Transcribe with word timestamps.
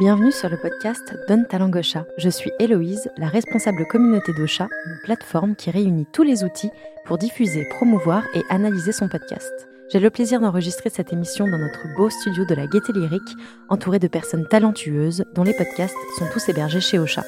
Bienvenue 0.00 0.32
sur 0.32 0.48
le 0.48 0.56
podcast 0.56 1.16
Donne 1.28 1.46
Talent 1.46 1.68
Gaucha. 1.68 2.04
Je 2.18 2.28
suis 2.28 2.50
Héloïse, 2.58 3.08
la 3.16 3.28
responsable 3.28 3.86
communauté 3.86 4.32
d'Ocha, 4.32 4.66
une 4.86 4.98
plateforme 5.04 5.54
qui 5.54 5.70
réunit 5.70 6.08
tous 6.12 6.24
les 6.24 6.42
outils 6.42 6.72
pour 7.04 7.16
diffuser, 7.16 7.64
promouvoir 7.76 8.24
et 8.34 8.42
analyser 8.50 8.90
son 8.90 9.08
podcast. 9.08 9.52
J'ai 9.92 10.00
le 10.00 10.10
plaisir 10.10 10.40
d'enregistrer 10.40 10.90
cette 10.90 11.12
émission 11.12 11.46
dans 11.46 11.58
notre 11.58 11.86
beau 11.96 12.10
studio 12.10 12.44
de 12.44 12.56
la 12.56 12.66
Gaieté 12.66 12.92
Lyrique, 12.92 13.36
entouré 13.68 14.00
de 14.00 14.08
personnes 14.08 14.48
talentueuses 14.48 15.26
dont 15.32 15.44
les 15.44 15.54
podcasts 15.54 15.94
sont 16.18 16.26
tous 16.32 16.48
hébergés 16.48 16.80
chez 16.80 16.98
Ocha. 16.98 17.22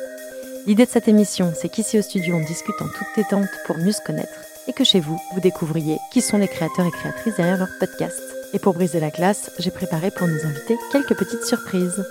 L'idée 0.67 0.87
de 0.87 0.91
cette 0.91 1.07
émission, 1.07 1.53
c'est 1.55 1.69
qu'ici 1.69 2.01
au 2.01 2.03
studio, 2.03 2.35
on 2.35 2.45
discute 2.45 2.83
en 2.83 2.89
toute 2.89 3.17
détente 3.17 3.49
pour 3.67 3.79
mieux 3.79 3.93
se 3.93 4.03
connaître 4.05 4.41
et 4.67 4.73
que 4.73 4.83
chez 4.83 4.99
vous, 4.99 5.21
vous 5.35 5.41
découvriez 5.41 5.99
qui 6.13 6.21
sont 6.21 6.39
les 6.39 6.49
créateurs 6.49 6.87
et 6.87 6.91
créatrices 6.91 7.37
derrière 7.37 7.59
leur 7.59 7.71
podcast. 7.79 8.21
Et 8.55 8.59
pour 8.59 8.75
briser 8.75 8.99
la 8.99 9.13
classe, 9.13 9.53
j'ai 9.61 9.71
préparé 9.71 10.11
pour 10.11 10.27
nos 10.27 10.45
invités 10.45 10.77
quelques 10.91 11.17
petites 11.17 11.45
surprises. 11.45 12.05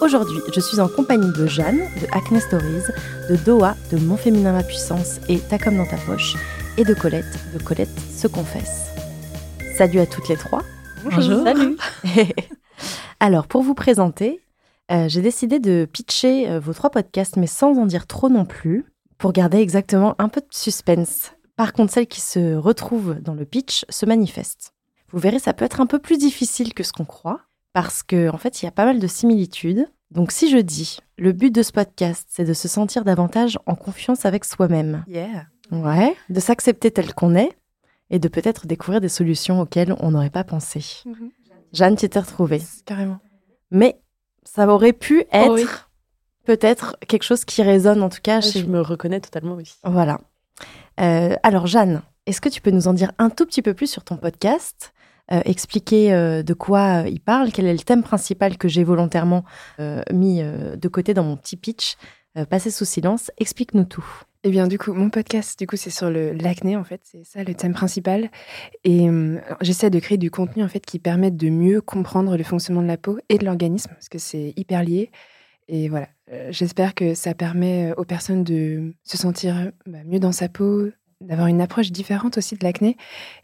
Aujourd'hui, 0.00 0.38
je 0.54 0.60
suis 0.60 0.78
en 0.78 0.88
compagnie 0.88 1.32
de 1.32 1.46
Jeanne, 1.48 1.78
de 2.00 2.06
Acne 2.12 2.38
Stories, 2.38 2.84
de 3.28 3.34
Doha, 3.34 3.74
de 3.90 3.98
Mon 3.98 4.16
Féminin 4.16 4.52
Ma 4.52 4.62
Puissance 4.62 5.18
et 5.28 5.40
Ta 5.40 5.58
comme 5.58 5.76
dans 5.76 5.86
ta 5.86 5.96
poche, 5.96 6.36
et 6.76 6.84
de 6.84 6.94
Colette, 6.94 7.24
de 7.52 7.60
Colette 7.60 7.98
se 8.14 8.28
confesse. 8.28 8.92
Salut 9.76 9.98
à 9.98 10.06
toutes 10.06 10.28
les 10.28 10.36
trois. 10.36 10.62
Bonjour. 11.02 11.42
Salut. 11.42 11.76
Alors, 13.20 13.48
pour 13.48 13.62
vous 13.62 13.74
présenter, 13.74 14.40
euh, 14.92 15.08
j'ai 15.08 15.20
décidé 15.20 15.58
de 15.58 15.84
pitcher 15.92 16.48
euh, 16.48 16.60
vos 16.60 16.74
trois 16.74 16.90
podcasts, 16.90 17.36
mais 17.36 17.48
sans 17.48 17.76
en 17.76 17.84
dire 17.84 18.06
trop 18.06 18.28
non 18.28 18.44
plus, 18.44 18.86
pour 19.18 19.32
garder 19.32 19.58
exactement 19.58 20.14
un 20.20 20.28
peu 20.28 20.40
de 20.40 20.46
suspense. 20.52 21.32
Par 21.56 21.72
contre, 21.72 21.92
celles 21.92 22.06
qui 22.06 22.20
se 22.20 22.54
retrouvent 22.54 23.16
dans 23.20 23.34
le 23.34 23.44
pitch 23.44 23.84
se 23.88 24.06
manifestent. 24.06 24.74
Vous 25.10 25.18
verrez, 25.18 25.40
ça 25.40 25.54
peut 25.54 25.64
être 25.64 25.80
un 25.80 25.86
peu 25.86 25.98
plus 25.98 26.18
difficile 26.18 26.72
que 26.72 26.84
ce 26.84 26.92
qu'on 26.92 27.04
croit, 27.04 27.40
parce 27.72 28.02
qu'en 28.02 28.28
en 28.34 28.38
fait, 28.38 28.62
il 28.62 28.66
y 28.66 28.68
a 28.68 28.72
pas 28.72 28.84
mal 28.84 28.98
de 28.98 29.06
similitudes. 29.06 29.86
Donc 30.10 30.32
si 30.32 30.50
je 30.50 30.56
dis, 30.58 30.98
le 31.18 31.32
but 31.32 31.54
de 31.54 31.62
ce 31.62 31.72
podcast, 31.72 32.26
c'est 32.30 32.44
de 32.44 32.54
se 32.54 32.66
sentir 32.68 33.04
davantage 33.04 33.58
en 33.66 33.74
confiance 33.74 34.24
avec 34.24 34.44
soi-même. 34.44 35.04
Yeah. 35.06 35.46
Ouais, 35.70 36.16
de 36.30 36.40
s'accepter 36.40 36.90
tel 36.90 37.12
qu'on 37.14 37.34
est 37.34 37.50
et 38.10 38.18
de 38.18 38.28
peut-être 38.28 38.66
découvrir 38.66 39.02
des 39.02 39.10
solutions 39.10 39.60
auxquelles 39.60 39.94
on 40.00 40.12
n'aurait 40.12 40.30
pas 40.30 40.44
pensé. 40.44 40.82
Mhm. 41.04 41.30
Jeanne, 41.74 41.96
tu 41.96 42.08
t'es 42.08 42.18
retrouvée. 42.20 42.62
Carrément. 42.86 43.18
Mais 43.70 44.00
ça 44.44 44.66
aurait 44.66 44.94
pu 44.94 45.24
être 45.30 45.50
Oh 45.50 45.54
oui. 45.56 45.66
peut-être 46.46 46.96
quelque 47.06 47.24
chose 47.24 47.44
qui 47.44 47.62
résonne 47.62 48.02
en 48.02 48.08
tout 48.08 48.20
cas 48.22 48.40
Je 48.40 48.48
chez... 48.50 48.62
me 48.64 48.80
reconnais 48.80 49.20
totalement 49.20 49.56
aussi. 49.56 49.74
Voilà. 49.84 50.18
Euh, 51.00 51.36
alors 51.42 51.66
Jeanne, 51.66 52.00
est-ce 52.24 52.40
que 52.40 52.48
tu 52.48 52.62
peux 52.62 52.70
nous 52.70 52.88
en 52.88 52.94
dire 52.94 53.12
un 53.18 53.28
tout 53.28 53.44
petit 53.44 53.60
peu 53.60 53.74
plus 53.74 53.88
sur 53.90 54.04
ton 54.04 54.16
podcast 54.16 54.94
expliquer 55.44 56.12
euh, 56.12 56.42
de 56.42 56.54
quoi 56.54 57.02
euh, 57.02 57.08
il 57.08 57.20
parle, 57.20 57.52
quel 57.52 57.66
est 57.66 57.72
le 57.72 57.78
thème 57.78 58.02
principal 58.02 58.56
que 58.56 58.68
j'ai 58.68 58.84
volontairement 58.84 59.44
euh, 59.80 60.02
mis 60.12 60.40
euh, 60.40 60.76
de 60.76 60.88
côté 60.88 61.14
dans 61.14 61.24
mon 61.24 61.36
petit 61.36 61.56
pitch, 61.56 61.96
euh, 62.36 62.44
passé 62.44 62.70
sous 62.70 62.84
silence. 62.84 63.30
Explique-nous 63.38 63.84
tout. 63.84 64.04
Eh 64.44 64.50
bien, 64.50 64.68
du 64.68 64.78
coup, 64.78 64.92
mon 64.92 65.10
podcast, 65.10 65.58
du 65.58 65.66
coup, 65.66 65.76
c'est 65.76 65.90
sur 65.90 66.10
l'acné, 66.10 66.76
en 66.76 66.84
fait. 66.84 67.00
C'est 67.02 67.24
ça 67.24 67.42
le 67.42 67.54
thème 67.54 67.74
principal. 67.74 68.30
Et 68.84 69.08
euh, 69.08 69.40
j'essaie 69.60 69.90
de 69.90 69.98
créer 69.98 70.16
du 70.16 70.30
contenu, 70.30 70.62
en 70.62 70.68
fait, 70.68 70.86
qui 70.86 70.98
permette 70.98 71.36
de 71.36 71.50
mieux 71.50 71.80
comprendre 71.80 72.36
le 72.36 72.44
fonctionnement 72.44 72.82
de 72.82 72.86
la 72.86 72.96
peau 72.96 73.18
et 73.28 73.38
de 73.38 73.44
l'organisme, 73.44 73.90
parce 73.90 74.08
que 74.08 74.18
c'est 74.18 74.54
hyper 74.56 74.82
lié. 74.84 75.10
Et 75.66 75.88
voilà, 75.88 76.08
Euh, 76.30 76.48
j'espère 76.50 76.94
que 76.94 77.14
ça 77.14 77.34
permet 77.34 77.94
aux 77.96 78.04
personnes 78.04 78.44
de 78.44 78.92
se 79.02 79.16
sentir 79.16 79.72
bah, 79.86 80.04
mieux 80.04 80.20
dans 80.20 80.32
sa 80.32 80.48
peau, 80.48 80.88
d'avoir 81.22 81.46
une 81.48 81.62
approche 81.62 81.90
différente 81.90 82.36
aussi 82.36 82.54
de 82.54 82.62
l'acné 82.64 82.96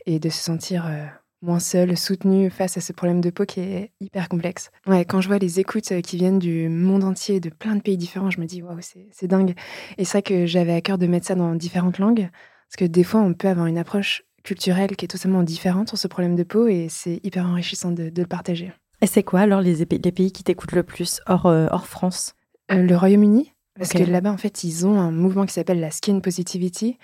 et 0.05 0.19
de 0.19 0.29
se 0.29 0.43
sentir 0.43 0.87
euh, 0.87 1.07
moins 1.45 1.61
seule, 1.61 1.97
soutenue 1.97 2.51
face 2.51 2.77
à 2.77 2.81
ce 2.81 2.93
problème 2.93 3.21
de 3.21 3.31
peau 3.31 3.45
qui 3.45 3.61
est 3.61 3.93
hyper 4.01 4.29
complexe. 4.29 4.71
Ouais, 4.87 5.05
quand 5.05 5.21
je 5.21 5.29
vois 5.29 5.39
les 5.39 5.61
écoutes 5.61 5.93
euh, 5.93 6.01
qui 6.01 6.17
viennent 6.17 6.39
du 6.39 6.69
monde 6.69 7.05
entier, 7.05 7.39
de 7.39 7.51
plein 7.51 7.77
de 7.77 7.83
pays 7.83 7.97
différents, 7.97 8.31
je 8.31 8.41
me 8.41 8.47
dis, 8.47 8.63
waouh, 8.63 8.79
c'est 8.81 9.27
dingue. 9.27 9.55
Et 9.99 10.05
c'est 10.05 10.13
vrai 10.13 10.23
que 10.23 10.47
j'avais 10.47 10.73
à 10.73 10.81
cœur 10.81 10.99
de 10.99 11.07
mettre 11.07 11.27
ça 11.27 11.35
dans 11.35 11.55
différentes 11.55 11.99
langues, 11.99 12.29
parce 12.69 12.77
que 12.79 12.85
des 12.85 13.05
fois, 13.05 13.21
on 13.21 13.35
peut 13.35 13.49
avoir 13.49 13.67
une 13.67 13.79
approche 13.79 14.25
culturelle 14.43 14.97
qui 14.97 15.05
est 15.05 15.09
totalement 15.09 15.43
différente 15.43 15.89
sur 15.89 15.99
ce 15.99 16.09
problème 16.09 16.35
de 16.35 16.43
peau, 16.43 16.67
et 16.67 16.89
c'est 16.89 17.21
hyper 17.23 17.47
enrichissant 17.47 17.93
de, 17.93 18.09
de 18.09 18.23
le 18.23 18.29
partager. 18.29 18.73
Et 19.01 19.07
c'est 19.07 19.23
quoi 19.23 19.41
alors 19.41 19.61
les, 19.61 19.85
pays 19.87 20.33
qui 20.33 20.45
t'écoutent 20.45 20.73
le 20.73 20.83
plus 20.83 21.21
hors, 21.27 21.47
euh, 21.47 21.67
hors 21.71 21.87
France? 21.87 22.35
Euh, 22.73 22.83
le 22.83 22.97
Royaume-Uni, 22.97 23.53
parce 23.77 23.93
que 23.93 24.03
là-bas, 24.03 24.31
en 24.31 24.37
fait, 24.37 24.65
ils 24.65 24.87
ont 24.87 24.99
un 25.01 25.11
mouvement 25.11 25.47
qui 25.47 25.53
s'appelle 25.53 25.81
la 25.81 25.91
skin 25.91 26.21
positivity, 26.21 26.99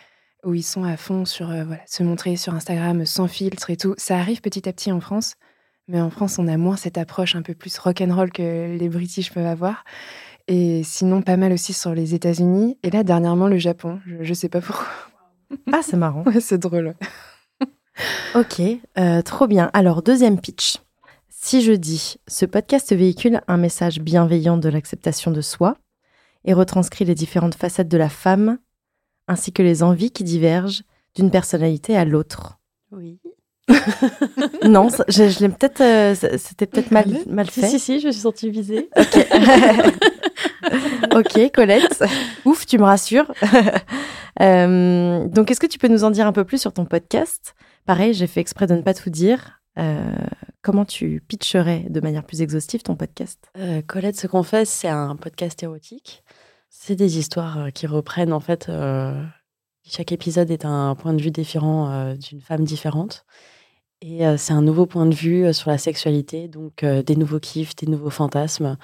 où 0.45 0.55
ils 0.55 0.63
sont 0.63 0.85
à 0.85 0.97
fond 0.97 1.25
sur 1.25 1.51
euh, 1.51 1.65
voilà, 1.65 1.83
se 1.87 2.03
montrer 2.03 2.37
sur 2.37 2.55
Instagram 2.55 3.05
sans 3.07 3.29
filtre 3.29 3.71
et 3.71 3.77
tout. 3.77 3.95
Ça 3.99 4.19
arrive 4.19 4.41
petit 4.41 4.69
à 4.69 4.73
petit 4.73 4.93
en 4.93 5.01
France, 5.01 5.35
mais 5.89 6.01
en 6.01 6.11
France, 6.11 6.39
on 6.39 6.49
a 6.49 6.57
moins 6.57 6.77
cette 6.77 6.99
approche 6.99 7.35
un 7.37 7.43
peu 7.43 7.55
plus 7.55 7.77
rock'n'roll 7.79 8.31
que 8.31 8.77
les 8.77 8.89
British 8.89 9.33
peuvent 9.33 9.47
avoir. 9.47 9.85
Et 10.49 10.83
sinon, 10.85 11.23
pas 11.23 11.37
mal 11.37 11.53
aussi 11.53 11.73
sur 11.73 11.95
les 11.95 12.15
États-Unis. 12.15 12.79
Et 12.83 12.91
là, 12.91 13.05
dernièrement, 13.05 13.47
le 13.47 13.59
Japon. 13.59 14.01
Je, 14.07 14.23
je 14.23 14.35
sais 14.35 14.49
pas 14.49 14.61
pourquoi. 14.61 14.87
Ah, 15.73 15.81
c'est 15.83 15.97
marrant. 15.97 16.25
Ouais, 16.27 16.41
c'est 16.41 16.59
drôle. 16.59 16.95
Ok, 18.35 18.63
euh, 18.99 19.23
trop 19.23 19.47
bien. 19.47 19.71
Alors, 19.73 20.03
deuxième 20.03 20.41
pitch. 20.41 20.79
Si 21.29 21.63
je 21.63 21.73
dis, 21.73 22.17
ce 22.29 22.47
podcast 22.47 22.95
véhicule 22.95 23.41
un 23.49 23.57
message 23.57 24.01
bienveillant 24.01 24.57
de 24.57 24.69
l'acceptation 24.69 25.31
de 25.31 25.41
soi 25.41 25.77
et 26.45 26.53
retranscrit 26.53 27.05
les 27.05 27.15
différentes 27.15 27.55
facettes 27.55 27.89
de 27.89 27.97
la 27.97 28.09
femme, 28.09 28.59
ainsi 29.31 29.53
que 29.53 29.63
les 29.63 29.83
envies 29.83 30.11
qui 30.11 30.25
divergent 30.25 30.83
d'une 31.15 31.31
personnalité 31.31 31.97
à 31.97 32.05
l'autre. 32.05 32.59
Oui. 32.93 33.19
Non, 34.65 34.91
ça- 34.91 35.05
je, 35.09 35.29
je 35.29 35.39
l'ai 35.41 35.49
peut-être, 35.49 35.81
euh, 35.81 36.15
c'était 36.37 36.67
peut-être 36.67 36.91
mal, 36.91 37.07
mal 37.27 37.49
Si, 37.51 37.61
fait. 37.63 37.69
si, 37.69 37.79
si, 37.79 38.01
je 38.01 38.09
me 38.09 38.13
suis 38.13 38.21
sentie 38.21 38.51
visée. 38.51 38.91
ok, 41.15 41.51
Colette. 41.53 42.05
Ouf, 42.45 42.67
tu 42.67 42.79
me 42.79 42.85
rassures. 42.85 43.31
Euh, 44.41 45.27
donc, 45.29 45.51
est-ce 45.51 45.61
que 45.61 45.67
tu 45.67 45.79
peux 45.79 45.89
nous 45.89 46.05
en 46.05 46.11
dire 46.11 46.27
un 46.27 46.33
peu 46.33 46.45
plus 46.45 46.61
sur 46.61 46.73
ton 46.73 46.85
podcast? 46.85 47.55
Pareil, 47.87 48.15
j'ai 48.15 48.27
fait 48.27 48.41
exprès 48.41 48.67
de 48.67 48.75
ne 48.75 48.83
pas 48.83 48.95
tout 48.95 49.11
dire. 49.11 49.61
Euh, 49.79 50.13
comment 50.63 50.85
tu 50.85 51.23
pitcherais 51.27 51.87
de 51.89 52.01
manière 52.01 52.25
plus 52.25 52.43
exhaustive 52.43 52.83
ton 52.83 52.97
podcast? 52.97 53.39
Euh, 53.59 53.83
Colette 53.87 54.17
se 54.19 54.27
confesse, 54.27 54.69
c'est 54.69 54.89
un 54.89 55.17
podcast 55.17 55.63
érotique. 55.63 56.23
C'est 56.73 56.95
des 56.95 57.19
histoires 57.19 57.59
euh, 57.59 57.71
qui 57.71 57.87
reprennent, 57.89 58.33
en 58.33 58.41
fait, 58.41 58.69
euh, 58.69 59.25
chaque 59.85 60.13
épisode 60.13 60.51
est 60.53 60.65
un 60.65 60.95
point 60.95 61.13
de 61.13 61.21
vue 61.21 61.33
différent 61.33 61.91
euh, 61.91 62.15
d'une 62.15 62.41
femme 62.41 62.65
différente. 62.65 63.27
Et 64.03 64.23
c'est 64.39 64.55
un 64.55 64.63
nouveau 64.63 64.87
point 64.87 65.05
de 65.05 65.15
vue 65.15 65.53
sur 65.53 65.71
la 65.71 65.77
sexualité, 65.77 66.49
donc 66.49 66.83
des 66.85 67.17
nouveaux 67.17 67.39
kiffs, 67.39 67.77
des 67.77 67.87
nouveaux 67.87 68.09
fantasmes. 68.09 68.79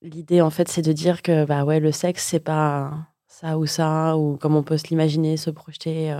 L'idée, 0.00 0.40
en 0.40 0.48
fait, 0.48 0.68
c'est 0.68 0.80
de 0.80 0.92
dire 0.94 1.20
que 1.20 1.44
bah 1.44 1.64
ouais, 1.64 1.78
le 1.78 1.92
sexe, 1.92 2.26
c'est 2.26 2.40
pas 2.40 2.94
ça 3.26 3.58
ou 3.58 3.66
ça, 3.66 4.16
ou 4.16 4.38
comme 4.38 4.56
on 4.56 4.62
peut 4.62 4.78
se 4.78 4.88
l'imaginer, 4.88 5.36
se 5.36 5.50
projeter, 5.50 6.16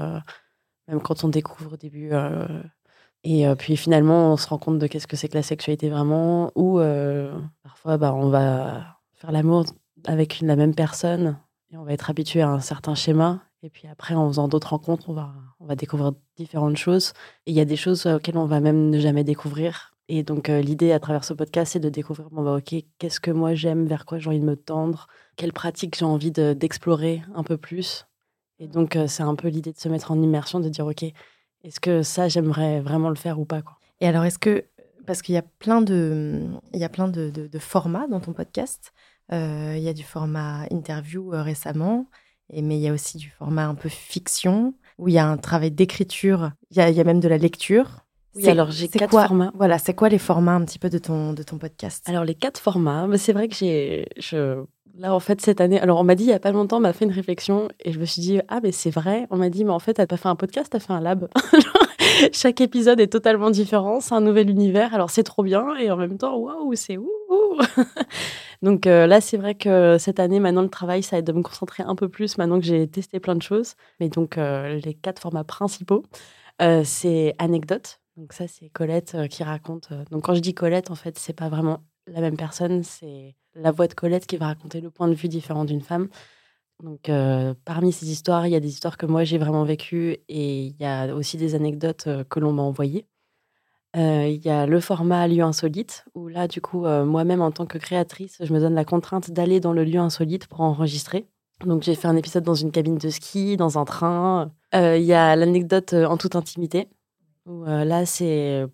même 0.87 1.01
quand 1.01 1.25
on 1.25 1.29
découvre 1.29 1.75
au 1.75 1.77
début. 1.79 2.11
et 3.25 3.47
puis 3.57 3.77
finalement, 3.79 4.35
on 4.35 4.37
se 4.37 4.49
rend 4.49 4.59
compte 4.59 4.79
de 4.79 4.87
qu'est-ce 4.87 5.07
que 5.07 5.17
c'est 5.17 5.29
que 5.29 5.37
la 5.37 5.43
sexualité 5.43 5.89
vraiment, 5.89 6.53
ou 6.55 6.79
parfois, 7.63 7.97
bah, 7.97 8.13
on 8.15 8.29
va 8.29 8.99
faire 9.15 9.33
l'amour 9.33 9.65
avec 10.07 10.41
la 10.41 10.57
même 10.57 10.75
personne 10.75 11.39
et 11.71 11.77
on 11.77 11.85
va 11.85 11.93
être 11.93 12.11
habitué 12.11 12.43
à 12.43 12.49
un 12.49 12.61
certain 12.61 12.95
schéma. 12.95 13.43
Et 13.63 13.71
puis 13.71 13.87
après, 13.89 14.15
en 14.15 14.29
faisant 14.29 14.49
d'autres 14.49 14.71
rencontres, 14.71 15.09
on 15.09 15.15
va, 15.15 15.33
on 15.61 15.67
va 15.67 15.77
découvrir 15.77 16.13
différentes 16.37 16.77
choses. 16.77 17.13
Et 17.47 17.53
il 17.53 17.55
y 17.55 17.61
a 17.61 17.65
des 17.65 17.77
choses 17.77 18.07
auxquelles 18.07 18.37
on 18.37 18.47
va 18.47 18.61
même 18.61 18.91
ne 18.91 18.99
jamais 18.99 19.25
découvrir. 19.25 19.95
Et 20.09 20.23
donc, 20.25 20.51
euh, 20.51 20.61
l'idée 20.61 20.93
à 20.93 21.01
travers 21.01 21.25
ce 21.25 21.33
podcast, 21.33 21.73
c'est 21.73 21.81
de 21.81 21.89
découvrir, 21.89 22.29
bon, 22.31 22.43
bah, 22.43 22.57
ok, 22.57 22.75
qu'est-ce 22.99 23.21
que 23.21 23.31
moi 23.31 23.55
j'aime, 23.55 23.87
vers 23.87 24.05
quoi 24.05 24.19
j'ai 24.19 24.29
envie 24.29 24.41
de 24.41 24.45
me 24.45 24.57
tendre, 24.57 25.07
quelles 25.37 25.53
pratiques 25.53 25.97
j'ai 25.97 26.05
envie 26.05 26.33
de- 26.33 26.53
d'explorer 26.53 27.23
un 27.35 27.45
peu 27.45 27.57
plus. 27.57 28.07
Et 28.59 28.67
donc, 28.67 28.97
euh, 28.97 29.07
c'est 29.07 29.23
un 29.23 29.35
peu 29.37 29.49
l'idée 29.49 29.73
de 29.73 29.79
se 29.79 29.89
mettre 29.89 30.11
en 30.11 30.21
immersion, 30.21 30.61
de 30.61 30.69
dire, 30.69 30.87
ok, 30.87 31.05
est-ce 31.65 31.81
que 31.81 32.03
ça, 32.03 32.29
j'aimerais 32.29 32.81
vraiment 32.81 33.09
le 33.09 33.15
faire 33.15 33.39
ou 33.39 33.45
pas 33.45 33.63
quoi. 33.63 33.79
Et 34.01 34.07
alors, 34.09 34.25
est-ce 34.25 34.39
que, 34.39 34.65
parce 35.07 35.23
qu'il 35.23 35.35
y 35.35 35.39
a 35.39 35.43
plein 35.43 35.81
de, 35.81 36.43
il 36.75 36.81
y 36.81 36.85
a 36.85 36.89
plein 36.89 37.09
de, 37.09 37.49
formats 37.59 38.07
dans 38.09 38.21
ton 38.21 38.33
podcast, 38.33 38.93
il 39.33 39.83
y 39.83 39.89
a 39.89 39.93
du 39.95 40.03
format 40.05 40.65
interview 40.71 41.33
euh, 41.35 41.43
récemment, 41.43 42.07
et, 42.51 42.63
mais 42.63 42.77
il 42.77 42.81
y 42.83 42.89
a 42.89 42.93
aussi 42.93 43.17
du 43.19 43.31
format 43.31 43.67
un 43.67 43.75
peu 43.75 43.89
fiction, 43.89 44.75
où 44.99 45.09
il 45.09 45.15
y 45.15 45.19
a 45.19 45.27
un 45.27 45.37
travail 45.39 45.71
d'écriture, 45.71 46.51
il 46.71 46.77
y 46.77 46.93
y 46.93 47.01
a 47.01 47.05
même 47.05 47.21
de 47.21 47.29
la 47.29 47.39
lecture. 47.39 48.05
Oui, 48.35 48.43
C'est- 48.45 48.51
alors 48.51 48.71
j'ai 48.71 48.89
c'est 48.89 48.99
quatre 48.99 49.11
quoi- 49.11 49.27
formats. 49.27 49.53
Voilà, 49.55 49.79
c'est 49.79 49.95
quoi 49.95 50.09
les 50.09 50.19
formats 50.19 50.55
un 50.55 50.65
petit 50.65 50.79
peu 50.79 50.89
de 50.91 50.99
ton, 50.99 51.33
de 51.35 51.43
ton 51.43 51.59
podcast? 51.59 52.09
Alors 52.09 52.25
les 52.25 52.35
quatre 52.35 52.59
formats, 52.61 53.07
c'est 53.19 53.33
vrai 53.33 53.49
que 53.49 53.55
j'ai, 53.55 54.09
je, 54.19 54.63
là 54.97 55.15
en 55.15 55.21
fait 55.21 55.41
cette 55.41 55.61
année, 55.61 55.81
alors 55.81 55.99
on 56.01 56.05
m'a 56.05 56.15
dit 56.15 56.25
il 56.25 56.31
y 56.31 56.33
a 56.33 56.39
pas 56.39 56.53
longtemps, 56.53 56.77
on 56.79 56.81
m'a 56.81 56.93
fait 56.93 57.05
une 57.05 57.13
réflexion 57.13 57.69
et 57.81 57.93
je 57.93 57.99
me 57.99 58.05
suis 58.05 58.21
dit 58.21 58.41
ah 58.49 58.61
mais 58.63 58.73
c'est 58.73 58.91
vrai, 58.91 59.27
on 59.31 59.37
m'a 59.37 59.49
dit 59.49 59.65
mais 59.65 59.71
en 59.71 59.79
fait 59.79 59.95
t'as 59.95 60.07
pas 60.07 60.17
fait 60.17 60.29
un 60.29 60.37
podcast, 60.37 60.71
t'as 60.73 60.81
fait 60.81 60.93
un 60.93 61.01
lab. 61.01 61.29
Chaque 62.33 62.61
épisode 62.61 63.01
est 63.01 63.09
totalement 63.09 63.51
différent, 63.51 64.01
c'est 64.01 64.15
un 64.15 64.21
nouvel 64.21 64.51
univers, 64.51 64.95
alors 64.95 65.11
c'est 65.11 65.23
trop 65.23 65.43
bien 65.43 65.75
et 65.77 65.91
en 65.91 65.97
même 65.97 66.19
temps 66.19 66.37
waouh 66.37 66.75
c'est 66.75 66.99
ouh. 66.99 67.11
Donc 68.63 68.87
euh, 68.87 69.07
là 69.07 69.21
c'est 69.21 69.37
vrai 69.37 69.55
que 69.55 69.97
cette 69.99 70.21
année 70.21 70.41
maintenant 70.41 70.63
le 70.63 70.69
travail 70.69 71.03
ça 71.03 71.19
être 71.19 71.27
de 71.27 71.33
me 71.33 71.43
concentrer 71.43 71.83
un 71.83 71.95
peu 71.95 72.09
plus 72.09 72.39
maintenant 72.39 72.61
que 72.61 72.67
j'ai 72.67 72.87
testé 72.89 73.21
plein 73.21 73.35
de 73.35 73.43
choses. 73.43 73.75
Mais 74.01 74.09
donc 74.09 74.39
euh, 74.39 74.79
les 74.85 74.95
quatre 74.95 75.21
formats 75.21 75.45
principaux, 75.45 76.05
euh, 76.61 76.83
c'est 76.85 77.35
anecdote. 77.39 78.01
Donc 78.17 78.35
ça, 78.35 78.47
c'est 78.47 78.69
Colette 78.69 79.17
qui 79.31 79.43
raconte. 79.43 79.89
Donc 80.11 80.25
quand 80.25 80.35
je 80.35 80.41
dis 80.41 80.53
Colette, 80.53 80.91
en 80.91 80.95
fait, 80.95 81.19
c'est 81.19 81.33
pas 81.33 81.49
vraiment 81.49 81.81
la 82.07 82.21
même 82.21 82.37
personne. 82.37 82.83
C'est 82.83 83.35
la 83.55 83.71
voix 83.71 83.87
de 83.87 83.95
Colette 83.95 84.27
qui 84.27 84.37
va 84.37 84.47
raconter 84.47 84.81
le 84.81 84.91
point 84.91 85.09
de 85.09 85.15
vue 85.15 85.29
différent 85.29 85.65
d'une 85.65 85.83
femme. 85.83 86.09
Donc, 86.83 87.09
euh, 87.09 87.55
parmi 87.65 87.93
ces 87.93 88.11
histoires, 88.11 88.47
il 88.47 88.51
y 88.51 88.57
a 88.57 88.61
des 88.61 88.69
histoires 88.69 88.97
que 88.97 89.07
moi 89.07 89.23
j'ai 89.23 89.39
vraiment 89.39 89.65
vécues 89.65 90.17
et 90.29 90.65
il 90.65 90.77
y 90.81 90.85
a 90.85 91.15
aussi 91.15 91.37
des 91.37 91.55
anecdotes 91.55 92.09
euh, 92.09 92.25
que 92.25 92.41
l'on 92.41 92.53
m'a 92.53 92.63
envoyées. 92.63 93.07
Euh, 93.97 94.27
il 94.27 94.43
y 94.45 94.49
a 94.49 94.67
le 94.67 94.81
format 94.81 95.29
lieu 95.29 95.43
insolite, 95.43 96.05
où 96.15 96.27
là, 96.27 96.49
du 96.49 96.63
coup, 96.63 96.87
moi-même, 96.87 97.43
en 97.43 97.51
tant 97.51 97.67
que 97.67 97.77
créatrice, 97.77 98.39
je 98.41 98.53
me 98.55 98.59
donne 98.59 98.75
la 98.75 98.87
contrainte 98.87 99.31
d'aller 99.31 99.61
dans 99.61 99.75
le 99.75 99.85
lieu 99.85 100.01
insolite 100.01 100.47
pour 100.47 100.63
enregistrer. 100.63 101.27
Donc, 101.67 101.83
j'ai 101.83 101.95
fait 101.95 102.09
un 102.09 102.17
épisode 102.17 102.43
dans 102.43 102.55
une 102.55 102.73
cabine 102.73 102.97
de 102.97 103.11
ski, 103.11 103.59
dans 103.59 103.79
un 103.79 103.85
train. 103.85 104.51
Il 104.73 105.03
y 105.03 105.13
a 105.13 105.37
l'anecdote 105.37 105.93
en 105.93 106.17
toute 106.17 106.37
intimité, 106.37 106.89
où 107.45 107.65
là, 107.65 108.07
c'est 108.07 108.65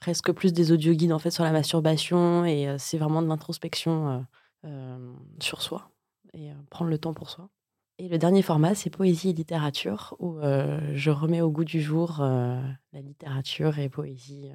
presque 0.00 0.32
plus 0.32 0.52
des 0.52 0.72
audio 0.72 0.92
guides 0.92 1.12
en 1.12 1.18
fait 1.18 1.30
sur 1.30 1.44
la 1.44 1.52
masturbation 1.52 2.44
et 2.44 2.76
c'est 2.78 2.98
vraiment 2.98 3.22
de 3.22 3.28
l'introspection 3.28 4.26
sur 5.40 5.62
soi 5.62 5.90
et 6.34 6.50
prendre 6.70 6.90
le 6.90 6.98
temps 6.98 7.14
pour 7.14 7.30
soi. 7.30 7.48
Et 7.98 8.08
le 8.08 8.18
dernier 8.18 8.42
format, 8.42 8.74
c'est 8.74 8.90
poésie 8.90 9.30
et 9.30 9.32
littérature, 9.32 10.14
où 10.20 10.38
je 10.40 11.10
remets 11.10 11.40
au 11.40 11.50
goût 11.50 11.64
du 11.64 11.80
jour 11.80 12.18
la 12.20 13.00
littérature 13.00 13.78
et 13.78 13.88
poésie, 13.88 14.50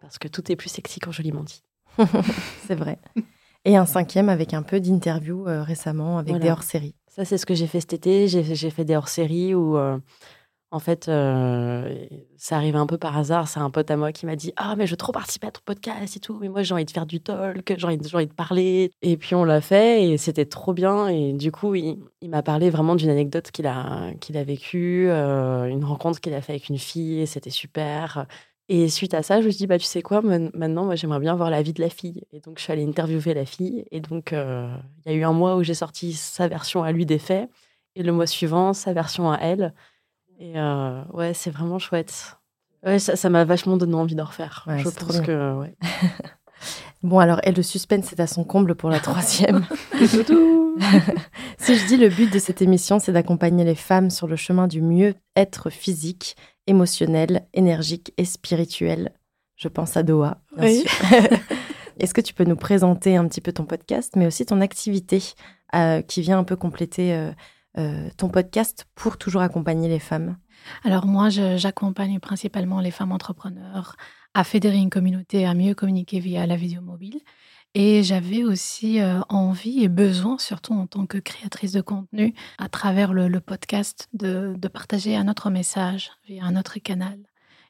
parce 0.00 0.18
que 0.18 0.28
tout 0.28 0.50
est 0.52 0.56
plus 0.56 0.68
sexy 0.68 1.00
quand 1.00 1.12
je 1.12 1.22
dit. 1.22 1.62
c'est 2.66 2.74
vrai. 2.74 2.98
Et 3.64 3.76
un 3.76 3.86
cinquième 3.86 4.28
avec 4.28 4.54
un 4.54 4.62
peu 4.62 4.80
d'interview 4.80 5.44
récemment 5.44 6.18
avec 6.18 6.36
des 6.38 6.50
hors-séries. 6.50 6.94
Ça, 7.08 7.24
c'est 7.24 7.36
ce 7.36 7.44
que 7.44 7.54
j'ai 7.54 7.66
fait 7.66 7.80
cet 7.80 7.92
été. 7.92 8.26
J'ai 8.28 8.70
fait 8.70 8.84
des 8.84 8.96
hors-séries 8.96 9.54
où 9.54 9.76
en 10.72 10.78
fait, 10.78 11.08
euh, 11.08 12.06
ça 12.38 12.56
arrive 12.56 12.76
un 12.76 12.86
peu 12.86 12.96
par 12.96 13.18
hasard. 13.18 13.46
C'est 13.46 13.60
un 13.60 13.68
pote 13.68 13.90
à 13.90 13.96
moi 13.98 14.10
qui 14.10 14.24
m'a 14.24 14.36
dit 14.36 14.54
Ah, 14.56 14.74
mais 14.74 14.86
je 14.86 14.92
veux 14.92 14.96
trop 14.96 15.12
participer 15.12 15.48
à 15.48 15.50
ton 15.50 15.60
podcast 15.66 16.16
et 16.16 16.20
tout. 16.20 16.38
Mais 16.40 16.48
moi, 16.48 16.62
j'ai 16.62 16.72
envie 16.72 16.86
de 16.86 16.90
faire 16.90 17.04
du 17.04 17.20
talk, 17.20 17.74
j'ai 17.76 17.86
envie, 17.86 17.98
de 17.98 18.32
parler. 18.32 18.90
Et 19.02 19.18
puis, 19.18 19.34
on 19.34 19.44
l'a 19.44 19.60
fait 19.60 20.08
et 20.08 20.16
c'était 20.16 20.46
trop 20.46 20.72
bien. 20.72 21.08
Et 21.08 21.34
du 21.34 21.52
coup, 21.52 21.74
il, 21.74 21.98
m'a 22.26 22.42
parlé 22.42 22.70
vraiment 22.70 22.94
d'une 22.94 23.10
anecdote 23.10 23.50
qu'il 23.50 23.66
a, 23.66 24.12
vécue, 24.44 25.10
euh, 25.10 25.66
une 25.66 25.84
rencontre 25.84 26.20
qu'il 26.20 26.32
a 26.32 26.40
fait 26.40 26.52
avec 26.52 26.70
une 26.70 26.78
fille 26.78 27.20
et 27.20 27.26
c'était 27.26 27.50
super. 27.50 28.26
Et 28.70 28.88
suite 28.88 29.12
à 29.12 29.22
ça, 29.22 29.42
je 29.42 29.46
me 29.46 29.50
suis 29.50 29.58
dit, 29.58 29.66
bah, 29.66 29.78
tu 29.78 29.84
sais 29.84 30.00
quoi, 30.00 30.22
maintenant, 30.22 30.86
moi, 30.86 30.94
j'aimerais 30.94 31.20
bien 31.20 31.34
voir 31.36 31.50
la 31.50 31.60
vie 31.60 31.74
de 31.74 31.82
la 31.82 31.90
fille. 31.90 32.22
Et 32.32 32.40
donc, 32.40 32.58
je 32.58 32.62
suis 32.64 32.72
allée 32.72 32.86
interviewer 32.86 33.34
la 33.34 33.44
fille. 33.44 33.84
Et 33.90 34.00
donc, 34.00 34.32
euh, 34.32 34.74
il 35.04 35.12
y 35.12 35.14
a 35.14 35.18
eu 35.18 35.24
un 35.24 35.32
mois 35.34 35.56
où 35.56 35.62
j'ai 35.62 35.74
sorti 35.74 36.14
sa 36.14 36.48
version 36.48 36.82
à 36.82 36.92
lui 36.92 37.04
des 37.04 37.18
faits. 37.18 37.50
Et 37.94 38.02
le 38.02 38.12
mois 38.12 38.26
suivant, 38.26 38.72
sa 38.72 38.94
version 38.94 39.30
à 39.30 39.36
elle. 39.36 39.74
Et 40.38 40.58
euh, 40.58 41.02
ouais, 41.12 41.34
c'est 41.34 41.50
vraiment 41.50 41.78
chouette. 41.78 42.36
Ouais, 42.84 42.98
ça 42.98 43.30
m'a 43.30 43.44
vachement 43.44 43.76
donné 43.76 43.94
envie 43.94 44.14
d'en 44.14 44.24
refaire. 44.24 44.66
je 44.66 44.88
pense 44.88 45.20
que. 45.20 45.54
Ouais. 45.58 45.76
bon, 47.02 47.18
alors, 47.20 47.40
et 47.44 47.52
le 47.52 47.62
suspense 47.62 48.12
est 48.12 48.20
à 48.20 48.26
son 48.26 48.44
comble 48.44 48.74
pour 48.74 48.90
la 48.90 48.98
troisième. 48.98 49.64
si 51.58 51.76
je 51.76 51.86
dis 51.86 51.96
le 51.96 52.08
but 52.08 52.32
de 52.32 52.38
cette 52.38 52.62
émission, 52.62 52.98
c'est 52.98 53.12
d'accompagner 53.12 53.64
les 53.64 53.74
femmes 53.74 54.10
sur 54.10 54.26
le 54.26 54.36
chemin 54.36 54.66
du 54.66 54.82
mieux-être 54.82 55.70
physique, 55.70 56.36
émotionnel, 56.66 57.46
énergique 57.54 58.12
et 58.16 58.24
spirituel. 58.24 59.12
Je 59.56 59.68
pense 59.68 59.96
à 59.96 60.02
Doha, 60.02 60.38
bien 60.56 60.80
sûr. 60.80 60.90
Est-ce 62.00 62.14
que 62.14 62.20
tu 62.20 62.34
peux 62.34 62.44
nous 62.44 62.56
présenter 62.56 63.16
un 63.16 63.28
petit 63.28 63.40
peu 63.40 63.52
ton 63.52 63.64
podcast, 63.64 64.14
mais 64.16 64.26
aussi 64.26 64.44
ton 64.46 64.60
activité 64.60 65.22
euh, 65.74 66.02
qui 66.02 66.20
vient 66.20 66.38
un 66.38 66.44
peu 66.44 66.56
compléter 66.56 67.14
euh, 67.14 67.30
euh, 67.78 68.10
ton 68.16 68.28
podcast 68.28 68.86
pour 68.94 69.16
toujours 69.16 69.40
accompagner 69.40 69.88
les 69.88 69.98
femmes 69.98 70.36
Alors 70.84 71.06
moi, 71.06 71.30
j'accompagne 71.30 72.20
principalement 72.20 72.80
les 72.80 72.90
femmes 72.90 73.12
entrepreneurs 73.12 73.96
à 74.34 74.44
fédérer 74.44 74.76
une 74.76 74.90
communauté, 74.90 75.46
à 75.46 75.54
mieux 75.54 75.74
communiquer 75.74 76.20
via 76.20 76.46
la 76.46 76.56
vidéo 76.56 76.80
mobile. 76.80 77.20
Et 77.74 78.02
j'avais 78.02 78.44
aussi 78.44 79.00
euh, 79.00 79.20
envie 79.30 79.82
et 79.82 79.88
besoin, 79.88 80.36
surtout 80.36 80.74
en 80.74 80.86
tant 80.86 81.06
que 81.06 81.16
créatrice 81.16 81.72
de 81.72 81.80
contenu, 81.80 82.34
à 82.58 82.68
travers 82.68 83.14
le, 83.14 83.40
podcast, 83.40 84.08
de, 84.12 84.54
partager 84.68 85.16
un 85.16 85.26
autre 85.28 85.48
message 85.48 86.10
via 86.28 86.44
un 86.44 86.56
autre 86.56 86.78
canal. 86.78 87.18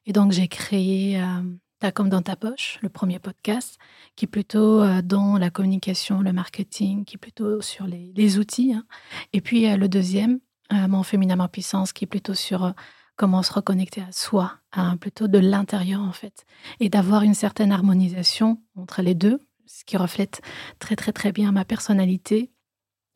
Et 0.07 0.13
donc 0.13 0.33
j'ai 0.33 0.49
créé 0.49 1.23
euh, 1.23 1.43
comme 1.91 2.09
dans 2.09 2.23
ta 2.23 2.37
poche, 2.37 2.79
le 2.83 2.89
premier 2.89 3.19
podcast, 3.19 3.79
qui 4.15 4.27
est 4.27 4.29
plutôt 4.29 4.83
euh, 4.83 5.03
dans 5.03 5.39
la 5.39 5.51
communication, 5.51 6.21
le 6.21 6.33
marketing, 6.33 7.05
qui 7.05 7.17
est 7.17 7.19
plutôt 7.19 7.61
sur 7.61 7.87
les, 7.87 8.39
outils. 8.39 8.73
Hein. 8.75 8.85
Et 9.33 9.41
puis 9.41 9.67
le 9.77 9.89
deuxième, 9.89 10.39
euh, 10.73 10.87
Mon 10.87 11.03
féminin 11.03 11.41
en 11.41 11.49
puissance, 11.49 11.93
qui 11.93 12.05
est 12.05 12.07
plutôt 12.07 12.35
sur 12.35 12.65
euh, 12.65 12.73
comment 13.17 13.43
se 13.43 13.53
reconnecter 13.53 14.03
à 14.03 14.13
soi, 14.13 14.59
plutôt 15.01 15.29
de 15.29 15.39
l'intérieur 15.39 16.01
en 16.01 16.13
fait, 16.13 16.45
et 16.81 16.89
d'avoir 16.89 17.23
une 17.23 17.35
certaine 17.35 17.71
harmonisation 17.71 18.63
entre 18.77 19.03
les 19.03 19.15
deux, 19.15 19.39
ce 19.67 19.85
qui 19.85 19.97
reflète 19.97 20.41
très 20.79 20.97
très 20.97 21.13
très 21.13 21.31
bien 21.31 21.53
ma 21.53 21.65
personnalité, 21.65 22.51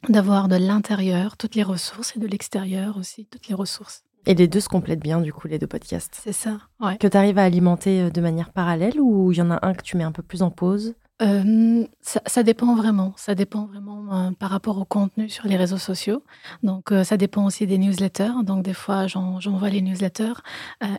d'avoir 0.08 0.48
de 0.48 0.56
l'intérieur 0.56 1.36
toutes 1.36 1.54
les 1.54 1.62
ressources 1.62 2.14
et 2.14 2.20
de 2.20 2.26
l'extérieur 2.26 2.98
aussi 2.98 3.26
toutes 3.26 3.48
les 3.48 3.54
ressources. 3.54 4.05
Et 4.26 4.34
les 4.34 4.48
deux 4.48 4.60
se 4.60 4.68
complètent 4.68 5.00
bien, 5.00 5.20
du 5.20 5.32
coup, 5.32 5.46
les 5.46 5.58
deux 5.58 5.68
podcasts. 5.68 6.20
C'est 6.22 6.32
ça, 6.32 6.58
ouais. 6.80 6.98
Que 6.98 7.06
tu 7.06 7.16
arrives 7.16 7.38
à 7.38 7.44
alimenter 7.44 8.02
euh, 8.02 8.10
de 8.10 8.20
manière 8.20 8.50
parallèle 8.50 9.00
ou 9.00 9.30
il 9.30 9.38
y 9.38 9.42
en 9.42 9.52
a 9.52 9.64
un 9.64 9.72
que 9.72 9.82
tu 9.82 9.96
mets 9.96 10.04
un 10.04 10.12
peu 10.12 10.22
plus 10.22 10.42
en 10.42 10.50
pause? 10.50 10.94
Euh, 11.22 11.86
ça, 12.02 12.42
dépend 12.42 12.74
vraiment. 12.74 13.14
Ça 13.16 13.34
dépend 13.36 13.66
vraiment 13.66 14.12
euh, 14.12 14.30
par 14.32 14.50
rapport 14.50 14.76
au 14.78 14.84
contenu 14.84 15.28
sur 15.28 15.46
les 15.46 15.56
réseaux 15.56 15.78
sociaux. 15.78 16.24
Donc, 16.62 16.92
ça 17.04 17.16
dépend 17.16 17.46
aussi 17.46 17.66
des 17.66 17.78
newsletters. 17.78 18.42
Donc, 18.42 18.64
des 18.64 18.74
fois, 18.74 19.06
j'envoie 19.06 19.70
les 19.70 19.80
newsletters 19.80 20.42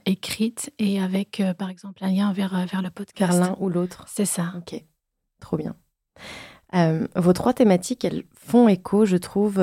écrites 0.06 0.74
et 0.80 1.00
avec, 1.00 1.44
par 1.60 1.70
exemple, 1.70 2.04
un 2.04 2.10
lien 2.10 2.34
vers, 2.34 2.66
vers 2.66 2.82
le 2.82 2.90
podcast. 2.90 3.34
Vers 3.34 3.50
l'un 3.50 3.56
ou 3.60 3.70
l'autre? 3.70 4.06
C'est 4.08 4.26
ça. 4.26 4.54
Ok, 4.58 4.84
trop 5.40 5.58
bien. 5.58 5.76
vos 7.16 7.34
trois 7.34 7.54
thématiques, 7.54 8.04
elles 8.04 8.24
font 8.34 8.68
écho, 8.68 9.06
je 9.06 9.18
trouve, 9.18 9.60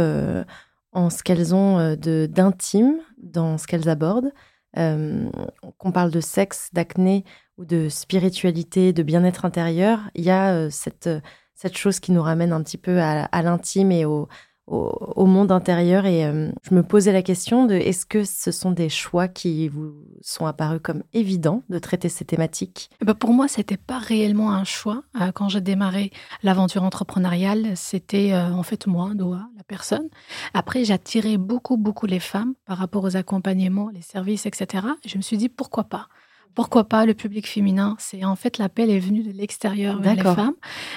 en 0.95 1.11
ce 1.11 1.23
qu'elles 1.23 1.55
ont 1.55 1.79
euh, 1.79 1.97
de 1.97 2.27
d'intime 2.31 2.99
dans 3.19 3.59
ce 3.59 3.67
qu'elles 3.67 3.89
abordent. 3.89 4.33
Euh, 4.77 5.31
qu'on 5.79 5.93
parle 5.93 6.11
de 6.11 6.21
sexe, 6.21 6.71
d'acné 6.73 7.25
ou 7.59 7.65
de 7.65 7.89
spiritualité, 7.89 8.93
de 8.93 9.05
bien-être 9.05 9.45
intérieur, 9.45 10.01
il 10.17 10.25
y 10.25 10.31
a 10.31 10.53
euh, 10.53 10.69
cette, 10.69 11.09
cette 11.55 11.77
chose 11.77 12.01
qui 12.01 12.11
nous 12.11 12.23
ramène 12.23 12.53
un 12.53 12.61
petit 12.61 12.79
peu 12.79 13.01
à, 13.01 13.27
à 13.27 13.43
l'intime 13.43 13.93
et 13.93 14.05
au, 14.05 14.29
au, 14.67 15.27
monde 15.27 15.53
intérieur. 15.53 16.07
Et 16.07 16.25
euh, 16.25 16.51
je 16.63 16.75
me 16.75 16.83
posais 16.83 17.13
la 17.13 17.23
question 17.23 17.67
de 17.67 17.75
est-ce 17.75 18.07
que 18.07 18.25
ce 18.25 18.51
sont 18.51 18.71
des 18.71 18.89
choix 18.89 19.29
qui 19.29 19.69
vous 19.69 19.95
sont 20.23 20.47
apparus 20.47 20.81
comme 20.83 21.03
évidents 21.13 21.63
de 21.69 21.79
traiter 21.79 22.09
ces 22.09 22.25
thématiques? 22.25 22.91
Eh 23.01 23.05
ben, 23.05 23.15
Pour 23.15 23.33
moi, 23.33 23.49
c'était 23.49 23.77
pas 23.77 23.99
réellement 23.99 24.53
un 24.53 24.65
choix. 24.65 25.03
Euh, 25.21 25.33
quand 25.33 25.49
j'ai 25.49 25.61
démarré 25.61 26.11
l'aventure 26.43 26.83
entrepreneuriale, 26.83 27.77
c'était 27.77 28.33
euh, 28.33 28.53
en 28.53 28.63
fait 28.63 28.87
moi, 28.87 29.11
Doha, 29.15 29.49
la 29.57 29.65
personne. 29.65 30.09
Après, 30.55 30.85
j'attirais 30.85 31.37
beaucoup, 31.37 31.77
beaucoup 31.77 32.07
les 32.07 32.21
femmes 32.21 32.55
par 32.67 32.79
rapport 32.79 33.05
aux 33.05 33.17
accompagnements, 33.17 33.91
les 33.91 34.03
services, 34.03 34.47
etc. 34.47 34.87
je 35.05 35.17
me 35.17 35.23
suis 35.23 35.37
dit 35.37 35.49
pourquoi 35.49 35.85
pas? 35.85 36.09
Pourquoi 36.55 36.85
pas 36.85 37.07
le 37.07 37.15
public 37.15 37.49
féminin? 37.49 37.97
C'est 37.99 38.25
en 38.25 38.37
fait 38.37 38.59
l'appel 38.59 38.91
est 38.91 38.99
venu 38.99 39.23
de 39.23 39.33
l'extérieur 39.33 40.01
vers 40.01 40.15
les 40.15 40.23
femmes. 40.23 40.55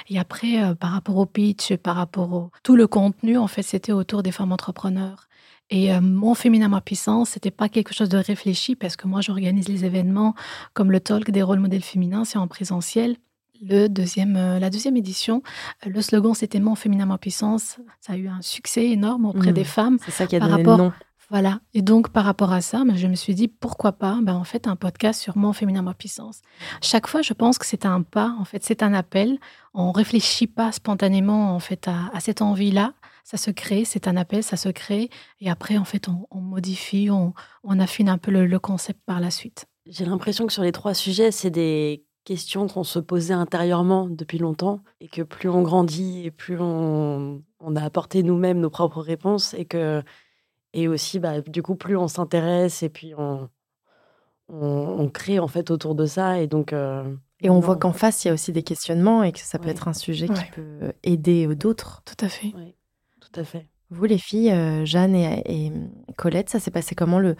Et 0.09 0.19
après, 0.19 0.63
euh, 0.63 0.75
par 0.75 0.91
rapport 0.91 1.17
au 1.17 1.25
pitch, 1.25 1.75
par 1.75 1.95
rapport 1.95 2.33
au 2.33 2.51
tout 2.63 2.75
le 2.75 2.87
contenu, 2.87 3.37
en 3.37 3.47
fait, 3.47 3.63
c'était 3.63 3.91
autour 3.91 4.23
des 4.23 4.31
femmes 4.31 4.51
entrepreneurs. 4.51 5.27
Et 5.69 5.93
euh, 5.93 5.99
mon 5.99 6.33
féminin 6.33 6.69
ma 6.69 6.81
puissance, 6.81 7.31
c'était 7.31 7.51
pas 7.51 7.67
quelque 7.67 7.93
chose 7.93 8.09
de 8.09 8.17
réfléchi 8.17 8.75
parce 8.75 8.95
que 8.95 9.07
moi, 9.07 9.21
j'organise 9.21 9.67
les 9.67 9.83
événements 9.83 10.33
comme 10.73 10.91
le 10.91 10.99
talk 10.99 11.29
des 11.31 11.41
rôles 11.41 11.59
modèles 11.59 11.83
féminins, 11.83 12.23
c'est 12.23 12.37
en 12.37 12.47
présentiel. 12.47 13.17
Le 13.61 13.87
deuxième, 13.87 14.35
euh, 14.37 14.59
la 14.59 14.69
deuxième 14.69 14.95
édition, 14.97 15.41
le 15.85 15.99
slogan 16.01 16.35
c'était 16.35 16.59
Mon 16.59 16.75
féminin 16.75 17.07
ma 17.07 17.17
puissance. 17.17 17.79
Ça 18.01 18.13
a 18.13 18.15
eu 18.15 18.27
un 18.27 18.41
succès 18.41 18.85
énorme 18.85 19.25
auprès 19.25 19.49
mmh. 19.49 19.55
des 19.55 19.63
femmes. 19.63 19.97
C'est 20.05 20.11
ça 20.11 20.27
qui 20.27 20.35
a 20.35 20.39
donné 20.39 20.51
rapport, 20.51 20.77
le 20.77 20.83
nom. 20.83 20.93
Voilà. 21.29 21.59
Et 21.73 21.81
donc, 21.81 22.09
par 22.09 22.23
rapport 22.23 22.53
à 22.53 22.61
ça, 22.61 22.83
ben, 22.85 22.95
je 22.95 23.07
me 23.07 23.15
suis 23.15 23.35
dit, 23.35 23.49
pourquoi 23.49 23.91
pas 23.91 24.17
ben, 24.21 24.35
en 24.35 24.45
fait, 24.45 24.65
un 24.65 24.77
podcast 24.77 25.21
sur 25.21 25.37
mon 25.37 25.51
féminin, 25.51 25.81
ma 25.81 25.93
puissance. 25.93 26.41
Chaque 26.81 27.07
fois, 27.07 27.21
je 27.21 27.33
pense 27.33 27.57
que 27.57 27.65
c'est 27.65 27.85
un 27.85 28.01
pas, 28.01 28.33
en 28.39 28.45
fait, 28.45 28.63
c'est 28.63 28.81
un 28.81 28.93
appel. 28.93 29.37
On 29.73 29.91
réfléchit 29.91 30.47
pas 30.47 30.71
spontanément, 30.71 31.53
en 31.53 31.59
fait, 31.59 31.89
à, 31.89 32.19
cette 32.21 32.41
envie-là. 32.41 32.93
Ça 33.25 33.35
se 33.35 33.51
crée, 33.51 33.83
c'est 33.83 34.07
un 34.07 34.15
appel, 34.15 34.41
ça 34.41 34.55
se 34.55 34.69
crée. 34.69 35.09
Et 35.41 35.49
après, 35.49 35.77
en 35.77 35.83
fait, 35.83 36.07
on, 36.07 36.39
modifie, 36.39 37.09
on, 37.11 37.33
affine 37.79 38.07
un 38.07 38.17
peu 38.17 38.31
le, 38.31 38.59
concept 38.59 39.01
par 39.05 39.19
la 39.19 39.29
suite. 39.29 39.65
J'ai 39.85 40.05
l'impression 40.05 40.47
que 40.47 40.53
sur 40.53 40.63
les 40.63 40.71
trois 40.71 40.93
sujets, 40.93 41.31
c'est 41.31 41.49
des 41.49 42.05
questions 42.23 42.67
qu'on 42.67 42.85
se 42.85 42.99
posait 42.99 43.33
intérieurement 43.33 44.07
depuis 44.07 44.37
longtemps 44.37 44.81
et 45.01 45.07
que 45.07 45.21
plus 45.21 45.47
on 45.49 45.61
grandit 45.61 46.25
et 46.25 46.31
plus 46.31 46.57
on 46.59 47.41
a 47.75 47.81
apporté 47.81 48.21
nous-mêmes 48.23 48.59
nos 48.59 48.69
propres 48.69 49.01
réponses 49.01 49.53
et 49.53 49.63
que 49.63 50.03
et 50.73 50.87
aussi, 50.87 51.19
bah, 51.19 51.41
du 51.41 51.61
coup, 51.61 51.75
plus 51.75 51.97
on 51.97 52.07
s'intéresse 52.07 52.83
et 52.83 52.89
puis 52.89 53.13
on, 53.17 53.49
on, 54.49 55.09
crée 55.09 55.39
en 55.39 55.47
fait 55.47 55.71
autour 55.71 55.95
de 55.95 56.05
ça. 56.05 56.39
Et 56.39 56.47
donc. 56.47 56.73
Euh, 56.73 57.15
et 57.41 57.51
on 57.51 57.59
voit 57.59 57.75
qu'en 57.75 57.93
face, 57.93 58.25
il 58.25 58.29
y 58.29 58.31
a 58.31 58.33
aussi 58.33 58.51
des 58.51 58.63
questionnements 58.63 59.21
et 59.21 59.31
que 59.31 59.39
ça 59.39 59.59
peut 59.59 59.69
être 59.69 59.87
un 59.87 59.93
sujet 59.93 60.27
qui 60.27 60.43
peut 60.55 60.93
aider 61.03 61.45
d'autres. 61.55 62.01
Tout 62.03 62.25
à 62.25 62.29
fait. 62.29 62.51
Tout 63.19 63.39
à 63.39 63.43
fait. 63.43 63.67
Vous, 63.89 64.05
les 64.05 64.17
filles, 64.17 64.51
euh, 64.51 64.85
Jeanne 64.85 65.15
et, 65.15 65.71
Colette, 66.17 66.49
ça 66.49 66.59
s'est 66.59 66.71
passé 66.71 66.95
comment 66.95 67.19
le, 67.19 67.35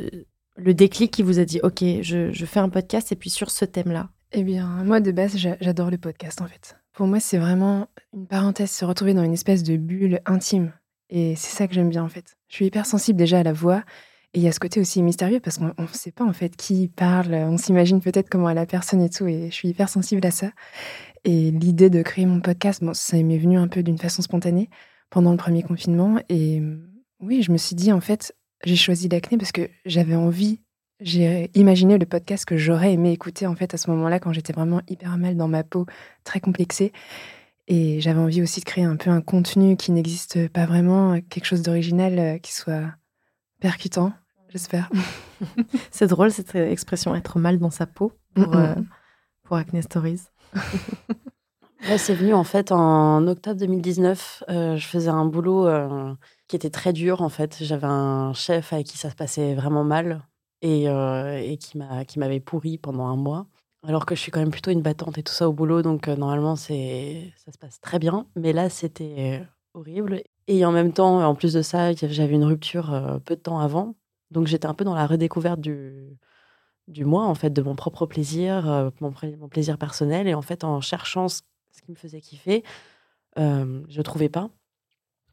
euh, 0.00 0.24
le 0.56 0.74
déclic 0.74 1.10
qui 1.10 1.22
vous 1.22 1.38
a 1.38 1.44
dit 1.44 1.60
Ok, 1.62 1.82
je, 2.02 2.30
je, 2.30 2.46
fais 2.46 2.60
un 2.60 2.68
podcast 2.68 3.12
et 3.12 3.16
puis 3.16 3.30
sur 3.30 3.50
ce 3.50 3.64
thème-là? 3.64 4.10
Eh 4.32 4.42
bien, 4.42 4.66
moi, 4.84 5.00
de 5.00 5.10
base, 5.10 5.36
j'adore 5.36 5.90
le 5.90 5.98
podcast, 5.98 6.40
en 6.40 6.46
fait. 6.46 6.76
Pour 6.92 7.06
moi, 7.06 7.20
c'est 7.20 7.38
vraiment 7.38 7.88
une 8.14 8.26
parenthèse, 8.26 8.70
se 8.70 8.84
retrouver 8.84 9.12
dans 9.12 9.22
une 9.22 9.34
espèce 9.34 9.62
de 9.62 9.76
bulle 9.76 10.20
intime. 10.24 10.72
Et 11.10 11.36
c'est 11.36 11.56
ça 11.56 11.68
que 11.68 11.74
j'aime 11.74 11.88
bien, 11.88 12.02
en 12.02 12.08
fait. 12.08 12.36
Je 12.48 12.56
suis 12.56 12.66
hyper 12.66 12.86
sensible 12.86 13.18
déjà 13.18 13.40
à 13.40 13.42
la 13.42 13.52
voix. 13.52 13.84
Et 14.34 14.40
il 14.40 14.42
y 14.42 14.48
a 14.48 14.52
ce 14.52 14.60
côté 14.60 14.80
aussi 14.80 15.02
mystérieux 15.02 15.40
parce 15.40 15.58
qu'on 15.58 15.72
ne 15.78 15.86
sait 15.92 16.10
pas, 16.10 16.24
en 16.24 16.32
fait, 16.32 16.56
qui 16.56 16.88
parle. 16.88 17.34
On 17.34 17.56
s'imagine 17.56 18.00
peut-être 18.00 18.28
comment 18.28 18.50
est 18.50 18.54
la 18.54 18.66
personne 18.66 19.00
et 19.00 19.08
tout. 19.08 19.26
Et 19.26 19.48
je 19.50 19.54
suis 19.54 19.68
hyper 19.68 19.88
sensible 19.88 20.26
à 20.26 20.30
ça. 20.30 20.50
Et 21.24 21.50
l'idée 21.50 21.90
de 21.90 22.02
créer 22.02 22.26
mon 22.26 22.40
podcast, 22.40 22.84
bon, 22.84 22.94
ça 22.94 23.16
m'est 23.22 23.38
venu 23.38 23.58
un 23.58 23.68
peu 23.68 23.82
d'une 23.82 23.98
façon 23.98 24.22
spontanée 24.22 24.68
pendant 25.10 25.30
le 25.30 25.36
premier 25.36 25.62
confinement. 25.62 26.18
Et 26.28 26.62
oui, 27.20 27.42
je 27.42 27.50
me 27.50 27.56
suis 27.56 27.76
dit, 27.76 27.92
en 27.92 28.00
fait, 28.00 28.36
j'ai 28.64 28.76
choisi 28.76 29.08
l'acné 29.08 29.38
parce 29.38 29.52
que 29.52 29.68
j'avais 29.84 30.16
envie, 30.16 30.60
j'ai 31.00 31.50
imaginé 31.54 31.98
le 31.98 32.06
podcast 32.06 32.44
que 32.44 32.56
j'aurais 32.56 32.92
aimé 32.92 33.12
écouter, 33.12 33.46
en 33.46 33.54
fait, 33.54 33.74
à 33.74 33.76
ce 33.76 33.90
moment-là, 33.90 34.18
quand 34.18 34.32
j'étais 34.32 34.52
vraiment 34.52 34.82
hyper 34.88 35.16
mal 35.18 35.36
dans 35.36 35.48
ma 35.48 35.64
peau, 35.64 35.86
très 36.24 36.40
complexée. 36.40 36.92
Et 37.68 38.00
j'avais 38.00 38.20
envie 38.20 38.42
aussi 38.42 38.60
de 38.60 38.64
créer 38.64 38.84
un 38.84 38.96
peu 38.96 39.10
un 39.10 39.20
contenu 39.20 39.76
qui 39.76 39.92
n'existe 39.92 40.48
pas 40.48 40.66
vraiment, 40.66 41.20
quelque 41.20 41.46
chose 41.46 41.62
d'original 41.62 42.18
euh, 42.18 42.38
qui 42.38 42.52
soit 42.52 42.92
percutant, 43.60 44.12
j'espère. 44.50 44.90
C'est 45.90 46.06
drôle 46.06 46.30
cette 46.30 46.54
expression, 46.54 47.14
être 47.14 47.38
mal 47.38 47.58
dans 47.58 47.70
sa 47.70 47.86
peau 47.86 48.12
pour, 48.34 48.56
euh, 48.56 48.74
pour 49.42 49.56
Acne 49.56 49.82
Stories. 49.82 50.22
c'est 51.98 52.14
venu 52.14 52.34
en 52.34 52.44
fait 52.44 52.72
en 52.72 53.26
octobre 53.26 53.58
2019. 53.60 54.44
Euh, 54.48 54.76
je 54.76 54.86
faisais 54.86 55.08
un 55.08 55.24
boulot 55.24 55.66
euh, 55.66 56.12
qui 56.48 56.56
était 56.56 56.70
très 56.70 56.92
dur 56.92 57.22
en 57.22 57.28
fait. 57.28 57.58
J'avais 57.60 57.86
un 57.86 58.32
chef 58.32 58.72
avec 58.72 58.86
qui 58.86 58.98
ça 58.98 59.10
se 59.10 59.14
passait 59.14 59.54
vraiment 59.54 59.84
mal 59.84 60.22
et, 60.62 60.88
euh, 60.88 61.38
et 61.38 61.56
qui 61.58 61.78
m'avait 61.78 62.40
pourri 62.40 62.78
pendant 62.78 63.06
un 63.06 63.16
mois. 63.16 63.46
Alors 63.86 64.04
que 64.06 64.14
je 64.14 64.20
suis 64.20 64.32
quand 64.32 64.40
même 64.40 64.50
plutôt 64.50 64.70
une 64.70 64.82
battante 64.82 65.16
et 65.18 65.22
tout 65.22 65.32
ça 65.32 65.48
au 65.48 65.52
boulot, 65.52 65.82
donc 65.82 66.08
normalement 66.08 66.56
c'est 66.56 67.32
ça 67.36 67.52
se 67.52 67.58
passe 67.58 67.80
très 67.80 67.98
bien. 67.98 68.26
Mais 68.34 68.52
là 68.52 68.68
c'était 68.68 69.46
horrible. 69.74 70.22
Et 70.48 70.64
en 70.64 70.72
même 70.72 70.92
temps, 70.92 71.24
en 71.24 71.34
plus 71.34 71.52
de 71.52 71.62
ça, 71.62 71.92
j'avais 71.92 72.34
une 72.34 72.44
rupture 72.44 73.20
peu 73.24 73.36
de 73.36 73.40
temps 73.40 73.58
avant, 73.58 73.94
donc 74.30 74.46
j'étais 74.46 74.66
un 74.66 74.74
peu 74.74 74.84
dans 74.84 74.94
la 74.94 75.06
redécouverte 75.06 75.60
du 75.60 76.16
du 76.88 77.04
moi, 77.04 77.24
en 77.24 77.34
fait, 77.34 77.50
de 77.50 77.62
mon 77.62 77.74
propre 77.74 78.06
plaisir, 78.06 78.68
euh, 78.70 78.90
mon, 79.00 79.12
plaisir 79.48 79.78
personnel. 79.78 80.28
Et 80.28 80.34
en 80.34 80.42
fait, 80.42 80.64
en 80.64 80.80
cherchant 80.80 81.28
ce, 81.28 81.42
qui 81.84 81.90
me 81.90 81.96
faisait 81.96 82.20
kiffer, 82.20 82.64
euh, 83.38 83.82
je 83.88 84.02
trouvais 84.02 84.28
pas. 84.28 84.50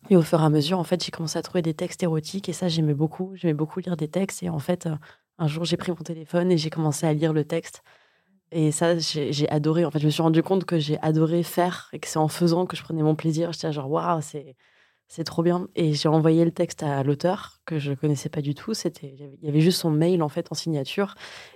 Et 0.09 0.17
au 0.17 0.21
fur 0.21 0.41
et 0.41 0.43
à 0.43 0.49
mesure, 0.49 0.79
en 0.79 0.83
fait, 0.83 1.03
j'ai 1.03 1.11
commencé 1.11 1.39
à 1.39 1.41
trouver 1.41 1.61
des 1.61 1.73
textes 1.73 2.03
érotiques. 2.03 2.49
Et 2.49 2.53
ça, 2.53 2.67
j'aimais 2.67 2.93
beaucoup. 2.93 3.33
J'aimais 3.35 3.53
beaucoup 3.53 3.79
lire 3.79 3.95
des 3.97 4.09
textes. 4.09 4.43
Et 4.43 4.49
en 4.49 4.59
fait, 4.59 4.85
euh, 4.87 4.95
un 5.37 5.47
jour, 5.47 5.63
j'ai 5.65 5.77
pris 5.77 5.91
mon 5.91 5.97
téléphone 5.97 6.51
et 6.51 6.57
j'ai 6.57 6.69
commencé 6.69 7.05
à 7.05 7.13
lire 7.13 7.33
le 7.33 7.45
texte. 7.45 7.83
Et 8.53 8.71
ça, 8.71 8.97
j'ai 8.97 9.49
adoré. 9.49 9.83
En 9.83 9.91
fait, 9.91 9.99
je 9.99 10.05
me 10.05 10.11
suis 10.11 10.21
rendu 10.21 10.43
compte 10.43 10.65
que 10.65 10.79
j'ai 10.79 10.99
adoré 11.01 11.43
faire 11.43 11.89
et 11.91 11.99
que 11.99 12.07
c'est 12.07 12.19
en 12.19 12.27
faisant 12.27 12.65
que 12.65 12.77
je 12.77 12.83
prenais 12.83 13.03
mon 13.03 13.15
plaisir. 13.15 13.51
J'étais 13.51 13.73
genre, 13.73 13.89
waouh, 13.89 14.21
c'est 14.21 14.55
c'est 15.07 15.23
trop 15.23 15.43
bien. 15.43 15.67
Et 15.75 15.93
j'ai 15.93 16.09
envoyé 16.09 16.43
le 16.43 16.51
texte 16.51 16.81
à 16.81 17.03
l'auteur 17.03 17.59
que 17.65 17.77
je 17.77 17.93
connaissais 17.93 18.29
pas 18.29 18.41
du 18.41 18.55
tout. 18.55 18.73
C'était, 18.73 19.15
il 19.41 19.45
y 19.45 19.49
avait 19.49 19.61
juste 19.61 19.79
son 19.79 19.91
mail 19.91 20.23
en 20.23 20.29
fait 20.29 20.47
en 20.51 20.55
signature. 20.55 21.13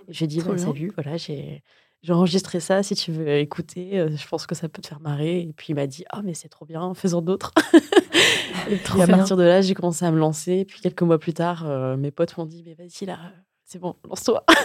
J'ai 0.10 0.28
dit 0.28 0.42
bah, 0.42 0.58
salut, 0.58 0.92
voilà, 0.94 1.18
j'ai 1.18 1.64
enregistré 2.10 2.60
ça. 2.60 2.84
Si 2.84 2.94
tu 2.94 3.12
veux 3.12 3.38
écouter, 3.38 4.00
euh, 4.00 4.16
je 4.16 4.28
pense 4.28 4.46
que 4.46 4.54
ça 4.54 4.70
peut 4.70 4.82
te 4.82 4.88
faire 4.88 5.00
marrer. 5.00 5.40
Et 5.40 5.54
puis 5.54 5.68
il 5.70 5.76
m'a 5.76 5.88
dit 5.88 6.06
ah 6.12 6.22
mais 6.24 6.36
c'est 6.36 6.50
trop 6.50 6.66
bien, 6.66 6.94
faisons 6.94 7.22
d'autres. 7.22 7.52
et 8.70 8.76
puis 8.76 9.02
à 9.02 9.08
partir 9.08 9.38
de 9.38 9.44
là, 9.44 9.62
j'ai 9.62 9.74
commencé 9.74 10.06
à 10.06 10.12
me 10.12 10.20
lancer. 10.20 10.54
Et 10.58 10.66
puis 10.66 10.80
quelques 10.80 11.02
mois 11.02 11.18
plus 11.18 11.34
tard, 11.34 11.68
euh, 11.68 11.98
mes 11.98 12.12
potes 12.12 12.38
m'ont 12.38 12.46
dit 12.46 12.64
mais 12.64 12.76
vas-y 12.76 13.06
là, 13.06 13.18
c'est 13.66 13.80
bon, 13.80 13.96
lance-toi. 14.08 14.46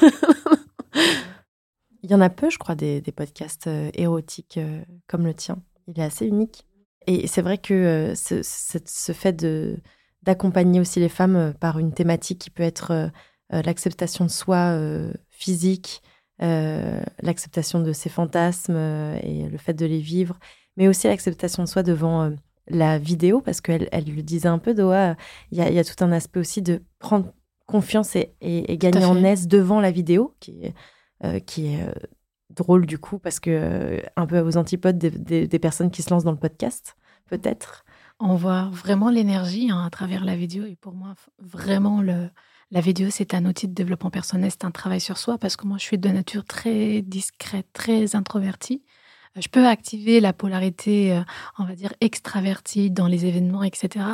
il 2.03 2.11
y 2.11 2.15
en 2.15 2.21
a 2.21 2.31
peu, 2.31 2.51
je 2.51 2.59
crois, 2.59 2.75
des, 2.75 3.01
des 3.01 3.13
podcasts 3.13 3.67
euh, 3.67 3.91
érotiques 3.95 4.59
comme 5.07 5.25
le 5.25 5.35
tien. 5.35 5.63
Il 5.87 5.99
est 5.99 6.05
assez 6.05 6.27
unique. 6.27 6.67
Et 7.07 7.27
c'est 7.27 7.43
vrai 7.43 7.59
que 7.59 7.75
euh, 7.75 8.15
ce, 8.15 8.43
ce, 8.43 9.13
fait 9.13 9.33
de 9.33 9.79
d'accompagner 10.23 10.79
aussi 10.79 11.01
les 11.01 11.09
femmes 11.09 11.37
euh, 11.37 11.53
par 11.53 11.79
une 11.79 11.93
thématique 11.93 12.39
qui 12.39 12.51
peut 12.51 12.63
être 12.63 12.93
euh, 12.93 13.63
l'acceptation 13.65 14.25
de 14.25 14.31
soi 14.31 14.79
physique, 15.29 16.01
l'acceptation 16.39 17.81
de 17.81 17.93
ses 17.93 18.09
fantasmes 18.09 18.77
et 19.23 19.47
le 19.47 19.59
fait 19.59 19.75
de 19.75 19.85
les 19.85 20.01
vivre, 20.01 20.39
mais 20.79 20.89
aussi 20.89 21.07
l'acceptation 21.07 21.63
de 21.63 21.69
soi 21.69 21.83
devant 21.83 22.33
la 22.69 22.99
vidéo, 22.99 23.43
parce 23.43 23.61
qu'elle 23.61 23.91
elle 23.93 24.07
le 24.07 24.23
disait 24.23 24.49
un 24.49 24.59
peu, 24.59 24.73
Doha, 24.73 25.17
il 25.51 25.59
y, 25.59 25.75
y, 25.75 25.79
a 25.79 25.85
tout 25.85 26.03
un 26.03 26.13
aspect 26.13 26.41
aussi 26.41 26.63
de 26.63 26.81
prendre 26.99 27.35
confiance 27.67 28.17
et, 28.17 28.33
et, 28.41 28.79
gagner 28.79 29.05
en 29.05 29.23
aise 29.23 29.49
devant 29.49 29.81
la 29.81 29.91
vidéo, 29.91 30.35
qui, 30.41 30.73
qui 31.47 31.75
est 31.75 31.87
drôle 32.53 32.87
du 32.87 32.99
coup, 32.99 33.19
parce 33.19 33.41
que 33.41 33.51
euh, 33.51 34.01
un 34.17 34.27
peu 34.27 34.41
aux 34.41 34.57
antipodes 34.57 34.99
des, 34.99 35.59
personnes 35.59 35.91
qui 35.91 36.03
se 36.03 36.11
lancent 36.11 36.25
dans 36.25 36.33
le 36.33 36.39
podcast, 36.39 36.97
peut-être. 37.27 37.85
On 38.21 38.35
voit 38.37 38.69
vraiment 38.71 39.11
l'énergie 39.11 39.71
hein, 39.71 39.85
à 39.85 39.91
travers 39.91 40.25
la 40.25 40.37
vidéo. 40.37 40.65
Et 40.65 40.77
pour 40.77 40.93
moi, 40.93 41.15
vraiment, 41.41 42.03
le, 42.03 42.31
la 42.71 42.81
vidéo, 42.81 43.09
c'est 43.11 43.35
un 43.35 43.45
outil 43.47 43.69
de 43.69 43.75
développement 43.75 44.11
personnel, 44.11 44.51
c'est 44.51 44.65
un 44.65 44.71
travail 44.71 45.01
sur 45.01 45.19
soi, 45.19 45.39
parce 45.39 45.57
que 45.57 45.67
moi, 45.67 45.79
je 45.79 45.85
suis 45.85 45.99
de 45.99 46.09
nature 46.09 46.45
très 46.45 47.03
discrète, 47.03 47.67
très 47.73 48.15
introvertie. 48.15 48.83
Je 49.37 49.49
peux 49.49 49.67
activer 49.67 50.21
la 50.21 50.35
polarité, 50.35 51.15
euh, 51.15 51.23
on 51.59 51.65
va 51.65 51.75
dire, 51.75 51.95
extravertie 52.03 52.91
dans 52.91 53.07
les 53.07 53.25
événements, 53.25 53.63
etc. 53.63 54.05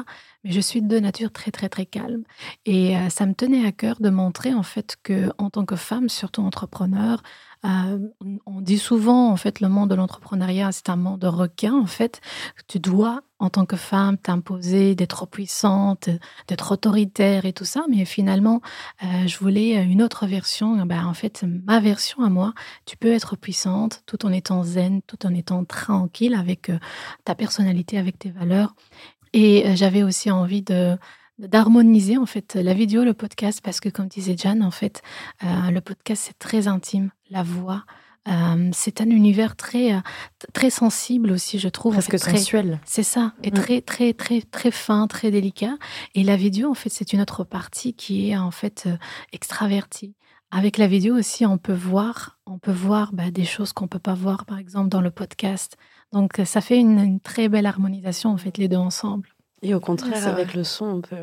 Mais 0.44 0.52
je 0.52 0.60
suis 0.60 0.82
de 0.82 0.98
nature 1.00 1.32
très, 1.32 1.50
très, 1.50 1.68
très 1.68 1.86
calme. 1.86 2.22
Et 2.64 2.96
euh, 2.96 3.08
ça 3.08 3.26
me 3.26 3.34
tenait 3.34 3.66
à 3.66 3.72
cœur 3.72 3.96
de 4.00 4.10
montrer, 4.10 4.54
en 4.54 4.62
fait, 4.62 4.96
que 5.02 5.30
en 5.38 5.50
tant 5.50 5.64
que 5.64 5.76
femme, 5.76 6.08
surtout 6.08 6.42
entrepreneur, 6.42 7.22
euh, 7.64 7.98
on 8.46 8.60
dit 8.60 8.78
souvent, 8.78 9.30
en 9.30 9.36
fait, 9.36 9.60
le 9.60 9.68
monde 9.68 9.90
de 9.90 9.96
l'entrepreneuriat, 9.96 10.70
c'est 10.70 10.90
un 10.90 10.96
monde 10.96 11.20
de 11.20 11.26
requins, 11.26 11.74
en 11.74 11.86
fait. 11.86 12.20
Tu 12.68 12.78
dois, 12.78 13.22
en 13.40 13.50
tant 13.50 13.66
que 13.66 13.74
femme, 13.76 14.16
t'imposer 14.16 14.94
d'être 14.94 15.26
puissante, 15.26 16.08
d'être 16.46 16.70
autoritaire 16.72 17.44
et 17.44 17.52
tout 17.52 17.64
ça. 17.64 17.84
Mais 17.90 18.04
finalement, 18.04 18.60
euh, 19.02 19.26
je 19.26 19.38
voulais 19.38 19.82
une 19.82 20.02
autre 20.02 20.26
version. 20.26 20.76
Ben, 20.86 21.04
en 21.04 21.14
fait, 21.14 21.44
ma 21.64 21.80
version 21.80 22.22
à 22.22 22.28
moi, 22.28 22.52
tu 22.86 22.96
peux 22.96 23.12
être 23.12 23.36
puissante 23.36 24.02
tout 24.06 24.24
en 24.24 24.32
étant 24.32 24.62
zen, 24.62 25.02
tout 25.02 25.26
en 25.26 25.34
étant 25.34 25.64
tranquille 25.64 26.34
avec 26.34 26.70
ta 27.24 27.34
personnalité, 27.34 27.98
avec 27.98 28.18
tes 28.20 28.30
valeurs. 28.30 28.74
Et 29.32 29.76
j'avais 29.76 30.02
aussi 30.02 30.30
envie 30.30 30.62
de 30.62 30.96
d'harmoniser 31.38 32.16
en 32.16 32.26
fait 32.26 32.54
la 32.54 32.74
vidéo, 32.74 33.04
le 33.04 33.14
podcast, 33.14 33.60
parce 33.62 33.80
que 33.80 33.88
comme 33.88 34.08
disait 34.08 34.36
Jeanne, 34.36 34.62
en 34.62 34.70
fait, 34.70 35.02
euh, 35.44 35.70
le 35.70 35.80
podcast 35.80 36.24
c'est 36.26 36.38
très 36.38 36.68
intime, 36.68 37.10
la 37.30 37.42
voix. 37.42 37.84
Euh, 38.26 38.68
c'est 38.72 39.00
un 39.00 39.08
univers 39.08 39.56
très 39.56 39.94
euh, 39.94 40.00
très 40.52 40.68
sensible 40.68 41.30
aussi, 41.30 41.58
je 41.58 41.68
trouve. 41.68 41.94
Presque 41.94 42.18
très, 42.18 42.36
sensuel. 42.36 42.80
C'est 42.84 43.04
ça, 43.04 43.32
et 43.42 43.50
mm. 43.50 43.54
très 43.54 43.80
très 43.80 44.12
très 44.12 44.42
très 44.42 44.70
fin, 44.70 45.06
très 45.06 45.30
délicat. 45.30 45.76
Et 46.14 46.24
la 46.24 46.36
vidéo, 46.36 46.70
en 46.70 46.74
fait, 46.74 46.90
c'est 46.90 47.12
une 47.12 47.20
autre 47.20 47.44
partie 47.44 47.94
qui 47.94 48.30
est 48.30 48.36
en 48.36 48.50
fait 48.50 48.88
extravertie. 49.32 50.14
Avec 50.50 50.78
la 50.78 50.86
vidéo 50.86 51.14
aussi, 51.16 51.44
on 51.44 51.58
peut 51.58 51.74
voir, 51.74 52.38
on 52.46 52.58
peut 52.58 52.72
voir 52.72 53.12
bah, 53.12 53.30
des 53.30 53.44
choses 53.44 53.74
qu'on 53.74 53.86
peut 53.86 53.98
pas 53.98 54.14
voir, 54.14 54.46
par 54.46 54.58
exemple, 54.58 54.88
dans 54.88 55.02
le 55.02 55.10
podcast. 55.10 55.76
Donc, 56.12 56.40
ça 56.44 56.62
fait 56.62 56.78
une, 56.78 56.98
une 56.98 57.20
très 57.20 57.48
belle 57.48 57.66
harmonisation, 57.66 58.30
en 58.30 58.38
fait, 58.38 58.56
les 58.56 58.66
deux 58.66 58.76
ensemble. 58.76 59.28
Et 59.60 59.74
au 59.74 59.80
contraire, 59.80 60.26
avec 60.26 60.54
le 60.54 60.64
son, 60.64 60.86
on, 60.86 61.00
peut, 61.02 61.16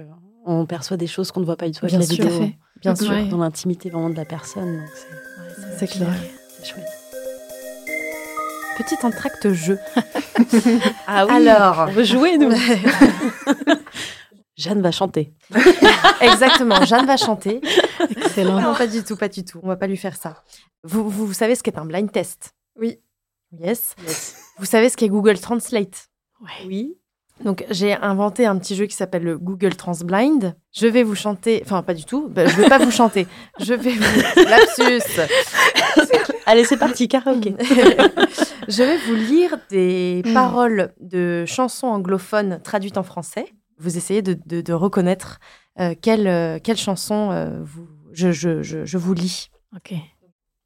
on 0.46 0.66
perçoit 0.66 0.98
des 0.98 1.08
choses 1.08 1.32
qu'on 1.32 1.40
ne 1.40 1.46
voit 1.46 1.56
pas 1.56 1.68
du 1.68 1.72
tout 1.72 1.86
avec 1.86 1.98
la 1.98 2.06
vidéo. 2.06 2.30
Fait. 2.30 2.58
Bien 2.82 2.96
sûr. 2.96 3.28
Dans 3.28 3.38
l'intimité 3.38 3.90
vraiment 3.90 4.10
de 4.10 4.16
la 4.16 4.26
personne. 4.26 4.86
C'est 5.78 5.88
clair. 5.88 6.14
C'est 6.60 6.66
chouette. 6.66 6.86
Petit 8.78 9.06
entracte 9.06 9.54
jeu. 9.54 9.80
ah 11.08 11.26
oui. 11.26 11.32
Alors, 11.32 11.86
on 11.88 11.92
veut 11.92 12.04
jouer, 12.04 12.38
nous. 12.38 12.52
Jeanne 14.58 14.82
va 14.82 14.92
chanter. 14.92 15.34
Exactement, 16.22 16.84
Jeanne 16.86 17.06
va 17.06 17.18
chanter. 17.18 17.62
Excellent. 18.18 18.62
Non, 18.62 18.76
pas 18.76 18.88
du 18.88 19.04
tout, 19.04 19.18
pas 19.18 19.28
du 19.28 19.44
tout. 19.44 19.60
On 19.64 19.68
va 19.68 19.76
pas 19.76 19.88
lui 19.88 19.98
faire 19.98 20.16
ça. 20.16 20.44
Vous, 20.84 21.10
vous, 21.10 21.34
savez 21.34 21.56
ce 21.56 21.64
qu'est 21.64 21.78
un 21.78 21.86
blind 21.86 22.12
test? 22.12 22.56
Oui. 22.80 23.00
Yes. 23.60 23.96
Vous 24.58 24.66
savez 24.66 24.90
ce 24.90 24.98
qu'est 24.98 25.10
Google 25.10 25.40
Translate? 25.40 26.10
Oui. 26.66 26.98
Donc 27.44 27.66
j'ai 27.70 27.94
inventé 27.94 28.46
un 28.46 28.58
petit 28.58 28.76
jeu 28.76 28.86
qui 28.86 28.96
s'appelle 28.96 29.24
le 29.24 29.38
Google 29.38 29.76
Transblind. 29.76 30.56
Je 30.74 30.88
vais 30.88 31.04
vous 31.04 31.16
chanter, 31.16 31.62
enfin 31.66 31.84
pas 31.84 31.94
du 31.94 32.06
tout, 32.06 32.30
bah, 32.30 32.48
je 32.48 32.56
vais 32.56 32.70
pas 32.70 32.78
vous 32.78 32.92
chanter. 32.92 33.28
Je 33.60 33.74
vais 33.74 33.92
vous 33.92 34.44
lapsus. 34.50 35.22
Allez, 36.46 36.64
c'est 36.64 36.78
parti, 36.78 37.08
karaoké. 37.08 37.56
je 38.70 38.84
vais 38.84 38.98
vous 38.98 39.16
lire 39.16 39.58
des 39.70 40.22
hmm. 40.26 40.34
paroles 40.34 40.94
de 41.02 41.44
chansons 41.46 41.88
anglophones 41.88 42.62
traduites 42.64 42.98
en 42.98 43.04
français. 43.04 43.48
Vous 43.78 43.98
essayez 43.98 44.22
de, 44.22 44.34
de, 44.62 44.74
reconnaître 44.74 45.40
euh, 45.80 45.96
quelle, 46.02 46.28
euh, 46.28 46.60
quelle, 46.64 46.78
chanson 46.78 47.32
euh, 47.32 47.62
vous, 47.62 47.88
je, 48.14 48.32
je, 48.32 48.64
je, 48.64 48.86
je 48.86 48.98
vous 48.98 49.14
lis. 49.14 49.50
Ok. 49.76 49.94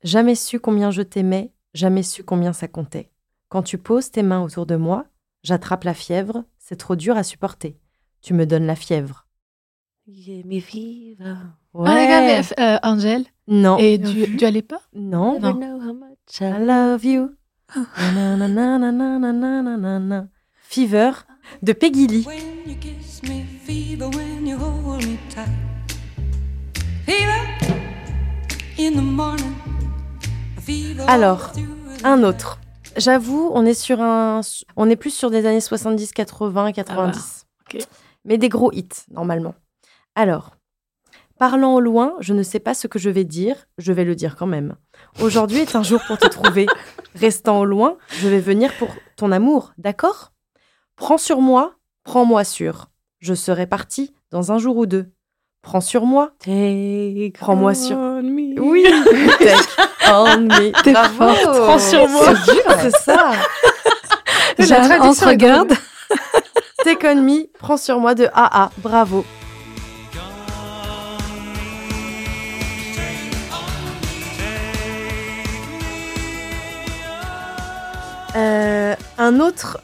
Jamais 0.03 0.35
su 0.35 0.59
combien 0.59 0.91
je 0.91 1.01
t'aimais, 1.01 1.51
jamais 1.73 2.03
su 2.03 2.23
combien 2.23 2.53
ça 2.53 2.67
comptait. 2.67 3.09
Quand 3.49 3.63
tu 3.63 3.77
poses 3.77 4.11
tes 4.11 4.23
mains 4.23 4.41
autour 4.41 4.65
de 4.65 4.75
moi, 4.75 5.05
j'attrape 5.43 5.83
la 5.83 5.93
fièvre, 5.93 6.45
c'est 6.59 6.77
trop 6.77 6.95
dur 6.95 7.17
à 7.17 7.23
supporter. 7.23 7.79
Tu 8.21 8.33
me 8.33 8.45
donnes 8.45 8.65
la 8.65 8.75
fièvre. 8.75 9.25
mes 10.07 10.63
Ouais. 11.73 11.87
Ah, 11.87 12.41
euh, 12.59 12.77
Angèle 12.83 13.25
Non. 13.47 13.77
Et 13.77 13.97
du, 13.97 14.27
du 14.35 14.61
pas? 14.61 14.81
Non. 14.93 15.39
non. 15.39 15.59
I 16.41 16.59
love 16.59 17.05
you. 17.05 17.31
Fever 20.61 21.11
de 21.61 21.73
Peggy 21.73 22.07
Lee. 22.07 22.25
Alors, 31.07 31.51
Un 32.03 32.23
autre. 32.23 32.59
J'avoue, 32.97 33.51
on 33.53 33.65
est 33.65 33.73
sur 33.73 34.01
un, 34.01 34.41
on 34.75 34.89
est 34.89 34.95
plus 34.95 35.13
sur 35.13 35.29
des 35.29 35.45
années 35.45 35.61
70, 35.61 36.11
80, 36.11 36.71
90. 36.71 37.45
ok. 37.73 37.81
Mais 38.25 38.37
des 38.37 38.49
gros 38.49 38.71
hits 38.71 38.89
normalement. 39.11 39.55
Alors, 40.15 40.55
parlant 41.37 41.75
au 41.75 41.79
loin, 41.79 42.15
je 42.19 42.33
ne 42.33 42.43
sais 42.43 42.59
pas 42.59 42.73
ce 42.73 42.87
que 42.87 42.99
je 42.99 43.09
vais 43.09 43.23
dire, 43.23 43.67
je 43.77 43.93
vais 43.93 44.03
le 44.05 44.15
dire 44.15 44.35
quand 44.35 44.47
même. 44.47 44.75
Aujourd'hui 45.21 45.59
est 45.59 45.75
un 45.75 45.83
jour 45.83 46.01
pour 46.07 46.17
te 46.17 46.27
trouver. 46.27 46.65
Restant 47.15 47.59
au 47.61 47.65
loin, 47.65 47.97
je 48.19 48.27
vais 48.27 48.39
venir 48.39 48.71
pour 48.77 48.89
ton 49.15 49.31
amour, 49.31 49.73
d'accord? 49.77 50.31
Prends 50.99 51.17
sur 51.17 51.39
moi, 51.39 51.75
prends-moi 52.03 52.43
sur. 52.43 52.89
Je 53.19 53.33
serai 53.33 53.65
parti 53.67 54.13
dans 54.31 54.51
un 54.51 54.57
jour 54.59 54.75
ou 54.75 54.85
deux. 54.85 55.09
Prends 55.61 55.79
sur 55.81 56.05
moi, 56.05 56.31
Take 56.39 57.31
Prends-moi 57.39 57.73
sur- 57.73 57.97
me. 57.97 58.59
oui. 58.61 58.83
Take 59.39 59.55
on 60.11 60.37
me. 60.41 60.71
T'es 60.83 60.91
Bravo. 60.91 61.33
forte. 61.33 61.57
Prends 61.61 61.79
sur 61.79 62.07
moi. 62.09 62.25
C'est 62.81 62.95
ça. 62.97 63.31
La 64.57 65.01
on 65.05 65.13
se 65.13 65.23
regarde. 65.25 65.71
Take 66.83 67.07
on 67.07 67.15
me, 67.15 67.47
prends 67.57 67.77
sur 67.77 67.97
moi 67.99 68.13
de 68.13 68.27
AA. 68.33 68.69
Bravo. 68.79 69.23
Euh, 78.35 78.95
un 79.17 79.39
autre, 79.39 79.79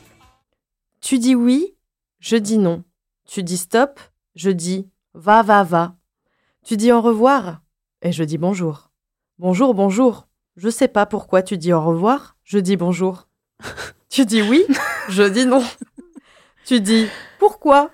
tu 1.06 1.20
dis 1.20 1.36
oui, 1.36 1.78
je 2.20 2.36
dis 2.36 2.58
non. 2.58 2.84
Tu 3.28 3.44
dis 3.44 3.58
stop, 3.58 4.00
je 4.34 4.50
dis 4.50 4.90
va, 5.14 5.44
va, 5.44 5.62
va. 5.62 5.96
Tu 6.64 6.78
dis 6.78 6.92
au 6.92 7.00
revoir, 7.00 7.62
et 8.02 8.12
je 8.12 8.24
dis 8.24 8.40
bonjour. 8.40 8.90
Bonjour, 9.38 9.76
bonjour. 9.76 10.28
Je 10.56 10.68
sais 10.68 10.88
pas 10.88 11.06
pourquoi 11.06 11.44
tu 11.44 11.60
dis 11.60 11.74
au 11.74 11.82
revoir, 11.84 12.38
je 12.44 12.58
dis 12.58 12.76
bonjour. 12.76 13.28
tu 14.10 14.26
dis 14.26 14.42
oui, 14.42 14.66
je 15.10 15.22
dis 15.24 15.46
non. 15.46 15.64
Tu 16.66 16.82
dis 16.82 17.06
pourquoi, 17.38 17.92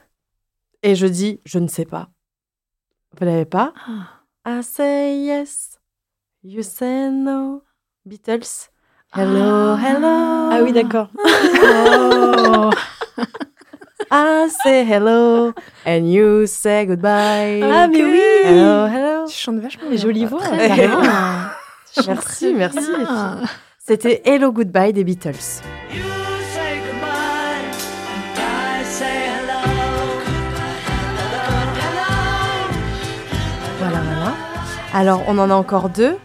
et 0.81 0.95
je 0.95 1.05
dis 1.05 1.41
je 1.43 1.59
ne 1.59 1.67
sais 1.67 1.83
pas. 1.83 2.07
Vous 3.19 3.25
l'avez 3.25 3.43
pas? 3.43 3.73
Ah. 4.45 4.59
I 4.59 4.63
say 4.63 5.17
yes, 5.17 5.81
you 6.43 6.63
say 6.63 7.09
no. 7.11 7.63
Beatles. 8.05 8.69
Hello, 9.13 9.75
Ah. 9.75 9.79
hello. 9.83 10.07
Ah 10.53 10.59
oui, 10.63 10.71
d'accord. 10.71 11.09
Oh. 11.63 12.69
I 14.11 14.49
say 14.63 14.83
hello 14.83 15.53
and 15.85 16.11
you 16.11 16.45
say 16.47 16.85
goodbye. 16.85 17.61
Ah, 17.63 17.87
mais 17.87 18.03
oui. 18.03 18.21
Hello, 18.45 18.87
hello. 18.87 19.25
Tu 19.27 19.33
chantes 19.33 19.59
vachement 19.59 19.89
bien. 19.89 19.97
jolie 19.97 20.25
voix. 20.25 20.41
Bien. 20.49 21.51
Merci, 22.07 22.53
merci. 22.53 22.77
les 22.77 22.83
filles. 22.83 22.95
Bien. 23.05 23.37
C'était 23.79 24.21
Hello 24.25 24.51
Goodbye 24.51 24.93
des 24.93 25.03
Beatles. 25.03 25.61
You 25.93 26.01
say 26.53 26.79
goodbye, 26.85 27.65
and 28.07 28.37
I 28.37 28.83
say 28.85 29.27
hello. 29.27 29.61
Hello, 31.17 31.41
hello. 31.75 32.11
Voilà, 33.79 33.99
voilà. 34.03 34.33
Alors, 34.93 35.23
on 35.27 35.37
en 35.37 35.49
a 35.49 35.53
encore 35.53 35.89
deux. 35.89 36.17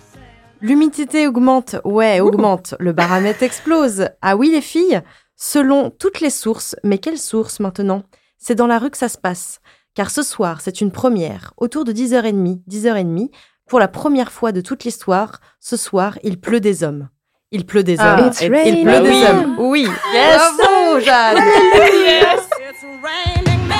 L'humidité 0.60 1.26
augmente, 1.28 1.76
ouais, 1.84 2.20
augmente. 2.20 2.74
Le 2.80 2.92
baromètre 2.92 3.42
explose. 3.42 4.08
Ah 4.22 4.36
oui, 4.36 4.50
les 4.50 4.60
filles 4.62 5.02
Selon 5.36 5.90
toutes 5.90 6.20
les 6.20 6.30
sources, 6.30 6.76
mais 6.82 6.98
quelles 6.98 7.18
sources 7.18 7.60
maintenant? 7.60 8.02
C'est 8.38 8.54
dans 8.54 8.66
la 8.66 8.78
rue 8.78 8.90
que 8.90 8.96
ça 8.98 9.08
se 9.08 9.18
passe. 9.18 9.60
Car 9.94 10.10
ce 10.10 10.22
soir, 10.22 10.60
c'est 10.60 10.80
une 10.80 10.90
première. 10.90 11.52
Autour 11.58 11.84
de 11.84 11.92
10h30, 11.92 12.60
10h30, 12.68 13.30
pour 13.66 13.78
la 13.78 13.88
première 13.88 14.32
fois 14.32 14.52
de 14.52 14.60
toute 14.60 14.84
l'histoire, 14.84 15.40
ce 15.60 15.76
soir, 15.76 16.18
il 16.22 16.40
pleut 16.40 16.60
des 16.60 16.84
hommes. 16.84 17.08
Il 17.50 17.64
pleut 17.66 17.82
des 17.84 17.96
Ah, 17.98 18.18
hommes. 18.18 18.26
it's 18.28 18.40
il 18.40 18.50
pleut 18.50 19.00
des 19.02 19.24
hommes. 19.26 19.56
Oui. 19.58 19.88
Yes, 20.12 20.38
Bravo, 20.58 21.00
Jeanne. 21.00 21.36
It's 21.38 22.82
raining 23.02 23.66
men. 23.68 23.76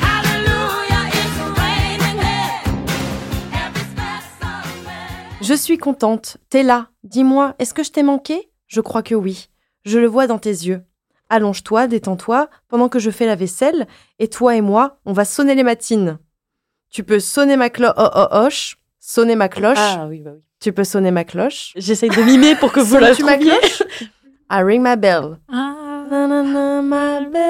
Hallelujah, 0.00 1.08
it's 1.08 1.58
raining 1.58 2.16
men. 2.16 2.86
Every 3.52 3.84
sweat's 3.94 4.40
on 4.42 4.84
men. 4.84 5.42
Je 5.42 5.54
suis 5.54 5.78
contente. 5.78 6.38
T'es 6.48 6.62
là. 6.62 6.88
Dis-moi, 7.04 7.54
est-ce 7.58 7.74
que 7.74 7.82
je 7.82 7.90
t'ai 7.90 8.02
manqué? 8.02 8.50
Je 8.66 8.80
crois 8.80 9.02
que 9.02 9.14
oui. 9.14 9.48
Je 9.88 9.98
le 9.98 10.06
vois 10.06 10.26
dans 10.26 10.38
tes 10.38 10.50
yeux. 10.50 10.82
Allonge-toi, 11.30 11.86
détends-toi, 11.86 12.50
pendant 12.68 12.90
que 12.90 12.98
je 12.98 13.10
fais 13.10 13.24
la 13.24 13.36
vaisselle, 13.36 13.86
et 14.18 14.28
toi 14.28 14.54
et 14.54 14.60
moi, 14.60 14.98
on 15.06 15.14
va 15.14 15.24
sonner 15.24 15.54
les 15.54 15.62
matines. 15.62 16.18
Tu 16.90 17.02
peux 17.04 17.20
sonner 17.20 17.56
ma 17.56 17.70
cloche, 17.70 17.94
oh, 17.96 18.08
oh, 18.14 18.26
hoche, 18.30 18.76
sonner 19.00 19.34
ma 19.34 19.48
cloche. 19.48 19.78
Ah 19.80 20.04
oui, 20.08 20.20
bah 20.20 20.32
oui. 20.34 20.42
Tu 20.60 20.72
peux 20.74 20.84
sonner 20.84 21.10
ma 21.10 21.24
cloche. 21.24 21.72
J'essaye 21.76 22.10
de 22.10 22.22
mimer 22.22 22.54
pour 22.56 22.70
que 22.70 22.80
vous 22.80 22.96
la 22.98 23.14
Sonnes-tu 23.14 23.24
ma 23.24 23.34
trouviez. 23.36 23.58
cloche? 23.58 23.82
I 24.50 24.60
ring 24.62 24.82
my 24.82 24.96
bell. 24.96 25.38
Ah. 25.50 25.74
Na, 26.10 26.26
na, 26.26 26.42
na, 26.42 26.82
my 26.82 27.26
bell. 27.30 27.42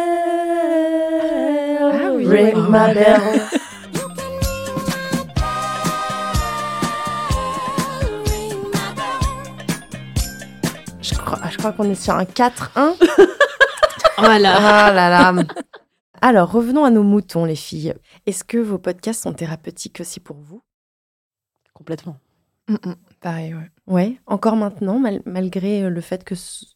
Ah 1.92 2.12
oui. 2.14 2.24
Ring 2.26 2.56
my 2.68 2.94
bell. 2.94 3.40
Crois, 11.58 11.70
je 11.70 11.74
crois 11.74 11.84
qu'on 11.84 11.90
est 11.90 11.94
sur 11.94 12.14
un 12.14 12.24
4-1. 12.24 12.94
Voilà. 14.18 14.56
Ah 14.88 14.92
là 14.92 15.08
là. 15.10 15.44
Alors, 16.20 16.50
revenons 16.50 16.84
à 16.84 16.90
nos 16.90 17.04
moutons, 17.04 17.44
les 17.44 17.54
filles. 17.54 17.94
Est-ce 18.26 18.42
que 18.42 18.58
vos 18.58 18.78
podcasts 18.78 19.22
sont 19.22 19.32
thérapeutiques 19.32 20.00
aussi 20.00 20.18
pour 20.18 20.38
vous? 20.38 20.60
Complètement. 21.72 22.16
Mm, 22.68 22.74
mm. 22.84 22.94
Pareil, 23.20 23.54
ouais. 23.54 23.70
Ouais, 23.86 24.20
encore 24.26 24.56
maintenant, 24.56 24.98
mal- 24.98 25.22
malgré 25.24 25.84
euh, 25.84 25.88
le 25.90 26.00
fait 26.00 26.24
que 26.24 26.34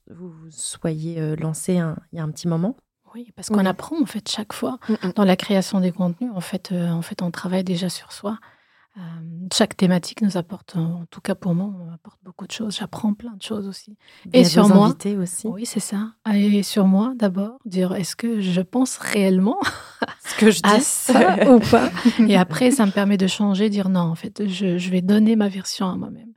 vous 0.08 0.32
soyez 0.50 1.20
euh, 1.20 1.34
lancé 1.34 1.74
il 2.12 2.16
y 2.16 2.20
a 2.20 2.22
un 2.22 2.30
petit 2.30 2.46
moment? 2.46 2.76
Oui, 3.14 3.32
parce 3.34 3.48
qu'on 3.48 3.58
Oui. 3.58 3.66
apprend 3.66 4.00
en 4.00 4.06
fait 4.06 4.28
chaque 4.28 4.52
fois 4.52 4.78
Mm, 4.88 5.08
mm. 5.08 5.12
dans 5.16 5.24
la 5.24 5.34
création 5.36 5.80
des 5.80 5.90
contenus. 5.90 6.30
En 6.34 6.40
fait, 6.40 6.70
euh, 6.70 6.90
en 6.90 7.02
fait, 7.02 7.22
on 7.22 7.32
travaille 7.32 7.64
déjà 7.64 7.88
sur 7.88 8.12
soi. 8.12 8.38
Euh, 8.98 9.00
chaque 9.54 9.74
thématique 9.76 10.20
nous 10.20 10.36
apporte, 10.36 10.76
en 10.76 11.06
tout 11.10 11.22
cas 11.22 11.34
pour 11.34 11.54
moi, 11.54 11.72
on 11.80 11.92
apporte 11.92 12.18
beaucoup 12.22 12.46
de 12.46 12.52
choses. 12.52 12.76
J'apprends 12.76 13.14
plein 13.14 13.32
de 13.32 13.42
choses 13.42 13.66
aussi. 13.66 13.96
Et 14.34 14.44
sur 14.44 14.68
moi 14.68 14.94
aussi. 15.18 15.46
Oui, 15.46 15.64
c'est 15.64 15.80
ça. 15.80 16.12
Et 16.34 16.62
sur 16.62 16.86
moi, 16.86 17.14
d'abord, 17.16 17.58
dire 17.64 17.94
est-ce 17.94 18.16
que 18.16 18.40
je 18.40 18.60
pense 18.60 18.98
réellement 18.98 19.58
Ce 20.24 20.36
que 20.36 20.50
je 20.50 20.60
à 20.64 20.76
dis. 20.76 20.84
ça 20.84 21.50
ou 21.54 21.58
pas? 21.60 21.90
Et 22.28 22.36
après, 22.36 22.70
ça 22.70 22.84
me 22.84 22.90
permet 22.90 23.16
de 23.16 23.26
changer, 23.26 23.70
dire 23.70 23.88
non, 23.88 24.00
en 24.00 24.14
fait, 24.14 24.46
je, 24.46 24.76
je 24.76 24.90
vais 24.90 25.00
donner 25.00 25.36
ma 25.36 25.48
version 25.48 25.88
à 25.88 25.96
moi-même. 25.96 26.34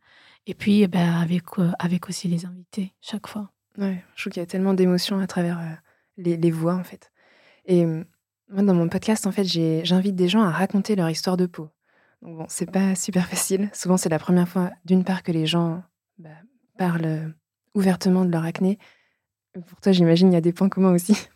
Et 0.47 0.53
puis, 0.53 0.83
eh 0.83 0.87
ben, 0.87 1.13
avec, 1.15 1.43
euh, 1.57 1.71
avec 1.79 2.07
aussi 2.07 2.27
les 2.29 2.45
invités, 2.45 2.93
chaque 3.01 3.27
fois. 3.27 3.51
Ouais, 3.77 4.01
je 4.15 4.21
trouve 4.23 4.33
qu'il 4.33 4.41
y 4.41 4.43
a 4.43 4.47
tellement 4.47 4.73
d'émotions 4.73 5.19
à 5.19 5.27
travers 5.27 5.59
euh, 5.59 5.73
les, 6.17 6.37
les 6.37 6.51
voix, 6.51 6.75
en 6.75 6.83
fait. 6.83 7.11
Et 7.65 7.85
moi, 7.85 8.61
dans 8.61 8.75
mon 8.75 8.87
podcast, 8.87 9.27
en 9.27 9.31
fait, 9.31 9.43
j'invite 9.43 10.15
des 10.15 10.29
gens 10.29 10.43
à 10.43 10.51
raconter 10.51 10.95
leur 10.95 11.09
histoire 11.09 11.35
de 11.35 11.47
peau. 11.47 11.69
Donc 12.21 12.37
bon, 12.37 12.45
c'est 12.49 12.69
pas 12.69 12.95
super 12.95 13.27
facile. 13.27 13.69
Souvent, 13.73 13.97
c'est 13.97 14.09
la 14.09 14.19
première 14.19 14.47
fois, 14.47 14.71
d'une 14.85 15.03
part, 15.03 15.23
que 15.23 15.31
les 15.31 15.45
gens 15.45 15.83
bah, 16.17 16.29
parlent 16.77 17.05
euh, 17.05 17.27
ouvertement 17.75 18.25
de 18.25 18.31
leur 18.31 18.43
acné. 18.45 18.77
Pour 19.67 19.79
toi, 19.81 19.91
j'imagine, 19.91 20.29
il 20.31 20.33
y 20.33 20.37
a 20.37 20.41
des 20.41 20.53
points 20.53 20.69
communs 20.69 20.93
aussi. 20.93 21.15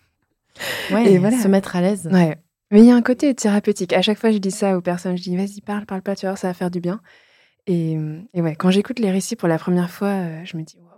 Ouais, 0.92 1.13
Et 1.13 1.18
voilà. 1.20 1.39
se 1.39 1.48
mettre 1.48 1.76
à 1.76 1.82
l'aise. 1.82 2.10
Ouais. 2.12 2.36
Mais 2.72 2.80
il 2.82 2.86
y 2.86 2.92
a 2.92 2.96
un 2.96 3.02
côté 3.04 3.34
thérapeutique. 3.34 3.94
À 3.94 4.02
chaque 4.02 4.18
fois, 4.18 4.32
je 4.32 4.39
dis 4.39 4.52
ça 4.52 4.76
aux 4.78 4.82
personnes. 4.82 5.15
Je 5.18 5.22
dis, 5.24 5.38
vas-y, 5.38 5.62
parle, 5.62 5.86
parle 5.86 6.02
pas, 6.02 6.15
tu 6.15 6.26
vois, 6.26 6.36
ça 6.36 6.48
va 6.48 6.54
faire 6.54 6.72
du 6.72 6.82
bien. 6.82 7.00
Et, 7.68 7.96
euh, 7.96 8.20
et 8.34 8.42
ouais, 8.42 8.56
quand 8.56 8.72
j'écoute 8.72 9.00
les 9.00 9.12
récits 9.12 9.36
pour 9.36 9.48
la 9.48 9.58
première 9.60 9.89
fois, 9.89 10.08
euh, 10.10 10.42
je 10.46 10.58
me 10.58 10.63
dis, 10.63 10.78
waouh. 10.80 10.89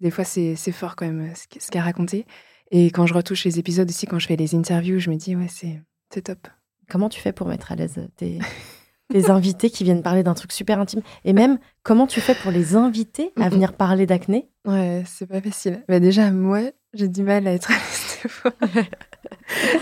Des 0.00 0.10
fois, 0.10 0.24
c'est 0.24 0.56
fort 0.72 0.96
quand 0.96 1.06
même, 1.06 1.30
euh, 1.30 1.34
ce 1.34 1.46
qu'- 1.46 1.60
ce 1.60 1.70
qu'elle 1.70 1.80
a 1.80 1.84
raconté. 1.84 2.26
Et 2.72 2.86
quand 2.90 3.06
je 3.06 3.14
retouche 3.14 3.44
les 3.44 3.58
épisodes 3.58 3.88
aussi, 3.88 4.06
quand 4.06 4.18
je 4.18 4.26
fais 4.26 4.36
les 4.36 4.54
interviews, 4.54 4.98
je 4.98 5.08
me 5.08 5.16
dis, 5.16 5.34
ouais, 5.36 5.48
c'est 5.48 5.80
c'est 6.12 6.22
top. 6.22 6.48
Comment 6.90 7.08
tu 7.08 7.20
fais 7.20 7.32
pour 7.32 7.46
mettre 7.46 7.72
à 7.72 7.76
l'aise 7.76 8.08
tes, 8.16 8.38
tes 9.08 9.30
invités 9.30 9.70
qui 9.70 9.84
viennent 9.84 10.02
parler 10.02 10.22
d'un 10.22 10.34
truc 10.34 10.52
super 10.52 10.80
intime 10.80 11.02
Et 11.24 11.32
même, 11.32 11.58
comment 11.82 12.06
tu 12.06 12.20
fais 12.20 12.34
pour 12.34 12.50
les 12.50 12.74
inviter 12.76 13.32
à 13.40 13.48
venir 13.48 13.72
parler 13.74 14.06
d'acné? 14.06 14.48
Ouais, 14.66 15.04
c'est 15.06 15.26
pas 15.26 15.40
facile. 15.40 15.84
Bah 15.88 16.00
déjà, 16.00 16.30
moi, 16.30 16.60
j'ai 16.92 17.08
du 17.08 17.22
mal 17.22 17.46
à 17.46 17.52
être 17.52 17.70
à 17.70 17.74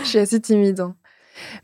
je 0.02 0.08
suis 0.08 0.18
assez 0.18 0.40
timide. 0.40 0.80
hein. 0.80 0.96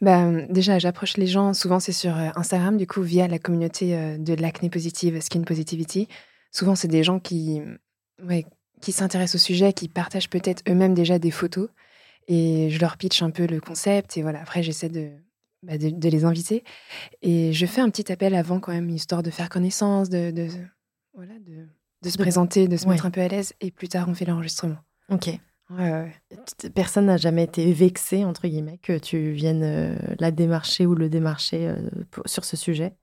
Bah, 0.01 0.25
déjà, 0.49 0.79
j'approche 0.79 1.17
les 1.17 1.27
gens, 1.27 1.53
souvent 1.55 1.81
c'est 1.81 1.93
sur 1.93 2.17
euh, 2.17 2.31
Instagram, 2.35 2.77
du 2.77 2.87
coup, 2.87 3.03
via 3.03 3.29
la 3.29 3.39
communauté 3.39 3.95
euh, 3.97 4.19
de 4.19 4.35
l'acné 4.35 4.71
positive, 4.71 5.21
Skin 5.21 5.43
Positivity. 5.43 6.09
Souvent, 6.53 6.75
c'est 6.75 6.89
des 6.89 7.05
gens 7.05 7.21
qui, 7.21 7.61
ouais, 8.27 8.47
qui 8.81 8.93
s'intéressent 8.93 9.41
au 9.41 9.45
sujet, 9.45 9.73
qui 9.73 9.89
partagent 9.89 10.31
peut-être 10.31 10.63
eux-mêmes 10.69 10.95
déjà 10.95 11.19
des 11.19 11.31
photos. 11.31 11.69
Et 12.29 12.69
je 12.71 12.81
leur 12.81 12.97
pitch 12.97 13.23
un 13.23 13.31
peu 13.31 13.47
le 13.47 13.61
concept. 13.61 14.17
Et 14.17 14.23
voilà, 14.23 14.41
après, 14.41 14.63
j'essaie 14.63 14.89
de, 14.89 15.11
bah, 15.63 15.79
de, 15.79 15.91
de 15.91 16.09
les 16.09 16.25
inviter. 16.25 16.65
Et 17.23 17.53
je 17.53 17.67
fais 17.67 17.81
un 17.81 17.91
petit 17.91 18.11
appel 18.13 18.35
avant, 18.35 18.61
quand 18.61 18.73
même, 18.73 18.89
histoire 18.91 19.23
de 19.23 19.31
faire 19.31 19.49
connaissance, 19.49 20.09
de, 20.09 20.31
de, 20.31 20.49
voilà, 21.15 21.35
de, 21.41 21.67
de 22.03 22.11
se 22.11 22.19
présenter, 22.19 22.69
de 22.69 22.77
se 22.77 22.85
Ouais. 22.87 22.93
mettre 22.93 23.07
un 23.07 23.11
peu 23.11 23.21
à 23.21 23.29
l'aise. 23.29 23.53
Et 23.61 23.71
plus 23.71 23.89
tard, 23.89 24.09
on 24.09 24.15
fait 24.15 24.25
l'enregistrement. 24.25 24.79
Ok. 25.11 25.27
Ouais, 25.27 25.39
ouais, 25.93 26.13
ouais. 26.33 26.71
Personne 26.75 27.07
n'a 27.07 27.17
jamais 27.17 27.45
été 27.45 27.73
vexé, 27.73 28.25
entre 28.25 28.49
guillemets, 28.49 28.79
que 28.79 28.99
tu 28.99 29.31
viennes 29.31 29.63
euh, 29.63 29.95
la 30.19 30.33
démarcher 30.33 30.85
ou 30.87 30.97
le 30.97 31.09
démarcher 31.09 31.69
euh, 31.69 31.77
pour- 32.11 32.29
sur 32.29 32.45
ce 32.45 32.57
sujet? 32.57 32.95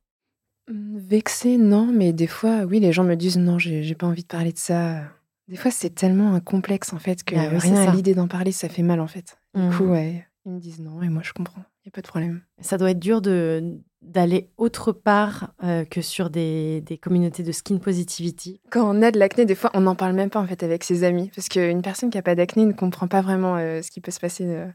Hum, 0.69 0.97
Vexé, 0.97 1.57
non, 1.57 1.85
mais 1.85 2.11
des 2.11 2.27
fois, 2.27 2.63
oui, 2.65 2.81
les 2.81 2.91
gens 2.91 3.05
me 3.05 3.15
disent 3.15 3.37
non, 3.37 3.57
j'ai 3.57 3.95
pas 3.95 4.05
envie 4.07 4.23
de 4.23 4.27
parler 4.27 4.51
de 4.51 4.57
ça. 4.57 5.03
Des 5.47 5.55
fois, 5.55 5.71
c'est 5.71 5.91
tellement 5.95 6.33
un 6.33 6.41
complexe 6.41 6.91
en 6.91 6.99
fait 6.99 7.23
que 7.23 7.35
Ah 7.37 7.47
oui, 7.53 7.61
c'est 7.61 7.69
rien 7.69 7.87
à 7.87 7.95
l'idée 7.95 8.13
d'en 8.13 8.27
parler, 8.27 8.51
ça 8.51 8.67
fait 8.67 8.83
mal 8.83 8.99
en 8.99 9.07
fait. 9.07 9.37
Du 9.55 9.69
coup, 9.77 9.85
ouais, 9.85 10.26
ils 10.47 10.53
me 10.53 10.59
disent 10.59 10.79
non, 10.79 11.01
et 11.01 11.09
moi 11.09 11.21
je 11.23 11.33
comprends, 11.33 11.63
il 11.83 11.89
a 11.89 11.91
pas 11.91 12.01
de 12.01 12.07
problème. 12.07 12.41
Ça 12.61 12.77
doit 12.77 12.91
être 12.91 12.99
dur 12.99 13.21
de 13.21 13.79
d'aller 14.01 14.51
autre 14.57 14.91
part 14.93 15.53
euh, 15.63 15.83
que 15.83 16.01
sur 16.01 16.29
des, 16.29 16.81
des 16.81 16.97
communautés 16.97 17.43
de 17.43 17.51
skin 17.51 17.77
positivity. 17.79 18.61
Quand 18.69 18.87
on 18.87 19.01
a 19.01 19.11
de 19.11 19.19
l'acné, 19.19 19.45
des 19.45 19.55
fois, 19.55 19.71
on 19.73 19.81
n'en 19.81 19.95
parle 19.95 20.13
même 20.13 20.29
pas 20.29 20.39
en 20.39 20.47
fait 20.47 20.63
avec 20.63 20.83
ses 20.83 21.03
amis, 21.03 21.29
parce 21.35 21.49
qu'une 21.49 21.81
personne 21.81 22.09
qui 22.09 22.17
a 22.17 22.21
pas 22.21 22.35
d'acné 22.35 22.65
ne 22.65 22.71
comprend 22.71 23.07
pas 23.07 23.21
vraiment 23.21 23.57
euh, 23.57 23.81
ce 23.81 23.91
qui 23.91 23.99
peut 23.99 24.11
se 24.11 24.19
passer 24.19 24.45
euh, 24.45 24.67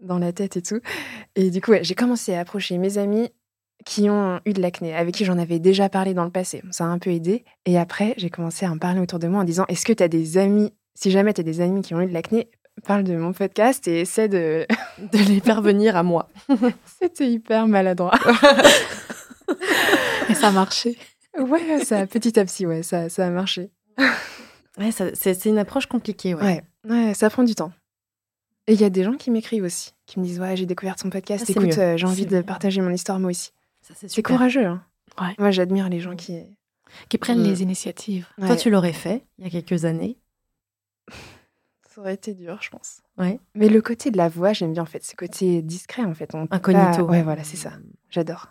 dans 0.00 0.18
la 0.18 0.32
tête 0.32 0.56
et 0.56 0.62
tout. 0.62 0.80
Et 1.34 1.50
du 1.50 1.60
coup, 1.60 1.72
ouais, 1.72 1.82
j'ai 1.82 1.94
commencé 1.94 2.34
à 2.34 2.40
approcher 2.40 2.78
mes 2.78 2.98
amis 2.98 3.30
qui 3.84 4.08
ont 4.08 4.40
eu 4.46 4.52
de 4.52 4.62
l'acné, 4.62 4.94
avec 4.94 5.14
qui 5.14 5.24
j'en 5.24 5.38
avais 5.38 5.58
déjà 5.58 5.88
parlé 5.88 6.14
dans 6.14 6.24
le 6.24 6.30
passé. 6.30 6.62
Ça 6.70 6.84
a 6.84 6.88
un 6.88 6.98
peu 6.98 7.10
aidé. 7.10 7.44
Et 7.66 7.78
après, 7.78 8.14
j'ai 8.18 8.30
commencé 8.30 8.64
à 8.66 8.70
en 8.70 8.78
parler 8.78 9.00
autour 9.00 9.18
de 9.18 9.26
moi 9.26 9.40
en 9.40 9.44
disant 9.44 9.64
Est-ce 9.68 9.84
que 9.84 9.92
tu 9.92 10.02
as 10.02 10.08
des 10.08 10.38
amis 10.38 10.72
Si 10.94 11.10
jamais 11.10 11.34
tu 11.34 11.40
as 11.40 11.44
des 11.44 11.60
amis 11.60 11.82
qui 11.82 11.94
ont 11.94 12.00
eu 12.00 12.06
de 12.06 12.12
l'acné, 12.12 12.50
parle 12.82 13.04
de 13.04 13.16
mon 13.16 13.32
podcast 13.32 13.86
et 13.88 14.00
essaie 14.00 14.28
de. 14.28 14.66
De 15.12 15.18
les 15.18 15.40
faire 15.40 15.60
venir 15.60 15.96
à 15.96 16.04
moi. 16.04 16.28
C'était 17.00 17.28
hyper 17.28 17.66
maladroit. 17.66 18.12
Et 20.30 20.34
ça 20.34 20.48
a 20.48 20.50
marché. 20.52 20.96
ouais, 21.38 21.84
ça, 21.84 22.06
petit 22.06 22.38
à 22.38 22.44
petit, 22.44 22.66
ouais, 22.66 22.82
ça, 22.82 23.08
ça 23.08 23.26
a 23.26 23.30
marché. 23.30 23.70
Ouais, 24.78 24.90
c'est 24.92 25.14
c'est 25.16 25.48
une 25.48 25.58
approche 25.58 25.86
compliquée. 25.86 26.34
Ouais. 26.34 26.62
Ouais, 26.88 27.06
ouais, 27.08 27.14
ça 27.14 27.28
prend 27.30 27.42
du 27.42 27.54
temps. 27.54 27.72
Et 28.66 28.74
il 28.74 28.80
y 28.80 28.84
a 28.84 28.90
des 28.90 29.04
gens 29.04 29.14
qui 29.14 29.30
m'écrivent 29.30 29.64
aussi, 29.64 29.92
qui 30.06 30.18
me 30.20 30.24
disent 30.24 30.40
Ouais, 30.40 30.56
j'ai 30.56 30.66
découvert 30.66 30.96
ton 30.96 31.10
podcast, 31.10 31.44
Ah, 31.48 31.52
écoute, 31.52 31.78
euh, 31.78 31.96
j'ai 31.96 32.06
envie 32.06 32.26
de 32.26 32.36
mieux. 32.36 32.42
partager 32.42 32.80
mon 32.80 32.90
histoire 32.90 33.18
moi 33.20 33.30
aussi. 33.30 33.52
C'est 34.06 34.22
courageux. 34.22 34.64
Hein. 34.64 34.82
Ouais. 35.20 35.34
Moi, 35.38 35.50
j'admire 35.50 35.88
les 35.88 36.00
gens 36.00 36.16
qui. 36.16 36.38
Qui 37.08 37.18
prennent 37.18 37.40
Mm. 37.42 37.46
les 37.50 37.62
initiatives. 37.62 38.26
Toi, 38.38 38.56
tu 38.56 38.70
l'aurais 38.70 38.92
fait 38.92 39.24
il 39.38 39.44
y 39.44 39.48
a 39.48 39.50
quelques 39.50 39.84
années. 39.84 40.16
Ça 41.94 42.00
aurait 42.00 42.14
été 42.14 42.34
dur, 42.34 42.58
je 42.60 42.70
pense. 42.70 43.02
Ouais. 43.18 43.38
Mais 43.54 43.68
le 43.68 43.80
côté 43.80 44.10
de 44.10 44.16
la 44.16 44.28
voix, 44.28 44.52
j'aime 44.52 44.72
bien 44.72 44.82
en 44.82 44.86
fait. 44.86 45.04
Ce 45.04 45.14
côté 45.14 45.62
discret 45.62 46.02
en 46.04 46.14
fait. 46.14 46.34
On 46.34 46.48
Incognito. 46.50 47.06
pas- 47.06 47.12
Ouais, 47.12 47.22
voilà, 47.22 47.44
c'est 47.44 47.56
ça. 47.56 47.72
J'adore. 48.10 48.48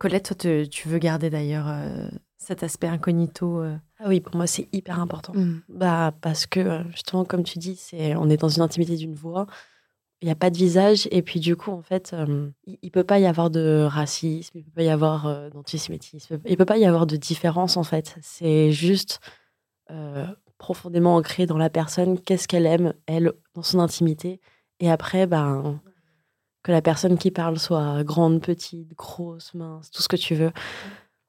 Colette, 0.00 0.24
toi, 0.26 0.36
te- 0.36 0.64
tu 0.64 0.88
veux 0.88 0.98
garder 0.98 1.30
d'ailleurs 1.30 1.68
euh, 1.68 2.08
cet 2.38 2.62
aspect 2.62 2.88
incognito. 2.88 3.60
euh, 3.62 3.76
Ah 3.98 4.08
oui, 4.08 4.20
pour 4.20 4.34
moi, 4.34 4.46
c'est 4.46 4.68
hyper 4.72 4.98
important. 4.98 5.34
Mm. 5.34 5.60
Bah, 5.68 6.12
parce 6.22 6.46
que, 6.46 6.58
euh, 6.60 6.82
justement, 6.90 7.24
comme 7.24 7.44
tu 7.44 7.58
dis, 7.58 7.76
c'est, 7.76 8.16
on 8.16 8.28
est 8.30 8.38
dans 8.38 8.48
une 8.48 8.62
intimité 8.62 8.96
d'une 8.96 9.14
voix. 9.14 9.46
Il 10.22 10.26
n'y 10.26 10.32
a 10.32 10.36
pas 10.36 10.50
de 10.50 10.56
visage. 10.56 11.06
Et 11.12 11.22
puis, 11.22 11.38
du 11.38 11.54
coup, 11.54 11.70
en 11.70 11.82
fait, 11.82 12.12
euh, 12.14 12.50
il 12.66 12.78
ne 12.82 12.88
peut 12.90 13.04
pas 13.04 13.18
y 13.20 13.26
avoir 13.26 13.50
de 13.50 13.86
racisme, 13.88 14.58
il 14.58 14.60
ne 14.60 14.64
peut 14.64 14.72
pas 14.74 14.82
y 14.82 14.88
avoir 14.88 15.26
euh, 15.26 15.50
d'antisémitisme, 15.50 16.38
il 16.46 16.50
ne 16.52 16.56
peut 16.56 16.64
pas 16.64 16.78
y 16.78 16.84
avoir 16.86 17.06
de 17.06 17.16
différence, 17.16 17.76
en 17.76 17.84
fait. 17.84 18.16
C'est 18.22 18.72
juste 18.72 19.20
euh, 19.90 20.26
profondément 20.60 21.16
ancré 21.16 21.46
dans 21.46 21.56
la 21.56 21.70
personne, 21.70 22.20
qu'est-ce 22.20 22.46
qu'elle 22.46 22.66
aime, 22.66 22.92
elle, 23.06 23.32
dans 23.54 23.62
son 23.62 23.80
intimité. 23.80 24.40
Et 24.78 24.90
après, 24.90 25.26
ben, 25.26 25.80
que 26.62 26.70
la 26.70 26.82
personne 26.82 27.18
qui 27.18 27.30
parle 27.30 27.58
soit 27.58 28.04
grande, 28.04 28.42
petite, 28.42 28.94
grosse, 28.94 29.54
mince, 29.54 29.90
tout 29.90 30.02
ce 30.02 30.08
que 30.08 30.16
tu 30.16 30.34
veux. 30.36 30.52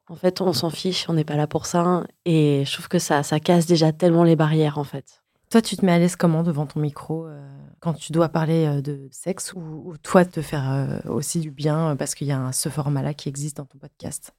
En 0.09 0.15
fait, 0.15 0.41
on 0.41 0.51
s'en 0.51 0.69
fiche, 0.69 1.09
on 1.09 1.13
n'est 1.13 1.23
pas 1.23 1.37
là 1.37 1.47
pour 1.47 1.65
ça. 1.65 2.03
Et 2.25 2.63
je 2.65 2.73
trouve 2.73 2.89
que 2.89 2.99
ça, 2.99 3.23
ça 3.23 3.39
casse 3.39 3.65
déjà 3.65 3.93
tellement 3.93 4.25
les 4.25 4.35
barrières, 4.35 4.77
en 4.77 4.83
fait. 4.83 5.23
Toi, 5.49 5.61
tu 5.61 5.77
te 5.77 5.85
mets 5.85 5.93
à 5.93 5.99
l'aise 5.99 6.17
comment 6.17 6.43
devant 6.43 6.65
ton 6.65 6.81
micro 6.81 7.25
euh, 7.25 7.41
quand 7.79 7.93
tu 7.93 8.11
dois 8.11 8.29
parler 8.29 8.65
euh, 8.65 8.81
de 8.81 9.07
sexe 9.11 9.53
ou, 9.53 9.59
ou 9.59 9.97
toi 9.97 10.25
te 10.25 10.41
faire 10.41 10.69
euh, 10.69 10.99
aussi 11.09 11.39
du 11.39 11.51
bien 11.51 11.95
parce 11.95 12.15
qu'il 12.15 12.27
y 12.27 12.31
a 12.31 12.39
un, 12.39 12.51
ce 12.51 12.69
format-là 12.69 13.13
qui 13.13 13.29
existe 13.29 13.57
dans 13.57 13.65
ton 13.65 13.77
podcast? 13.77 14.33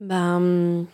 Ben, 0.00 0.86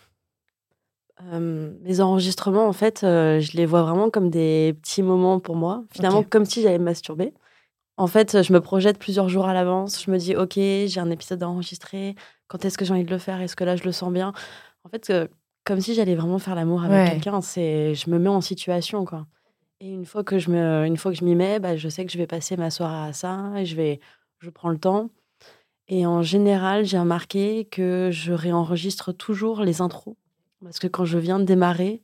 euh, 1.33 1.71
mes 1.83 1.99
enregistrements, 2.01 2.67
en 2.67 2.73
fait, 2.73 3.03
euh, 3.03 3.39
je 3.39 3.55
les 3.57 3.65
vois 3.65 3.83
vraiment 3.83 4.09
comme 4.09 4.29
des 4.29 4.75
petits 4.81 5.03
moments 5.03 5.39
pour 5.39 5.55
moi. 5.55 5.83
Finalement, 5.91 6.23
comme 6.23 6.45
si 6.45 6.61
j'allais 6.61 6.79
me 6.79 6.85
masturber. 6.85 7.33
En 7.97 8.07
fait, 8.07 8.41
je 8.41 8.53
me 8.53 8.61
projette 8.61 8.97
plusieurs 8.97 9.29
jours 9.29 9.45
à 9.45 9.53
l'avance. 9.53 10.03
Je 10.03 10.09
me 10.11 10.17
dis, 10.17 10.35
OK, 10.35 10.53
j'ai 10.55 10.99
un 10.99 11.11
épisode 11.11 11.43
à 11.43 11.49
enregistrer. 11.49 12.15
Quand 12.47 12.65
est-ce 12.65 12.77
que 12.77 12.85
j'ai 12.85 12.93
envie 12.93 13.03
de 13.03 13.11
le 13.11 13.17
faire? 13.17 13.39
Est-ce 13.41 13.55
que 13.55 13.63
là, 13.63 13.75
je 13.75 13.83
le 13.83 13.91
sens 13.91 14.11
bien? 14.11 14.33
En 14.83 14.89
fait, 14.89 15.09
euh, 15.09 15.27
comme 15.65 15.79
si 15.81 15.93
j'allais 15.93 16.15
vraiment 16.15 16.39
faire 16.39 16.55
l'amour 16.55 16.83
avec 16.83 17.03
Ouais. 17.05 17.09
quelqu'un. 17.11 17.41
C'est, 17.41 17.93
je 17.93 18.09
me 18.09 18.17
mets 18.17 18.29
en 18.29 18.41
situation, 18.41 19.05
quoi. 19.05 19.27
Et 19.79 19.89
une 19.89 20.05
fois 20.05 20.23
que 20.23 20.39
je 20.39 20.49
me, 20.49 20.85
une 20.85 20.97
fois 20.97 21.11
que 21.11 21.17
je 21.17 21.23
m'y 21.25 21.35
mets, 21.35 21.59
bah, 21.59 21.75
je 21.75 21.89
sais 21.89 22.05
que 22.05 22.11
je 22.11 22.17
vais 22.17 22.27
passer 22.27 22.55
ma 22.57 22.71
soirée 22.71 23.09
à 23.09 23.13
ça. 23.13 23.51
Et 23.57 23.65
je 23.65 23.75
vais, 23.75 23.99
je 24.39 24.49
prends 24.49 24.69
le 24.69 24.77
temps. 24.79 25.09
Et 25.87 26.05
en 26.05 26.21
général, 26.21 26.85
j'ai 26.85 26.97
remarqué 26.97 27.65
que 27.65 28.09
je 28.11 28.31
réenregistre 28.31 29.11
toujours 29.13 29.61
les 29.61 29.81
intros. 29.81 30.15
Parce 30.63 30.79
que 30.79 30.87
quand 30.87 31.05
je 31.05 31.17
viens 31.17 31.39
de 31.39 31.45
démarrer, 31.45 32.03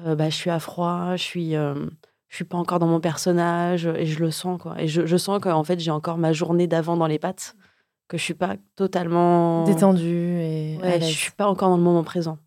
euh, 0.00 0.14
bah, 0.14 0.30
je 0.30 0.34
suis 0.34 0.50
à 0.50 0.58
froid, 0.58 1.16
je 1.16 1.22
suis, 1.22 1.56
euh, 1.56 1.86
je 2.28 2.36
suis 2.36 2.44
pas 2.44 2.58
encore 2.58 2.78
dans 2.78 2.86
mon 2.86 3.00
personnage 3.00 3.86
et 3.86 4.06
je 4.06 4.20
le 4.20 4.30
sens. 4.30 4.60
Quoi. 4.60 4.80
Et 4.80 4.88
je, 4.88 5.06
je 5.06 5.16
sens 5.16 5.40
qu'en 5.40 5.64
fait, 5.64 5.80
j'ai 5.80 5.90
encore 5.90 6.18
ma 6.18 6.32
journée 6.32 6.66
d'avant 6.66 6.96
dans 6.96 7.06
les 7.06 7.18
pattes, 7.18 7.56
que 8.08 8.18
je 8.18 8.22
suis 8.22 8.34
pas 8.34 8.56
totalement. 8.76 9.64
Détendu 9.64 10.40
et 10.40 10.78
Ouais, 10.82 11.00
je 11.00 11.06
suis 11.06 11.32
pas 11.32 11.48
encore 11.48 11.70
dans 11.70 11.76
le 11.76 11.82
moment 11.82 12.04
présent. 12.04 12.38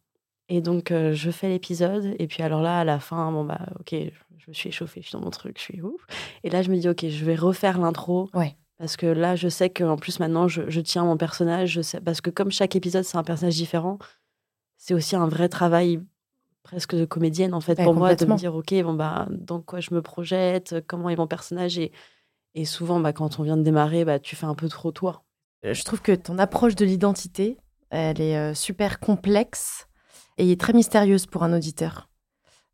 Et 0.50 0.62
donc, 0.62 0.92
euh, 0.92 1.14
je 1.14 1.32
fais 1.32 1.50
l'épisode. 1.50 2.16
Et 2.20 2.28
puis, 2.28 2.44
alors 2.44 2.62
là, 2.62 2.80
à 2.80 2.84
la 2.84 3.00
fin, 3.00 3.32
bon, 3.32 3.44
bah, 3.44 3.62
ok, 3.80 3.90
je, 3.92 4.10
je 4.38 4.46
me 4.50 4.54
suis 4.54 4.70
échauffée, 4.70 5.02
je 5.02 5.08
suis 5.08 5.18
dans 5.18 5.24
mon 5.24 5.32
truc, 5.32 5.58
je 5.58 5.64
suis 5.64 5.82
ouf. 5.82 6.06
Et 6.44 6.50
là, 6.50 6.62
je 6.62 6.70
me 6.70 6.78
dis, 6.78 6.90
ok, 6.90 7.08
je 7.08 7.26
vais 7.26 7.36
refaire 7.36 7.80
l'intro. 7.80 8.30
Ouais. 8.34 8.56
Parce 8.78 8.98
que 8.98 9.06
là, 9.06 9.36
je 9.36 9.48
sais 9.48 9.70
qu'en 9.70 9.96
plus, 9.96 10.20
maintenant, 10.20 10.48
je, 10.48 10.70
je 10.70 10.82
tiens 10.82 11.06
mon 11.06 11.16
personnage. 11.16 11.70
Je 11.70 11.82
sais, 11.82 12.02
parce 12.02 12.20
que 12.22 12.30
comme 12.30 12.52
chaque 12.52 12.76
épisode, 12.76 13.04
c'est 13.04 13.18
un 13.18 13.24
personnage 13.24 13.56
différent, 13.56 13.98
c'est 14.86 14.94
aussi 14.94 15.16
un 15.16 15.28
vrai 15.30 15.48
travail 15.48 16.02
presque 16.62 16.94
de 16.94 17.06
comédienne, 17.06 17.54
en 17.54 17.62
fait, 17.62 17.76
pour 17.86 17.94
moi, 18.00 18.10
de 18.16 18.26
me 18.34 18.38
dire, 18.38 18.54
ok, 18.54 18.74
bon, 18.84 18.94
bah, 18.96 19.28
dans 19.32 19.62
quoi 19.62 19.80
je 19.80 19.94
me 19.94 20.02
projette, 20.02 20.76
comment 20.88 21.08
est 21.10 21.16
mon 21.16 21.26
personnage. 21.28 21.78
Et, 21.78 21.94
et 22.54 22.66
souvent, 22.66 23.00
bah, 23.00 23.14
quand 23.14 23.40
on 23.40 23.44
vient 23.44 23.56
de 23.56 23.64
démarrer, 23.64 24.04
bah, 24.04 24.20
tu 24.20 24.36
fais 24.36 24.46
un 24.46 24.56
peu 24.56 24.68
trop 24.68 24.92
toi. 24.92 25.24
Euh, 25.66 25.74
Je 25.74 25.84
trouve 25.86 26.02
que 26.02 26.12
ton 26.12 26.38
approche 26.38 26.76
de 26.76 26.84
l'identité, 26.84 27.58
elle 27.92 28.20
est 28.20 28.38
euh, 28.38 28.54
super 28.54 29.00
complexe 29.00 29.88
et 30.38 30.58
très 30.58 30.74
mystérieuse 30.74 31.28
pour 31.28 31.44
un 31.44 31.54
auditeur. 31.54 32.10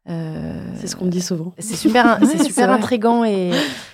Euh, 0.09 0.65
C'est 0.79 0.87
ce 0.87 0.95
qu'on 0.95 1.05
me 1.05 1.11
dit 1.11 1.21
souvent. 1.21 1.53
C'est 1.59 1.75
super, 1.75 2.17
c'est 2.25 2.43
super 2.43 2.71
intrigant 2.71 3.23
et, 3.23 3.51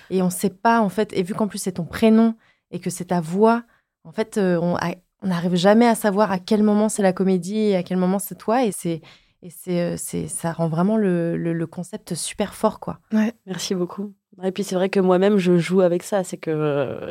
et 0.08 0.22
on 0.22 0.26
ne 0.26 0.30
sait 0.30 0.50
pas, 0.50 0.80
en 0.80 0.88
fait, 0.88 1.12
et 1.12 1.22
vu 1.22 1.34
qu'en 1.34 1.48
plus 1.48 1.58
c'est 1.58 1.72
ton 1.72 1.84
prénom 1.84 2.34
et 2.70 2.78
que 2.80 2.88
c'est 2.88 3.06
ta 3.06 3.20
voix, 3.20 3.64
en 4.04 4.12
fait, 4.12 4.38
euh, 4.38 4.58
on 4.62 4.76
a- 4.76 4.94
on 5.22 5.28
n'arrive 5.28 5.54
jamais 5.56 5.86
à 5.86 5.94
savoir 5.94 6.30
à 6.32 6.38
quel 6.38 6.62
moment 6.62 6.88
c'est 6.88 7.02
la 7.02 7.12
comédie 7.12 7.56
et 7.58 7.76
à 7.76 7.82
quel 7.82 7.96
moment 7.98 8.18
c'est 8.18 8.36
toi. 8.36 8.64
Et, 8.64 8.70
c'est, 8.72 9.00
et 9.42 9.50
c'est, 9.50 9.80
euh, 9.80 9.94
c'est, 9.96 10.28
ça 10.28 10.52
rend 10.52 10.68
vraiment 10.68 10.96
le, 10.96 11.36
le- 11.36 11.52
le 11.52 11.66
concept 11.66 12.14
super 12.14 12.54
fort, 12.54 12.80
quoi. 12.80 12.98
Merci 13.46 13.74
beaucoup. 13.74 14.12
Et 14.42 14.52
puis 14.52 14.64
c'est 14.64 14.74
vrai 14.74 14.88
que 14.90 15.00
moi-même 15.00 15.38
je 15.38 15.56
joue 15.56 15.80
avec 15.80 16.02
ça, 16.02 16.22
c'est 16.22 16.36
que 16.36 16.50
euh, 16.50 17.10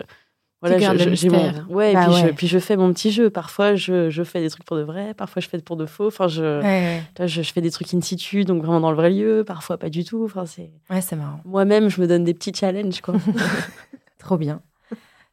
voilà, 0.61 0.77
je- 0.93 0.97
je- 1.09 1.15
j'ai 1.15 1.29
mon- 1.29 1.73
ouais, 1.73 1.91
et 1.91 1.93
Bah 1.95 2.05
puis, 2.05 2.13
ouais. 2.13 2.27
Je, 2.29 2.33
puis 2.33 2.47
je 2.47 2.59
fais 2.59 2.77
mon 2.77 2.93
petit 2.93 3.11
jeu. 3.11 3.29
Parfois 3.31 3.73
je, 3.75 4.09
je 4.11 4.23
fais 4.23 4.41
des 4.41 4.49
trucs 4.49 4.63
pour 4.65 4.77
de 4.77 4.83
vrai, 4.83 5.13
parfois 5.15 5.41
je 5.41 5.47
fais 5.49 5.59
pour 5.59 5.75
de 5.75 5.85
faux. 5.87 6.07
Enfin 6.07 6.27
je, 6.27 6.61
Ouais, 6.61 7.01
là, 7.17 7.25
je, 7.27 7.41
je 7.41 7.51
fais 7.53 7.61
des 7.61 7.71
trucs 7.71 7.91
in 7.95 8.01
situ, 8.01 8.43
donc 8.45 8.61
vraiment 8.63 8.79
dans 8.81 8.91
le 8.91 8.97
vrai 8.97 9.09
lieu. 9.09 9.43
Parfois 9.45 9.77
pas 9.79 9.89
du 9.89 10.03
tout. 10.03 10.23
Enfin 10.25 10.45
c'est 10.45 10.71
ouais, 10.91 11.01
c'est 11.01 11.15
marrant. 11.15 11.39
moi-même 11.45 11.89
je 11.89 11.99
me 12.01 12.05
donne 12.07 12.23
des 12.23 12.33
petits 12.35 12.53
challenges 12.53 13.01
quoi. 13.01 13.15
Trop 14.19 14.37
bien. 14.37 14.61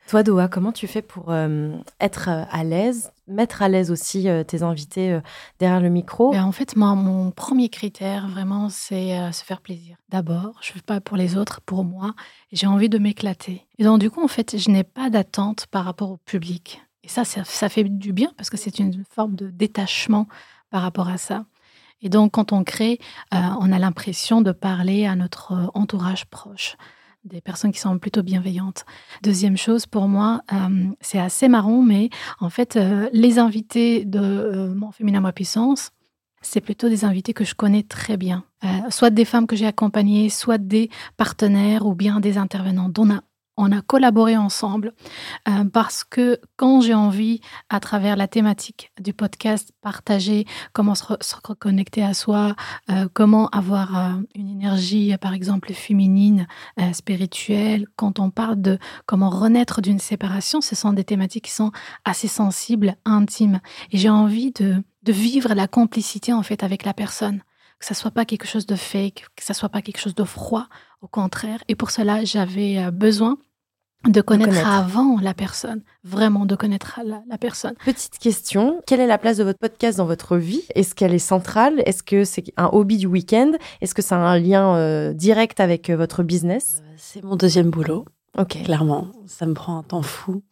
Toi, 0.09 0.23
Doha, 0.23 0.49
comment 0.49 0.73
tu 0.73 0.87
fais 0.87 1.01
pour 1.01 1.31
euh, 1.31 1.71
être 2.01 2.29
euh, 2.29 2.45
à 2.51 2.65
l'aise, 2.65 3.13
mettre 3.29 3.63
à 3.63 3.69
l'aise 3.69 3.91
aussi 3.91 4.29
euh, 4.29 4.43
tes 4.45 4.63
invités 4.63 5.19
derrière 5.59 5.81
le 5.81 5.89
micro? 5.89 6.33
Ben, 6.33 6.45
en 6.45 6.53
fait, 6.53 6.77
moi, 6.77 6.95
mon 6.95 7.31
premier 7.31 7.69
critère, 7.69 8.29
vraiment, 8.29 8.69
c'est 8.69 9.33
se 9.33 9.45
faire 9.45 9.61
plaisir. 9.61 9.97
D'abord, 10.11 10.59
je 10.61 10.71
ne 10.71 10.75
fais 10.75 10.83
pas 10.83 11.01
pour 11.01 11.17
les 11.17 11.37
autres, 11.37 11.61
pour 11.61 11.85
moi. 11.85 12.15
J'ai 12.53 12.67
envie 12.67 12.89
de 12.89 12.99
m'éclater. 12.99 13.67
Et 13.79 13.85
donc, 13.85 14.01
du 14.01 14.11
coup, 14.11 14.23
en 14.23 14.29
fait, 14.29 14.59
je 14.59 14.71
n'ai 14.71 14.85
pas 14.85 15.09
d'attente 15.09 15.67
par 15.67 15.85
rapport 15.85 16.11
au 16.11 16.17
public. 16.19 16.83
Et 17.05 17.09
ça, 17.09 17.25
ça, 17.25 17.69
fait 17.69 17.85
du 17.85 18.13
bien 18.13 18.33
parce 18.37 18.51
que 18.51 18.57
c'est 18.57 18.79
une 18.79 19.05
forme 19.11 19.35
de 19.35 19.51
détachement 19.51 20.29
par 20.71 20.83
rapport 20.83 21.09
à 21.09 21.17
ça. 21.17 21.47
Et 22.03 22.09
donc, 22.09 22.33
quand 22.33 22.53
on 22.53 22.65
crée, 22.65 22.99
on 23.33 23.73
a 23.73 23.79
l'impression 23.79 24.43
de 24.43 24.53
parler 24.53 25.07
à 25.07 25.17
notre 25.17 25.71
entourage 25.75 26.27
proche, 26.27 26.77
des 27.25 27.41
personnes 27.41 27.73
qui 27.73 27.79
sont 27.79 27.99
plutôt 27.99 28.23
bienveillantes. 28.23 28.85
Deuxième 29.23 29.57
chose, 29.57 29.87
pour 29.87 30.09
moi, 30.09 30.43
euh, 30.53 30.87
c'est 31.01 31.19
assez 31.19 31.49
marrant, 31.49 31.83
mais 31.83 32.11
en 32.41 32.51
fait, 32.51 32.77
euh, 32.77 33.09
les 33.13 33.39
invités 33.39 34.05
de 34.05 34.19
euh, 34.19 34.75
Mon 34.75 34.91
Féminin, 34.91 35.21
Ma 35.21 35.33
Puissance, 35.33 35.93
c'est 36.41 36.61
plutôt 36.61 36.89
des 36.89 37.05
invités 37.05 37.33
que 37.33 37.45
je 37.45 37.55
connais 37.55 37.85
très 37.85 38.17
bien. 38.17 38.45
Soit 38.91 39.11
des 39.11 39.25
femmes 39.25 39.47
que 39.47 39.57
j'ai 39.57 39.67
accompagnées, 39.67 40.29
soit 40.29 40.59
des 40.59 40.89
partenaires 41.17 41.87
ou 41.87 41.95
bien 41.95 42.21
des 42.21 42.37
intervenants 42.37 42.89
dont 42.89 43.05
on 43.07 43.11
a 43.15 43.23
on 43.57 43.71
a 43.73 43.83
collaboré 43.83 44.37
ensemble 44.37 44.95
euh, 45.49 45.65
parce 45.65 46.05
que 46.05 46.41
quand 46.57 46.81
j'ai 46.81 46.95
envie, 46.95 47.41
à 47.69 47.81
travers 47.81 48.17
la 48.17 48.29
thématique 48.29 48.93
du 49.01 49.13
podcast, 49.13 49.73
partager 49.83 50.47
comment 50.73 50.95
se, 50.95 51.05
re- 51.05 51.23
se 51.23 51.35
reconnecter 51.43 52.03
à 52.03 52.15
soi, 52.15 52.55
euh, 52.91 53.09
comment 53.13 53.49
avoir 53.49 53.97
euh, 53.97 54.13
une 54.35 54.49
énergie, 54.49 55.15
par 55.21 55.35
exemple, 55.35 55.73
féminine, 55.73 56.47
spirituelle, 56.93 57.87
quand 57.97 58.19
on 58.19 58.31
parle 58.31 58.61
de 58.61 58.79
comment 59.07 59.31
renaître 59.31 59.81
d'une 59.81 59.99
séparation, 59.99 60.61
ce 60.61 60.75
sont 60.75 60.93
des 60.93 61.05
thématiques 61.05 61.45
qui 61.45 61.51
sont 61.51 61.73
assez 62.05 62.29
sensibles, 62.29 62.97
intimes. 63.05 63.61
Et 63.91 63.99
j'ai 63.99 64.11
envie 64.11 64.53
de, 64.53 64.83
de 65.03 65.13
vivre 65.13 65.55
la 65.55 65.69
complicité, 65.69 66.33
en 66.33 66.43
fait, 66.43 66.63
avec 66.63 66.85
la 66.85 66.95
personne. 66.95 67.43
Que 67.83 67.89
ça 67.89 67.95
soit 67.95 68.13
pas 68.13 68.25
quelque 68.25 68.47
chose 68.47 68.65
de 68.67 68.77
fake, 68.77 69.25
que 69.35 69.43
ça 69.43 69.55
soit 69.55 69.69
pas 69.69 69.83
quelque 69.83 69.99
chose 69.99 70.15
de 70.15 70.23
froid, 70.23 70.69
au 71.01 71.09
contraire. 71.09 71.59
Et 71.67 71.75
pour 71.75 71.91
cela, 71.91 72.23
j'avais 72.25 72.79
euh, 72.79 72.93
besoin 72.93 73.39
de 74.09 74.21
connaître, 74.21 74.51
connaître. 74.51 74.69
avant 74.69 75.19
la 75.21 75.35
personne, 75.35 75.83
vraiment 76.05 76.47
de 76.47 76.55
connaître 76.55 77.01
la, 77.05 77.23
la 77.29 77.39
personne. 77.39 77.75
Petite 77.85 78.19
question, 78.21 78.81
quelle 78.87 79.01
est 79.01 79.09
la 79.09 79.19
place 79.19 79.39
de 79.39 79.43
votre 79.43 79.59
podcast 79.59 79.99
dans 79.99 80.07
votre 80.07 80.37
vie? 80.37 80.63
Est-ce 80.77 80.95
qu'elle 80.95 81.13
est 81.13 81.19
centrale? 81.19 81.83
Est-ce 81.85 82.05
que 82.05 82.23
c'est 82.25 82.45
un 82.57 82.67
hobby 82.73 82.99
du 82.99 83.07
week-end? 83.09 83.51
Est-ce 83.81 83.95
que 83.97 84.03
ça 84.03 84.15
a 84.17 84.21
un 84.21 84.39
lien 84.39 84.77
euh, 84.77 85.13
direct 85.13 85.59
avec 85.59 85.91
euh, 85.91 85.97
votre 85.97 86.23
business? 86.23 86.85
C'est 86.97 87.25
mon 87.25 87.35
deuxième 87.35 87.71
boulot, 87.71 88.05
Ok. 88.39 88.63
clairement. 88.63 89.09
Ça 89.27 89.45
me 89.45 89.55
prend 89.55 89.77
un 89.77 89.83
temps 89.83 90.03
fou. 90.03 90.45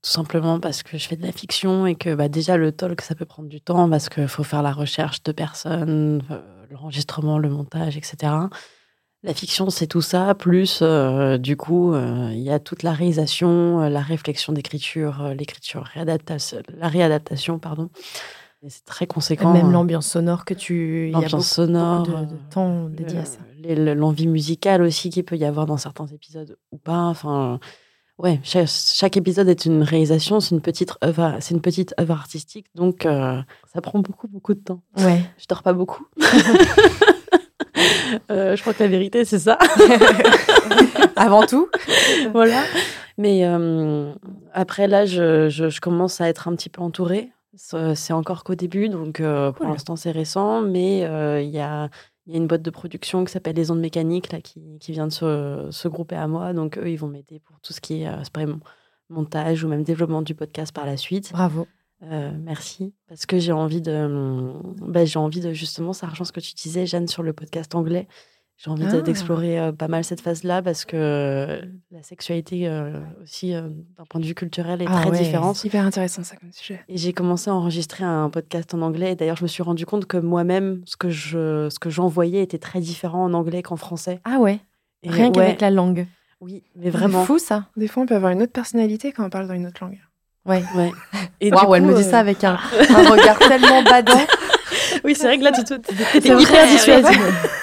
Tout 0.00 0.10
simplement 0.10 0.60
parce 0.60 0.84
que 0.84 0.96
je 0.96 1.08
fais 1.08 1.16
de 1.16 1.26
la 1.26 1.32
fiction 1.32 1.86
et 1.86 1.96
que 1.96 2.14
bah, 2.14 2.28
déjà 2.28 2.56
le 2.56 2.70
talk, 2.70 3.00
ça 3.00 3.16
peut 3.16 3.24
prendre 3.24 3.48
du 3.48 3.60
temps 3.60 3.90
parce 3.90 4.08
qu'il 4.08 4.28
faut 4.28 4.44
faire 4.44 4.62
la 4.62 4.70
recherche 4.72 5.24
de 5.24 5.32
personnes, 5.32 6.22
euh, 6.30 6.40
l'enregistrement, 6.70 7.38
le 7.38 7.48
montage, 7.48 7.96
etc. 7.96 8.32
La 9.24 9.34
fiction, 9.34 9.68
c'est 9.68 9.88
tout 9.88 10.00
ça, 10.00 10.34
plus 10.34 10.78
euh, 10.80 11.38
du 11.38 11.56
coup, 11.56 11.92
euh, 11.92 12.30
il 12.32 12.38
y 12.40 12.50
a 12.50 12.60
toute 12.60 12.84
la 12.84 12.92
réalisation, 12.92 13.82
euh, 13.82 13.88
la 13.88 14.00
réflexion 14.00 14.52
d'écriture, 14.52 15.34
l'écriture, 15.36 15.82
réadaptation, 15.84 16.62
la 16.76 16.88
réadaptation, 16.88 17.58
pardon. 17.58 17.90
C'est 18.66 18.84
très 18.84 19.06
conséquent. 19.06 19.52
Même 19.52 19.70
l'ambiance 19.70 20.08
sonore 20.08 20.44
que 20.44 20.54
tu... 20.54 21.06
il 21.06 21.10
y 21.10 21.14
a 21.14 21.20
l'ambiance 21.20 21.32
beaucoup- 21.32 21.42
sonore, 21.42 22.02
beaucoup 22.04 22.20
de, 22.26 22.26
de 22.26 22.36
temps 22.50 22.88
dédié 22.88 23.18
à 23.18 23.24
ça. 23.24 23.38
l'envie 23.94 24.26
musicale 24.26 24.82
aussi 24.82 25.10
qu'il 25.10 25.24
peut 25.24 25.36
y 25.36 25.44
avoir 25.44 25.66
dans 25.66 25.76
certains 25.76 26.06
épisodes 26.06 26.56
ou 26.72 26.78
pas. 26.78 27.04
Enfin, 27.04 27.60
ouais, 28.18 28.40
chaque, 28.42 28.68
chaque 28.68 29.16
épisode 29.16 29.48
est 29.48 29.64
une 29.64 29.82
réalisation, 29.82 30.40
c'est 30.40 30.54
une 30.54 30.60
petite 30.60 30.92
œuvre, 31.04 31.36
c'est 31.40 31.54
une 31.54 31.60
petite 31.60 31.94
œuvre 32.00 32.14
artistique, 32.14 32.66
donc 32.74 33.06
euh, 33.06 33.40
ça 33.72 33.80
prend 33.80 33.98
beaucoup 34.00 34.28
beaucoup 34.28 34.54
de 34.54 34.60
temps. 34.60 34.80
Ouais. 34.98 35.20
Je 35.38 35.46
dors 35.48 35.62
pas 35.62 35.72
beaucoup. 35.72 36.06
Euh, 38.30 38.56
je 38.56 38.60
crois 38.62 38.72
que 38.74 38.82
la 38.82 38.88
vérité 38.88 39.24
c'est 39.24 39.38
ça. 39.38 39.58
Avant 41.16 41.44
tout 41.46 41.68
voilà. 42.32 42.62
Mais 43.18 43.44
euh, 43.44 44.12
après 44.52 44.86
là, 44.88 45.04
je, 45.04 45.48
je- 45.48 45.68
je 45.68 45.80
commence 45.80 46.20
à 46.20 46.28
être 46.28 46.48
un 46.48 46.54
petit 46.56 46.68
peu 46.70 46.80
entourée. 46.82 47.30
C'est 47.94 48.12
encore 48.12 48.44
qu'au 48.44 48.54
début, 48.54 48.88
donc 48.88 49.20
euh, 49.20 49.50
pour 49.52 49.66
Cool. 49.66 49.74
l'instant 49.74 49.96
c'est 49.96 50.10
récent, 50.10 50.62
mais 50.62 51.04
euh, 51.04 51.40
il 51.42 51.50
y, 51.50 51.58
a, 51.60 51.90
il 52.28 52.34
y 52.34 52.36
a 52.36 52.40
une 52.40 52.46
boîte 52.46 52.62
de 52.62 52.70
production 52.70 53.24
qui 53.24 53.32
s'appelle 53.32 53.56
Les 53.56 53.70
Ondes 53.70 53.80
Mécaniques 53.80 54.30
là, 54.32 54.42
qui, 54.42 54.78
qui 54.80 54.92
vient 54.92 55.06
de 55.06 55.12
se, 55.12 55.68
se 55.70 55.88
grouper 55.88 56.14
à 56.14 56.28
moi. 56.28 56.52
Donc 56.52 56.76
eux, 56.76 56.90
ils 56.90 56.96
vont 56.96 57.08
m'aider 57.08 57.40
pour 57.40 57.58
tout 57.60 57.72
ce 57.72 57.80
qui 57.80 58.02
est 58.02 58.06
euh, 58.06 58.54
montage 59.08 59.64
ou 59.64 59.68
même 59.68 59.82
développement 59.82 60.20
du 60.20 60.34
podcast 60.34 60.74
par 60.74 60.84
la 60.84 60.98
suite. 60.98 61.32
Bravo. 61.32 61.66
Euh, 62.02 62.30
merci. 62.38 62.92
Parce 63.08 63.24
que 63.24 63.38
j'ai 63.38 63.52
envie 63.52 63.80
de. 63.80 64.52
bah, 64.82 65.06
j'ai 65.06 65.18
envie 65.18 65.40
de 65.40 65.54
justement, 65.54 65.94
ça 65.94 66.06
rejoint 66.06 66.26
ce 66.26 66.32
que 66.32 66.40
tu 66.40 66.54
disais, 66.54 66.86
Jeanne, 66.86 67.08
sur 67.08 67.22
le 67.22 67.32
podcast 67.32 67.74
anglais. 67.74 68.06
J'ai 68.58 68.70
envie 68.72 68.84
Ah. 68.92 69.00
d'explorer 69.02 69.58
euh, 69.60 69.70
pas 69.70 69.86
mal 69.86 70.02
cette 70.02 70.20
phase-là 70.20 70.62
parce 70.62 70.84
que 70.84 71.60
la 71.92 72.02
sexualité 72.02 72.66
euh, 72.66 72.98
aussi, 73.22 73.54
euh, 73.54 73.62
d'un 73.96 74.04
point 74.10 74.20
de 74.20 74.26
vue 74.26 74.34
culturel, 74.34 74.82
est 74.82 74.86
Ah 74.88 75.00
très 75.02 75.10
ouais. 75.10 75.18
différente. 75.18 75.54
C'est 75.54 75.68
hyper 75.68 75.84
intéressant 75.86 76.24
ça 76.24 76.34
comme 76.34 76.50
sujet. 76.52 76.80
Et 76.88 76.96
j'ai 76.96 77.12
commencé 77.12 77.50
à 77.50 77.54
enregistrer 77.54 78.02
un 78.02 78.28
podcast 78.30 78.74
en 78.74 78.82
anglais. 78.82 79.12
Et 79.12 79.14
D'ailleurs, 79.14 79.36
je 79.36 79.44
me 79.44 79.48
suis 79.48 79.62
rendu 79.62 79.86
compte 79.86 80.06
que 80.06 80.16
moi-même, 80.16 80.82
ce 80.86 80.96
que 80.96 81.08
je, 81.08 81.68
ce 81.70 81.78
que 81.78 81.88
j'envoyais 81.88 82.42
était 82.42 82.58
très 82.58 82.80
différent 82.80 83.24
en 83.24 83.32
anglais 83.32 83.62
qu'en 83.62 83.76
français. 83.76 84.20
Ah 84.24 84.38
ouais? 84.40 84.58
Et 85.04 85.10
Rien 85.10 85.26
ouais, 85.26 85.32
qu'avec 85.32 85.60
la 85.60 85.70
langue. 85.70 86.08
Oui, 86.40 86.64
mais 86.74 86.90
vraiment. 86.90 87.20
C'est 87.20 87.26
fou 87.26 87.38
ça 87.38 87.66
Des 87.76 87.86
fois, 87.86 88.02
on 88.02 88.06
peut 88.06 88.16
avoir 88.16 88.32
une 88.32 88.42
autre 88.42 88.52
personnalité 88.52 89.12
quand 89.12 89.24
on 89.24 89.30
parle 89.30 89.46
dans 89.46 89.54
une 89.54 89.66
autre 89.68 89.84
langue. 89.84 90.00
Ouais. 90.46 90.64
Ouais. 90.74 90.90
Et 91.40 91.52
Waouh, 91.52 91.70
du 91.70 91.76
elle 91.76 91.82
coup, 91.84 91.88
me 91.90 91.94
dit 91.94 92.02
euh, 92.02 92.10
ça 92.10 92.18
avec 92.18 92.42
un, 92.42 92.54
un 92.90 93.10
regard 93.10 93.38
tellement 93.38 93.82
badant. 93.84 94.18
Oui, 95.04 95.14
c'est 95.14 95.26
vrai 95.28 95.38
que 95.38 95.44
là, 95.44 95.52
tu 95.52 95.62
t'étais 95.62 95.92
C'est 96.20 96.42
hyper 96.42 96.66
dissuasive. 96.66 97.22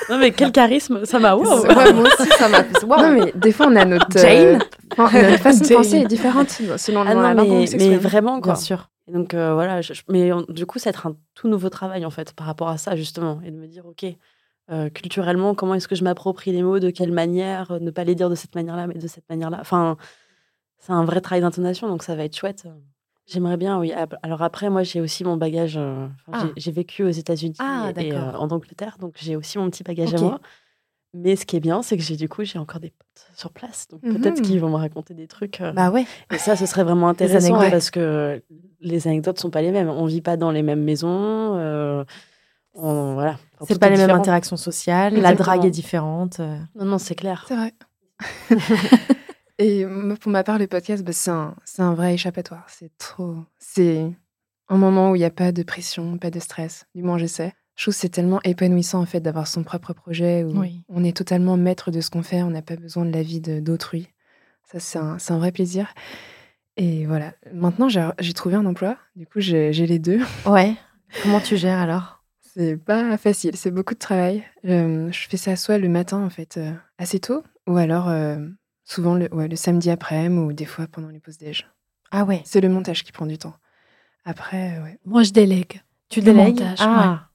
Non, 0.09 0.17
mais 0.19 0.31
quel 0.31 0.51
charisme, 0.51 1.05
ça 1.05 1.19
m'a. 1.19 1.35
wow. 1.35 1.61
Ouais, 1.65 1.93
moi 1.93 2.03
aussi, 2.07 2.29
ça 2.37 2.47
m'a. 2.49 2.59
Waouh. 2.85 3.01
Non, 3.01 3.11
mais 3.25 3.31
des 3.35 3.51
fois, 3.51 3.67
on 3.69 3.75
a 3.75 3.85
notre. 3.85 4.11
Jane 4.17 4.59
euh, 4.99 5.03
notre 5.29 5.37
façon 5.39 5.63
de 5.63 5.73
penser 5.75 5.97
est 5.97 6.05
différente 6.05 6.49
selon 6.49 7.01
Ah 7.01 7.05
la 7.05 7.15
non, 7.15 7.21
langue 7.43 7.49
on 7.51 7.65
mais, 7.77 7.97
vraiment, 7.97 8.39
quoi. 8.41 8.53
Bien 8.53 8.61
sûr. 8.61 8.89
Et 9.07 9.11
donc, 9.13 9.33
euh, 9.33 9.53
voilà, 9.53 9.81
je- 9.81 9.93
je- 9.93 10.01
mais 10.09 10.31
on- 10.33 10.45
du 10.49 10.65
coup, 10.65 10.79
c'est 10.79 10.89
être 10.89 11.07
un 11.07 11.15
tout 11.33 11.47
nouveau 11.47 11.69
travail, 11.69 12.05
en 12.05 12.09
fait, 12.11 12.33
par 12.33 12.47
rapport 12.47 12.69
à 12.69 12.77
ça, 12.77 12.95
justement. 12.95 13.39
Et 13.45 13.51
de 13.51 13.57
me 13.57 13.67
dire, 13.67 13.85
OK, 13.85 14.05
euh, 14.71 14.89
culturellement, 14.89 15.53
comment 15.55 15.75
est-ce 15.75 15.87
que 15.87 15.95
je 15.95 16.03
m'approprie 16.03 16.51
les 16.51 16.63
mots, 16.63 16.79
de 16.79 16.89
quelle 16.89 17.11
manière, 17.11 17.71
euh, 17.71 17.79
ne 17.79 17.91
pas 17.91 18.03
les 18.03 18.15
dire 18.15 18.29
de 18.29 18.35
cette 18.35 18.55
manière-là, 18.55 18.87
mais 18.87 18.95
de 18.95 19.07
cette 19.07 19.27
manière-là. 19.29 19.57
Enfin, 19.61 19.97
c'est 20.79 20.91
un 20.93 21.03
vrai 21.05 21.21
travail 21.21 21.41
d'intonation, 21.41 21.87
donc 21.87 22.03
ça 22.03 22.15
va 22.15 22.23
être 22.25 22.35
chouette. 22.35 22.65
J'aimerais 23.27 23.57
bien, 23.57 23.79
oui. 23.79 23.91
Alors 24.21 24.41
après, 24.43 24.69
moi, 24.69 24.83
j'ai 24.83 25.01
aussi 25.01 25.23
mon 25.23 25.35
bagage. 25.37 25.77
euh, 25.77 26.07
Ah. 26.31 26.45
j'ai- 26.57 26.71
vécu 26.71 27.03
aux 27.03 27.09
États-Unis 27.09 27.55
Ah, 27.59 27.91
et, 27.97 28.13
euh, 28.13 28.33
en 28.33 28.49
Angleterre, 28.49 28.97
donc 28.99 29.15
j'ai 29.17 29.35
aussi 29.35 29.57
mon 29.57 29.69
petit 29.69 29.83
bagage 29.83 30.13
à 30.13 30.17
moi. 30.19 30.39
Mais 31.17 31.35
ce 31.37 31.45
qui 31.45 31.55
est 31.55 31.59
bien, 31.61 31.81
c'est 31.81 31.95
que 31.97 32.03
j'ai 32.03 32.17
du 32.17 32.27
coup, 32.29 32.43
j'ai 32.43 32.59
encore 32.59 32.79
des 32.81 32.89
potes 32.91 33.27
sur 33.35 33.49
place. 33.51 33.87
Donc 33.87 34.01
peut-être 34.01 34.41
qu'ils 34.41 34.59
vont 34.59 34.69
me 34.69 34.75
raconter 34.75 35.13
des 35.13 35.27
trucs. 35.27 35.61
euh, 35.61 35.71
Bah 35.71 35.89
ouais. 35.89 36.05
et 36.31 36.37
ça, 36.37 36.55
ce 36.57 36.65
serait 36.65 36.83
vraiment 36.83 37.07
intéressant 37.07 37.57
parce 37.71 37.89
que 37.89 38.43
les 38.81 39.07
anecdotes 39.07 39.39
sont 39.39 39.49
pas 39.49 39.61
les 39.61 39.71
mêmes. 39.71 39.89
On 39.89 40.05
vit 40.05 40.21
pas 40.21 40.35
dans 40.37 40.51
les 40.51 40.61
mêmes 40.61 40.83
maisons. 40.83 41.07
on, 42.77 43.13
voilà. 43.13 43.37
C'est 43.65 43.79
pas 43.79 43.89
les 43.89 43.97
mêmes 43.97 44.09
interactions 44.11 44.57
sociales. 44.57 45.15
La 45.15 45.33
drague 45.33 45.63
est 45.65 45.71
différente. 45.71 46.39
Non, 46.39 46.85
non, 46.85 46.97
c'est 46.99 47.15
clair. 47.15 47.45
C'est 47.47 47.55
vrai. 47.55 47.73
Et 49.57 49.85
pour 50.19 50.31
ma 50.31 50.43
part, 50.43 50.59
le 50.59 50.67
podcast, 50.67 51.03
bah, 51.03 51.13
c'est 51.13 51.31
un, 51.31 51.55
c'est 51.63 51.81
un 51.81 51.93
vrai 51.93 52.13
échappatoire. 52.13 52.65
C'est 52.69 52.91
trop. 52.97 53.37
C'est 53.57 54.11
un 54.67 54.77
moment 54.77 55.11
où 55.11 55.15
il 55.15 55.19
n'y 55.19 55.25
a 55.25 55.29
pas 55.29 55.51
de 55.51 55.63
pression, 55.63 56.17
pas 56.17 56.31
de 56.31 56.39
stress. 56.39 56.85
Du 56.95 57.03
moins, 57.03 57.17
j'essaie. 57.17 57.53
Je 57.75 57.83
trouve 57.83 57.93
que 57.93 57.99
c'est 57.99 58.09
tellement 58.09 58.39
épanouissant 58.43 59.01
en 59.01 59.05
fait 59.05 59.19
d'avoir 59.19 59.47
son 59.47 59.63
propre 59.63 59.91
projet 59.93 60.43
où 60.45 60.59
Oui. 60.59 60.81
on 60.87 61.03
est 61.03 61.15
totalement 61.15 61.57
maître 61.57 61.91
de 61.91 61.99
ce 61.99 62.09
qu'on 62.09 62.23
fait, 62.23 62.41
on 62.41 62.49
n'a 62.49 62.61
pas 62.61 62.77
besoin 62.77 63.03
de 63.05 63.11
l'avis 63.11 63.41
d'autrui. 63.41 64.07
Ça, 64.71 64.79
c'est 64.79 64.97
un, 64.97 65.19
c'est 65.19 65.33
un 65.33 65.37
vrai 65.39 65.51
plaisir. 65.51 65.93
Et 66.77 67.05
voilà. 67.05 67.33
Maintenant, 67.53 67.87
j'ai 67.89 68.33
trouvé 68.33 68.55
un 68.55 68.65
emploi. 68.65 68.97
Du 69.15 69.25
coup, 69.27 69.39
j'ai 69.41 69.71
j'ai 69.73 69.85
les 69.87 69.99
deux. 69.99 70.19
Ouais. 70.45 70.75
Comment 71.23 71.39
tu 71.39 71.55
gères 71.57 71.79
alors? 71.79 72.23
C'est 72.41 72.77
pas 72.77 73.17
facile, 73.17 73.55
c'est 73.57 73.71
beaucoup 73.71 73.93
de 73.93 73.99
travail. 73.99 74.43
Euh, 74.65 75.11
je 75.11 75.27
fais 75.27 75.37
ça 75.37 75.55
soit 75.57 75.77
le 75.77 75.89
matin, 75.89 76.23
en 76.23 76.29
fait, 76.29 76.55
euh, 76.57 76.71
assez 76.97 77.19
tôt, 77.19 77.43
ou 77.67 77.75
alors 77.77 78.07
euh, 78.09 78.37
souvent 78.85 79.15
le, 79.15 79.27
ouais, 79.33 79.47
le 79.47 79.55
samedi 79.57 79.89
après-midi, 79.89 80.41
ou 80.41 80.53
des 80.53 80.65
fois 80.65 80.87
pendant 80.87 81.09
les 81.09 81.19
pauses 81.19 81.37
déj. 81.37 81.67
Ah 82.11 82.23
ouais. 82.23 82.41
C'est 82.45 82.61
le 82.61 82.69
montage 82.69 83.03
qui 83.03 83.11
prend 83.11 83.25
du 83.25 83.37
temps. 83.37 83.55
Après, 84.23 84.77
euh, 84.79 84.83
ouais. 84.83 84.99
Moi, 85.05 85.23
je 85.23 85.31
délègue. 85.31 85.81
Tu 86.09 86.19
Le 86.21 86.25
délègues 86.27 86.59
montage, 86.61 86.77
Ah. 86.81 87.27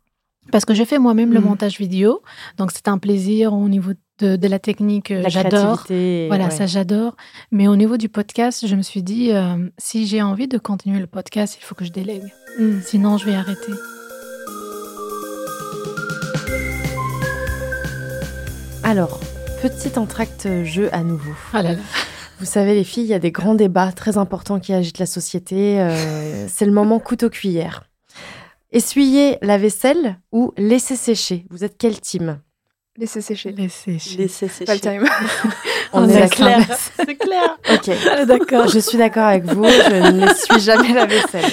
Parce 0.53 0.65
que 0.65 0.75
je 0.75 0.83
fais 0.85 0.99
moi-même 0.99 1.33
le 1.33 1.41
Mhm. 1.41 1.47
montage 1.47 1.79
vidéo. 1.79 2.23
Donc, 2.57 2.71
c'est 2.73 2.89
un 2.89 2.99
plaisir 2.99 3.53
au 3.53 3.69
niveau 3.69 3.93
de, 4.21 4.37
de 4.37 4.49
la 4.49 4.59
technique. 4.59 5.11
euh, 5.11 5.23
La 5.23 5.29
J'adore. 5.29 5.85
créativité. 5.85 6.27
Voilà, 6.29 6.45
ouais. 6.47 6.51
ça 6.51 6.67
j'adore. 6.67 7.15
Mais 7.53 7.69
au 7.69 7.77
niveau 7.77 7.97
du 7.97 8.09
podcast, 8.09 8.67
je 8.67 8.75
me 8.75 8.83
suis 8.83 9.03
dit, 9.03 9.33
euh, 9.33 9.69
si 9.79 10.07
j'ai 10.07 10.23
envie 10.23 10.49
de 10.49 10.57
continuer 10.59 10.99
le 10.99 11.07
podcast, 11.07 11.59
il 11.61 11.65
faut 11.65 11.75
que 11.75 11.85
je 11.85 11.93
délègue. 11.93 12.25
Sinon, 12.83 13.17
je 13.19 13.27
vais 13.27 13.35
arrêter. 13.35 13.73
Alors, 18.83 19.21
petit 19.63 19.99
entracte 19.99 20.49
jeu 20.65 20.89
à 20.93 21.03
nouveau. 21.03 21.33
Ah 21.53 21.63
là 21.63 21.73
là. 21.73 21.79
Vous 22.39 22.47
savez, 22.47 22.75
les 22.75 22.85
filles, 22.85 23.05
il 23.05 23.11
y 23.11 23.15
a 23.15 23.19
des 23.19 23.33
grands 23.33 23.55
débats 23.55 23.93
très 23.93 24.17
importants 24.17 24.61
qui 24.61 24.73
agitent 24.73 24.99
la 24.99 25.07
société. 25.07 25.79
euh, 25.81 26.47
c'est 26.49 26.65
le 26.65 26.73
moment 26.73 26.99
couteau-cuillère. 26.99 27.85
Essuyer 28.73 29.37
la 29.43 29.59
vaisselle 29.59 30.17
ou 30.33 30.53
laisser 30.57 30.97
sécher 30.97 31.45
Vous 31.51 31.65
êtes 31.65 31.77
quel 31.77 32.01
team? 32.01 32.39
Laissez 32.97 33.21
sécher. 33.21 33.53
Laissez 33.53 33.99
sécher. 33.99 34.17
Laissez 34.17 34.49
sécher. 34.49 34.65
Pas 34.65 34.75
le 34.75 34.81
time. 34.81 35.05
On 35.93 36.05
On 36.05 36.09
est 36.09 36.13
est 36.13 36.21
d'accord. 36.21 36.37
clair. 36.37 36.67
C'est 36.97 37.15
clair. 37.17 37.59
Ok. 37.73 38.27
D'accord. 38.27 38.69
Je 38.69 38.79
suis 38.79 38.97
d'accord 38.99 39.25
avec 39.25 39.45
vous. 39.45 39.65
Je 39.65 40.11
n'essuie 40.13 40.61
jamais 40.61 40.93
la 40.95 41.07
vaisselle. 41.07 41.45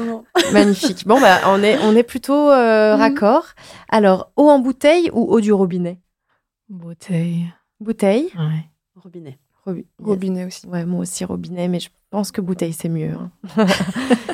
Non. 0.00 0.24
Magnifique. 0.52 1.06
Bon, 1.06 1.20
bah, 1.20 1.40
on 1.46 1.62
est, 1.62 1.78
on 1.82 1.94
est 1.96 2.02
plutôt 2.02 2.50
euh, 2.50 2.94
Mhm. 2.94 3.00
raccord. 3.00 3.44
Alors, 3.90 4.30
eau 4.36 4.48
en 4.48 4.58
bouteille 4.58 5.10
ou 5.12 5.30
eau 5.32 5.40
du 5.40 5.52
robinet? 5.52 5.98
Bouteille. 6.70 7.52
Bouteille. 7.80 8.30
Ouais. 8.38 8.64
Robinet. 8.96 9.38
Robi- 9.66 9.84
Robinet 9.98 10.44
aussi. 10.46 10.66
Ouais, 10.66 10.86
moi 10.86 11.00
aussi 11.00 11.22
robinet, 11.24 11.68
mais 11.68 11.80
je 11.80 11.90
pense 12.08 12.32
que 12.32 12.40
bouteille 12.40 12.72
c'est 12.72 12.88
mieux. 12.88 13.10
hein. 13.12 13.30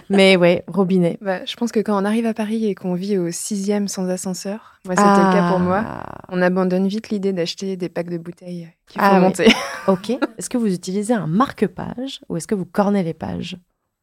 mais 0.09 0.37
ouais, 0.37 0.63
robinet. 0.69 1.19
Bah, 1.21 1.45
je 1.45 1.57
pense 1.57 1.73
que 1.73 1.81
quand 1.81 2.01
on 2.01 2.05
arrive 2.05 2.27
à 2.27 2.35
Paris 2.35 2.65
et 2.67 2.75
qu'on 2.77 2.95
vit 2.95 3.19
au 3.19 3.31
sixième 3.33 3.89
sans 3.89 4.09
ascenseur, 4.09 4.81
moi 4.85 4.95
c'était 4.95 5.09
le 5.09 5.33
cas 5.33 5.49
pour 5.51 5.59
moi, 5.59 5.83
Ah, 5.85 6.21
on 6.29 6.41
abandonne 6.43 6.87
vite 6.87 7.09
l'idée 7.09 7.33
d'acheter 7.33 7.77
des 7.77 7.89
packs 7.89 8.09
de 8.11 8.19
bouteilles 8.19 8.69
qu'il 8.87 9.01
faut 9.01 9.07
Ah 9.11 9.15
ouais. 9.15 9.21
monter. 9.21 9.47
Ok. 9.89 10.11
Est-ce 10.39 10.51
que 10.51 10.59
vous 10.59 10.73
utilisez 10.73 11.15
un 11.15 11.27
marque-page 11.29 12.21
ou 12.29 12.37
est-ce 12.37 12.47
que 12.47 12.55
vous 12.57 12.67
cornez 12.67 13.03
les 13.03 13.15
pages? 13.15 13.57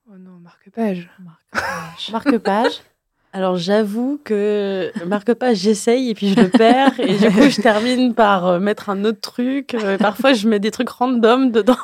Oh 0.09 0.17
non, 0.17 0.39
marque-page. 0.39 1.09
Marque-page? 2.11 2.81
Alors 3.35 3.57
j'avoue 3.57 4.19
que 4.23 4.91
marque-page, 5.07 5.57
j'essaye 5.57 6.11
et 6.11 6.13
puis 6.13 6.29
je 6.33 6.39
le 6.39 6.49
perds 6.49 6.99
et 6.99 7.15
du 7.17 7.31
coup 7.31 7.49
je 7.49 7.61
termine 7.61 8.13
par 8.13 8.45
euh, 8.45 8.59
mettre 8.59 8.91
un 8.91 9.03
autre 9.05 9.21
truc. 9.21 9.73
Euh, 9.73 9.97
parfois 9.97 10.33
je 10.33 10.47
mets 10.47 10.59
des 10.59 10.69
trucs 10.69 10.89
random 10.89 11.51
dedans. 11.51 11.75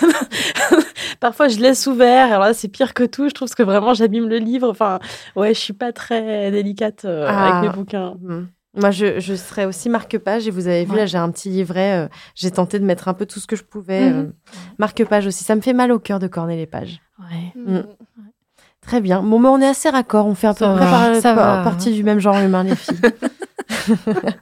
parfois 1.20 1.48
je 1.48 1.58
laisse 1.58 1.86
ouvert. 1.86 2.26
Alors 2.32 2.40
là 2.46 2.54
c'est 2.54 2.68
pire 2.68 2.94
que 2.94 3.04
tout. 3.04 3.28
Je 3.28 3.34
trouve 3.34 3.54
que 3.54 3.62
vraiment 3.62 3.94
j'abîme 3.94 4.28
le 4.28 4.38
livre. 4.38 4.70
Enfin 4.70 4.98
ouais, 5.36 5.54
je 5.54 5.60
suis 5.60 5.72
pas 5.74 5.92
très 5.92 6.50
délicate 6.50 7.04
euh, 7.04 7.26
Ah. 7.28 7.58
avec 7.58 7.68
mes 7.70 7.76
bouquins. 7.76 8.14
Hmm. 8.22 8.46
Moi, 8.74 8.90
je, 8.90 9.20
je 9.20 9.34
serais 9.34 9.66
aussi 9.66 9.90
marque-page 9.90 10.48
et 10.48 10.50
vous 10.50 10.66
avez 10.66 10.86
vu, 10.86 10.92
Ouais. 10.92 11.00
là, 11.00 11.04
j'ai 11.06 11.18
un 11.18 11.30
petit 11.30 11.50
livret. 11.50 12.06
euh, 12.06 12.08
j'ai 12.34 12.50
tenté 12.50 12.78
de 12.78 12.86
mettre 12.86 13.06
un 13.06 13.12
peu 13.12 13.26
tout 13.26 13.38
ce 13.38 13.46
que 13.46 13.54
je 13.54 13.64
pouvais. 13.64 14.08
Mhm. 14.08 14.18
euh, 14.18 14.54
marque-page 14.78 15.26
aussi. 15.26 15.44
Ça 15.44 15.54
me 15.54 15.60
fait 15.60 15.74
mal 15.74 15.92
au 15.92 15.98
cœur 15.98 16.18
de 16.18 16.26
corner 16.26 16.56
les 16.56 16.64
pages. 16.64 17.02
Ouais. 17.18 17.52
Mm. 17.54 17.82
Très 18.82 19.00
bien. 19.00 19.22
Bon, 19.22 19.38
mais 19.38 19.48
on 19.48 19.60
est 19.60 19.66
assez 19.66 19.88
raccord. 19.90 20.26
On 20.26 20.34
fait 20.34 20.48
à 20.48 20.54
peu 20.54 20.64
Ça 20.64 20.74
près 20.74 20.84
va, 20.84 20.90
par- 20.90 21.14
ça 21.16 21.34
par- 21.34 21.56
va. 21.58 21.62
partie 21.62 21.92
du 21.92 22.02
même 22.04 22.18
genre 22.18 22.36
humain, 22.38 22.64
les 22.64 22.76
filles. 22.76 22.98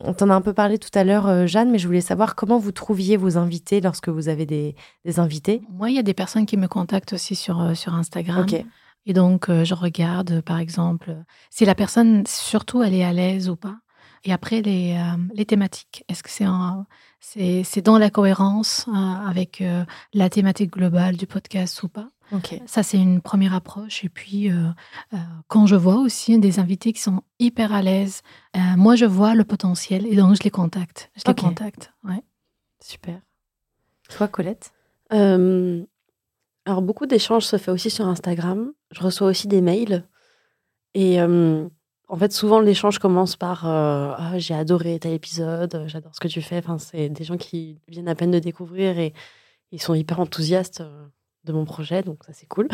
on 0.00 0.12
t'en 0.14 0.30
a 0.30 0.34
un 0.34 0.40
peu 0.40 0.52
parlé 0.52 0.78
tout 0.78 0.90
à 0.94 1.04
l'heure, 1.04 1.26
euh, 1.26 1.46
Jeanne, 1.46 1.70
mais 1.70 1.78
je 1.78 1.86
voulais 1.86 2.00
savoir 2.00 2.34
comment 2.34 2.58
vous 2.58 2.72
trouviez 2.72 3.16
vos 3.16 3.36
invités 3.38 3.80
lorsque 3.80 4.08
vous 4.08 4.28
avez 4.28 4.46
des, 4.46 4.74
des 5.04 5.18
invités. 5.20 5.62
Moi, 5.70 5.90
il 5.90 5.96
y 5.96 5.98
a 5.98 6.02
des 6.02 6.14
personnes 6.14 6.46
qui 6.46 6.56
me 6.56 6.68
contactent 6.68 7.14
aussi 7.14 7.34
sur, 7.34 7.60
euh, 7.60 7.74
sur 7.74 7.94
Instagram. 7.94 8.42
Ok. 8.48 8.64
Et 9.08 9.12
donc, 9.12 9.48
euh, 9.48 9.64
je 9.64 9.74
regarde, 9.74 10.40
par 10.42 10.58
exemple, 10.58 11.16
si 11.50 11.64
la 11.64 11.74
personne, 11.74 12.24
surtout, 12.26 12.82
elle 12.82 12.94
est 12.94 13.04
à 13.04 13.12
l'aise 13.12 13.48
ou 13.48 13.56
pas. 13.56 13.76
Et 14.24 14.32
après, 14.32 14.60
les, 14.62 14.94
euh, 14.98 15.16
les 15.34 15.46
thématiques. 15.46 16.04
Est-ce 16.08 16.22
que 16.24 16.30
c'est 16.30 16.46
en- 16.46 16.84
c'est 17.20 17.62
c'est 17.64 17.80
dans 17.82 17.98
la 17.98 18.10
cohérence 18.10 18.86
euh, 18.88 18.92
avec 19.28 19.60
euh, 19.60 19.84
la 20.12 20.28
thématique 20.28 20.72
globale 20.72 21.16
du 21.16 21.26
podcast 21.26 21.80
ou 21.84 21.88
pas? 21.88 22.08
Ok. 22.32 22.60
Ça, 22.66 22.82
c'est 22.82 22.98
une 22.98 23.20
première 23.20 23.54
approche. 23.54 24.04
Et 24.04 24.08
puis, 24.08 24.50
euh, 24.50 24.68
euh, 25.14 25.16
quand 25.48 25.66
je 25.66 25.76
vois 25.76 25.96
aussi 25.96 26.38
des 26.38 26.58
invités 26.58 26.92
qui 26.92 27.00
sont 27.00 27.22
hyper 27.38 27.72
à 27.72 27.82
l'aise, 27.82 28.22
euh, 28.56 28.60
moi, 28.76 28.96
je 28.96 29.04
vois 29.04 29.34
le 29.34 29.44
potentiel 29.44 30.06
et 30.06 30.16
donc 30.16 30.36
je 30.36 30.42
les 30.42 30.50
contacte. 30.50 31.10
Je 31.16 31.22
les 31.26 31.34
contacte. 31.34 31.92
Ouais. 32.04 32.22
Super. 32.82 33.20
Toi, 34.08 34.28
Colette? 34.28 34.72
Euh, 35.12 35.84
alors, 36.64 36.82
beaucoup 36.82 37.06
d'échanges 37.06 37.44
se 37.44 37.58
fait 37.58 37.70
aussi 37.70 37.90
sur 37.90 38.06
Instagram. 38.06 38.72
Je 38.90 39.00
reçois 39.00 39.28
aussi 39.28 39.46
des 39.46 39.60
mails. 39.60 40.04
Et 40.94 41.20
euh, 41.20 41.68
en 42.08 42.16
fait, 42.16 42.32
souvent, 42.32 42.60
l'échange 42.60 42.98
commence 42.98 43.36
par 43.36 43.66
euh, 43.66 44.12
Ah, 44.16 44.38
J'ai 44.38 44.54
adoré 44.54 44.98
tel 44.98 45.12
épisode, 45.12 45.84
j'adore 45.86 46.14
ce 46.14 46.20
que 46.20 46.28
tu 46.28 46.42
fais. 46.42 46.58
Enfin, 46.58 46.78
c'est 46.78 47.08
des 47.08 47.24
gens 47.24 47.36
qui 47.36 47.80
viennent 47.88 48.08
à 48.08 48.14
peine 48.14 48.30
de 48.30 48.38
découvrir 48.38 48.98
et 48.98 49.12
ils 49.72 49.80
sont 49.80 49.94
hyper 49.94 50.20
enthousiastes 50.20 50.80
euh, 50.80 51.06
de 51.46 51.52
mon 51.52 51.64
projet, 51.64 52.02
donc 52.02 52.18
ça, 52.24 52.32
c'est 52.32 52.46
cool. 52.46 52.68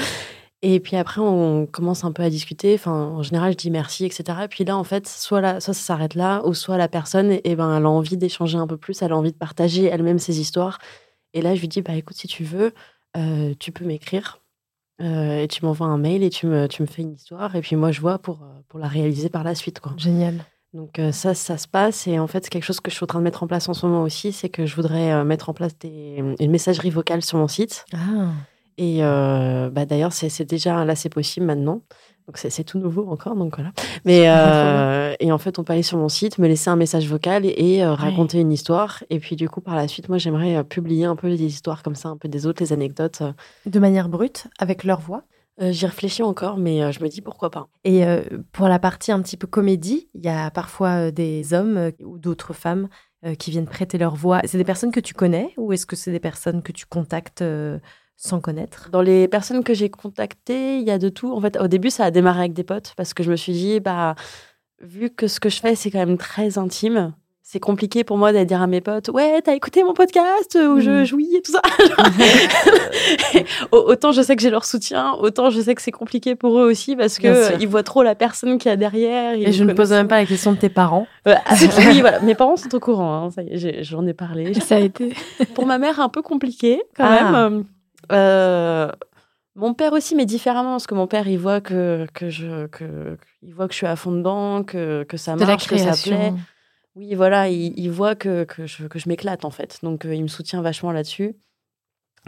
Et 0.62 0.78
puis 0.78 0.96
après, 0.96 1.20
on 1.20 1.66
commence 1.66 2.04
un 2.04 2.12
peu 2.12 2.22
à 2.22 2.30
discuter. 2.30 2.74
Enfin, 2.74 2.92
en 2.92 3.22
général, 3.22 3.52
je 3.52 3.56
dis 3.56 3.70
merci, 3.70 4.04
etc. 4.04 4.38
Et 4.44 4.48
puis 4.48 4.64
là, 4.64 4.76
en 4.76 4.84
fait, 4.84 5.08
soit, 5.08 5.40
là, 5.40 5.60
soit 5.60 5.74
ça 5.74 5.82
s'arrête 5.82 6.14
là, 6.14 6.40
ou 6.46 6.54
soit 6.54 6.76
la 6.76 6.88
personne, 6.88 7.38
eh 7.42 7.56
ben, 7.56 7.76
elle 7.76 7.84
a 7.84 7.90
envie 7.90 8.16
d'échanger 8.16 8.58
un 8.58 8.68
peu 8.68 8.76
plus, 8.76 9.02
elle 9.02 9.10
a 9.12 9.16
envie 9.16 9.32
de 9.32 9.36
partager 9.36 9.86
elle-même 9.86 10.20
ses 10.20 10.40
histoires. 10.40 10.78
Et 11.34 11.42
là, 11.42 11.54
je 11.56 11.60
lui 11.60 11.68
dis, 11.68 11.82
bah 11.82 11.94
écoute, 11.94 12.16
si 12.16 12.28
tu 12.28 12.44
veux, 12.44 12.72
euh, 13.16 13.54
tu 13.58 13.72
peux 13.72 13.84
m'écrire. 13.84 14.42
Euh, 15.00 15.42
et 15.42 15.48
tu 15.48 15.64
m'envoies 15.64 15.86
un 15.86 15.98
mail 15.98 16.22
et 16.22 16.30
tu 16.30 16.46
me, 16.46 16.68
tu 16.68 16.82
me 16.82 16.86
fais 16.86 17.02
une 17.02 17.14
histoire. 17.14 17.56
Et 17.56 17.60
puis 17.60 17.76
moi, 17.76 17.90
je 17.90 18.00
vois 18.00 18.18
pour, 18.18 18.42
euh, 18.42 18.60
pour 18.68 18.78
la 18.78 18.88
réaliser 18.88 19.28
par 19.28 19.42
la 19.42 19.54
suite. 19.54 19.80
Quoi. 19.80 19.94
Génial. 19.96 20.44
Donc 20.74 20.98
euh, 20.98 21.12
ça, 21.12 21.34
ça 21.34 21.58
se 21.58 21.66
passe. 21.66 22.06
Et 22.06 22.18
en 22.18 22.26
fait, 22.26 22.44
c'est 22.44 22.50
quelque 22.50 22.64
chose 22.64 22.80
que 22.80 22.90
je 22.90 22.96
suis 22.96 23.04
en 23.04 23.08
train 23.08 23.18
de 23.18 23.24
mettre 23.24 23.42
en 23.42 23.46
place 23.46 23.68
en 23.68 23.74
ce 23.74 23.84
moment 23.84 24.02
aussi. 24.02 24.32
C'est 24.32 24.48
que 24.48 24.64
je 24.64 24.76
voudrais 24.76 25.24
mettre 25.24 25.48
en 25.48 25.54
place 25.54 25.76
des, 25.78 26.22
une 26.38 26.50
messagerie 26.50 26.90
vocale 26.90 27.22
sur 27.22 27.38
mon 27.38 27.48
site. 27.48 27.84
Ah. 27.92 28.32
Et 28.78 28.98
euh, 29.00 29.70
bah, 29.70 29.84
d'ailleurs, 29.84 30.12
c'est 30.12 30.44
déjà 30.44 30.84
là, 30.84 30.94
c'est 30.94 31.08
possible 31.08 31.46
maintenant. 31.46 31.82
Donc 32.28 32.38
c'est 32.38 32.62
tout 32.62 32.78
nouveau 32.78 33.08
encore, 33.08 33.34
donc 33.34 33.56
voilà. 33.56 33.72
Mais 34.04 34.28
euh, 34.28 35.14
et 35.18 35.32
en 35.32 35.38
fait, 35.38 35.58
on 35.58 35.64
peut 35.64 35.72
aller 35.72 35.82
sur 35.82 35.98
mon 35.98 36.08
site, 36.08 36.38
me 36.38 36.46
laisser 36.46 36.70
un 36.70 36.76
message 36.76 37.08
vocal 37.08 37.44
et, 37.44 37.82
euh, 37.82 37.94
raconter 37.94 38.40
une 38.40 38.52
histoire. 38.52 39.02
Et 39.10 39.18
puis 39.18 39.34
du 39.34 39.48
coup, 39.48 39.60
par 39.60 39.74
la 39.74 39.88
suite, 39.88 40.08
moi, 40.08 40.18
j'aimerais 40.18 40.62
publier 40.62 41.04
un 41.04 41.16
peu 41.16 41.28
des 41.30 41.44
histoires 41.44 41.82
comme 41.82 41.96
ça, 41.96 42.10
un 42.10 42.16
peu 42.16 42.28
des 42.28 42.46
autres, 42.46 42.62
les 42.62 42.72
anecdotes. 42.72 43.22
De 43.66 43.78
manière 43.80 44.08
brute, 44.08 44.46
avec 44.60 44.84
leur 44.84 45.00
voix? 45.00 45.24
Euh, 45.60 45.70
J'y 45.70 45.86
réfléchis 45.86 46.22
encore, 46.22 46.56
mais 46.56 46.82
euh, 46.82 46.92
je 46.92 47.00
me 47.00 47.08
dis 47.08 47.20
pourquoi 47.20 47.50
pas. 47.50 47.68
Et 47.84 48.06
euh, 48.06 48.22
pour 48.52 48.68
la 48.68 48.78
partie 48.78 49.12
un 49.12 49.20
petit 49.20 49.36
peu 49.36 49.46
comédie, 49.46 50.08
il 50.14 50.24
y 50.24 50.28
a 50.28 50.50
parfois 50.50 51.10
des 51.10 51.52
hommes 51.52 51.92
ou 52.04 52.18
d'autres 52.18 52.52
femmes 52.52 52.88
qui 53.38 53.52
viennent 53.52 53.66
prêter 53.66 53.98
leur 53.98 54.16
voix. 54.16 54.40
C'est 54.46 54.58
des 54.58 54.64
personnes 54.64 54.90
que 54.90 54.98
tu 54.98 55.14
connais 55.14 55.54
ou 55.56 55.72
est-ce 55.72 55.86
que 55.86 55.94
c'est 55.94 56.10
des 56.10 56.18
personnes 56.18 56.60
que 56.60 56.72
tu 56.72 56.86
contactes 56.86 57.44
sans 58.24 58.40
connaître 58.40 58.88
Dans 58.92 59.02
les 59.02 59.26
personnes 59.26 59.64
que 59.64 59.74
j'ai 59.74 59.90
contactées, 59.90 60.76
il 60.78 60.84
y 60.84 60.90
a 60.92 60.98
de 60.98 61.08
tout. 61.08 61.32
En 61.32 61.40
fait, 61.40 61.58
au 61.60 61.66
début, 61.66 61.90
ça 61.90 62.04
a 62.04 62.10
démarré 62.12 62.38
avec 62.40 62.52
des 62.52 62.62
potes 62.62 62.92
parce 62.96 63.14
que 63.14 63.22
je 63.24 63.30
me 63.32 63.36
suis 63.36 63.52
dit, 63.52 63.80
bah, 63.80 64.14
vu 64.80 65.10
que 65.10 65.26
ce 65.26 65.40
que 65.40 65.48
je 65.48 65.60
fais, 65.60 65.74
c'est 65.74 65.90
quand 65.90 65.98
même 65.98 66.18
très 66.18 66.56
intime, 66.56 67.14
c'est 67.42 67.58
compliqué 67.58 68.04
pour 68.04 68.16
moi 68.18 68.32
d'aller 68.32 68.46
dire 68.46 68.62
à 68.62 68.68
mes 68.68 68.80
potes, 68.80 69.08
ouais, 69.08 69.42
t'as 69.42 69.54
écouté 69.56 69.82
mon 69.82 69.92
podcast 69.92 70.56
où 70.56 70.78
je 70.78 70.90
Mhm. 71.00 71.04
jouis 71.04 71.34
et 71.36 71.42
tout 71.42 71.50
ça? 71.52 71.60
Au- 73.72 73.78
autant 73.90 74.12
je 74.12 74.22
sais 74.22 74.36
que 74.36 74.42
j'ai 74.42 74.50
leur 74.50 74.64
soutien, 74.64 75.14
autant 75.18 75.50
je 75.50 75.60
sais 75.60 75.74
que 75.74 75.82
c'est 75.82 75.90
compliqué 75.90 76.34
pour 76.36 76.58
eux 76.60 76.64
aussi 76.70 76.94
parce 76.96 77.18
que 77.18 77.26
euh, 77.26 77.50
ils 77.60 77.66
voient 77.68 77.82
trop 77.82 78.02
la 78.04 78.14
personne 78.14 78.58
qu'il 78.58 78.68
y 78.68 78.72
a 78.72 78.76
derrière. 78.76 79.34
Et 79.34 79.52
je 79.52 79.64
ne 79.64 79.72
pose 79.72 79.90
même 79.90 80.08
pas 80.08 80.18
la 80.20 80.26
question 80.26 80.52
de 80.52 80.58
tes 80.58 80.68
parents. 80.68 81.06
Ouais, 81.26 81.36
oui, 81.88 82.00
voilà. 82.00 82.20
Mes 82.20 82.34
parents 82.34 82.56
sont 82.56 82.72
au 82.74 82.80
courant. 82.80 83.30
hein, 83.36 83.42
j'en 83.80 84.06
ai 84.06 84.14
parlé. 84.14 84.54
Ça 84.60 84.76
a 84.76 84.78
été. 84.80 85.12
Pour 85.54 85.66
ma 85.66 85.78
mère, 85.78 86.00
un 86.00 86.08
peu 86.08 86.22
compliqué 86.22 86.80
quand 86.96 87.04
Ah. 87.06 87.32
même. 87.50 87.64
Euh, 88.12 88.90
mon 89.54 89.74
père 89.74 89.92
aussi, 89.92 90.14
mais 90.14 90.24
différemment, 90.24 90.72
parce 90.72 90.86
que 90.86 90.94
mon 90.94 91.06
père, 91.06 91.28
il 91.28 91.38
voit 91.38 91.60
que, 91.60 92.06
que, 92.14 92.30
je, 92.30 92.66
que, 92.68 93.18
il 93.42 93.54
voit 93.54 93.66
que 93.68 93.72
je 93.72 93.78
suis 93.78 93.86
à 93.86 93.96
fond 93.96 94.12
dedans, 94.12 94.64
que, 94.64 95.04
que 95.04 95.16
ça 95.16 95.36
marche, 95.36 95.68
que 95.68 95.76
ça 95.76 95.92
plaît. 96.02 96.32
Oui, 96.94 97.14
voilà, 97.14 97.48
il, 97.48 97.78
il 97.78 97.90
voit 97.90 98.14
que, 98.14 98.44
que 98.44 98.66
je, 98.66 98.86
que 98.86 98.98
je 98.98 99.08
m'éclate, 99.08 99.44
en 99.44 99.50
fait. 99.50 99.78
Donc, 99.82 100.04
euh, 100.04 100.14
il 100.14 100.22
me 100.22 100.28
soutient 100.28 100.62
vachement 100.62 100.92
là-dessus. 100.92 101.36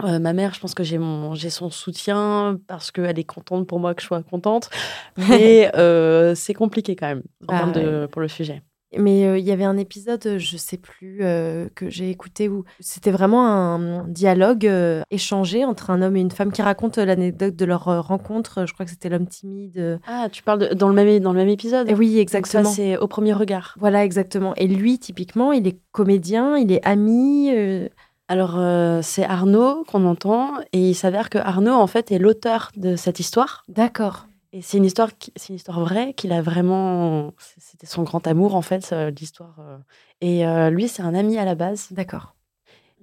Euh, 0.03 0.19
ma 0.19 0.33
mère, 0.33 0.53
je 0.53 0.59
pense 0.59 0.73
que 0.73 0.83
j'ai 0.83 0.97
mon 0.97 1.35
j'ai 1.35 1.49
son 1.49 1.69
soutien 1.69 2.59
parce 2.67 2.91
qu'elle 2.91 3.17
est 3.17 3.23
contente 3.23 3.65
pour 3.65 3.79
moi 3.79 3.95
que 3.95 4.01
je 4.01 4.07
sois 4.07 4.21
contente. 4.23 4.69
Mais 5.17 5.71
euh, 5.75 6.35
c'est 6.35 6.53
compliqué 6.53 6.95
quand 6.95 7.07
même 7.07 7.23
en 7.47 7.53
Bah 7.53 7.57
termes 7.59 7.71
de, 7.71 8.05
pour 8.07 8.21
le 8.21 8.27
sujet. 8.27 8.61
Mais 8.97 9.25
euh, 9.25 9.37
il 9.37 9.45
y 9.45 9.51
avait 9.51 9.63
un 9.63 9.77
épisode, 9.77 10.25
euh, 10.25 10.39
je 10.39 10.57
sais 10.57 10.77
plus, 10.77 11.19
euh, 11.21 11.67
que 11.75 11.89
j'ai 11.89 12.09
écouté 12.09 12.49
où 12.49 12.63
c'était 12.79 13.11
vraiment 13.11 13.47
un 13.47 14.07
dialogue 14.07 14.65
euh, 14.67 15.01
échangé 15.11 15.65
entre 15.65 15.89
un 15.89 16.01
homme 16.01 16.15
et 16.15 16.21
une 16.21 16.31
femme 16.31 16.51
qui 16.51 16.61
racontent 16.61 17.03
l'anecdote 17.03 17.55
de 17.55 17.65
leur 17.65 17.83
rencontre. 18.07 18.65
Je 18.65 18.73
crois 18.73 18.85
que 18.85 18.91
c'était 18.91 19.09
l'homme 19.09 19.27
timide. 19.27 19.99
Ah, 20.07 20.27
tu 20.31 20.43
parles 20.43 20.59
de- 20.69 20.73
dans, 20.73 20.87
le 20.89 20.93
même, 20.95 21.19
dans 21.19 21.31
le 21.33 21.39
même 21.39 21.49
épisode 21.49 21.89
Et 21.89 21.93
oui, 21.93 22.11
Donc 22.13 22.21
exactement. 22.21 22.63
ça, 22.69 22.75
c'est 22.75 22.97
au 22.97 23.07
premier 23.07 23.33
regard. 23.33 23.75
Voilà, 23.79 24.03
exactement. 24.03 24.53
Et 24.55 24.67
lui, 24.67 24.99
typiquement, 24.99 25.51
il 25.51 25.67
est 25.67 25.77
comédien, 25.91 26.57
il 26.57 26.71
est 26.71 26.85
ami. 26.85 27.51
Alors, 28.27 28.59
c'est 29.03 29.23
Arnaud 29.23 29.83
qu'on 29.87 30.05
entend, 30.05 30.53
et 30.73 30.89
il 30.89 30.95
s'avère 30.95 31.29
que 31.29 31.37
Arnaud, 31.37 31.73
en 31.73 31.87
fait, 31.87 32.11
est 32.11 32.17
l'auteur 32.19 32.71
de 32.75 32.95
cette 32.95 33.19
histoire. 33.19 33.63
D'accord. 33.67 34.25
Et 34.55 34.61
c'est 34.61 34.77
une 34.77 34.85
histoire, 34.85 35.09
c'est 35.35 35.49
une 35.49 35.55
histoire 35.55 35.81
vraie 35.81 36.13
qu'il 36.13 36.31
a 36.31 36.41
vraiment. 36.41 37.33
C'était 37.59 37.87
son 37.87 38.03
grand 38.03 38.25
amour, 38.25 38.55
en 38.55 38.61
fait, 38.61 38.89
euh, 38.93 39.11
l'histoire. 39.11 39.57
euh. 39.59 39.77
Et 40.21 40.47
euh, 40.47 40.69
lui, 40.69 40.87
c'est 40.87 41.01
un 41.01 41.13
ami 41.13 41.37
à 41.37 41.43
la 41.43 41.55
base. 41.55 41.89
D'accord. 41.91 42.35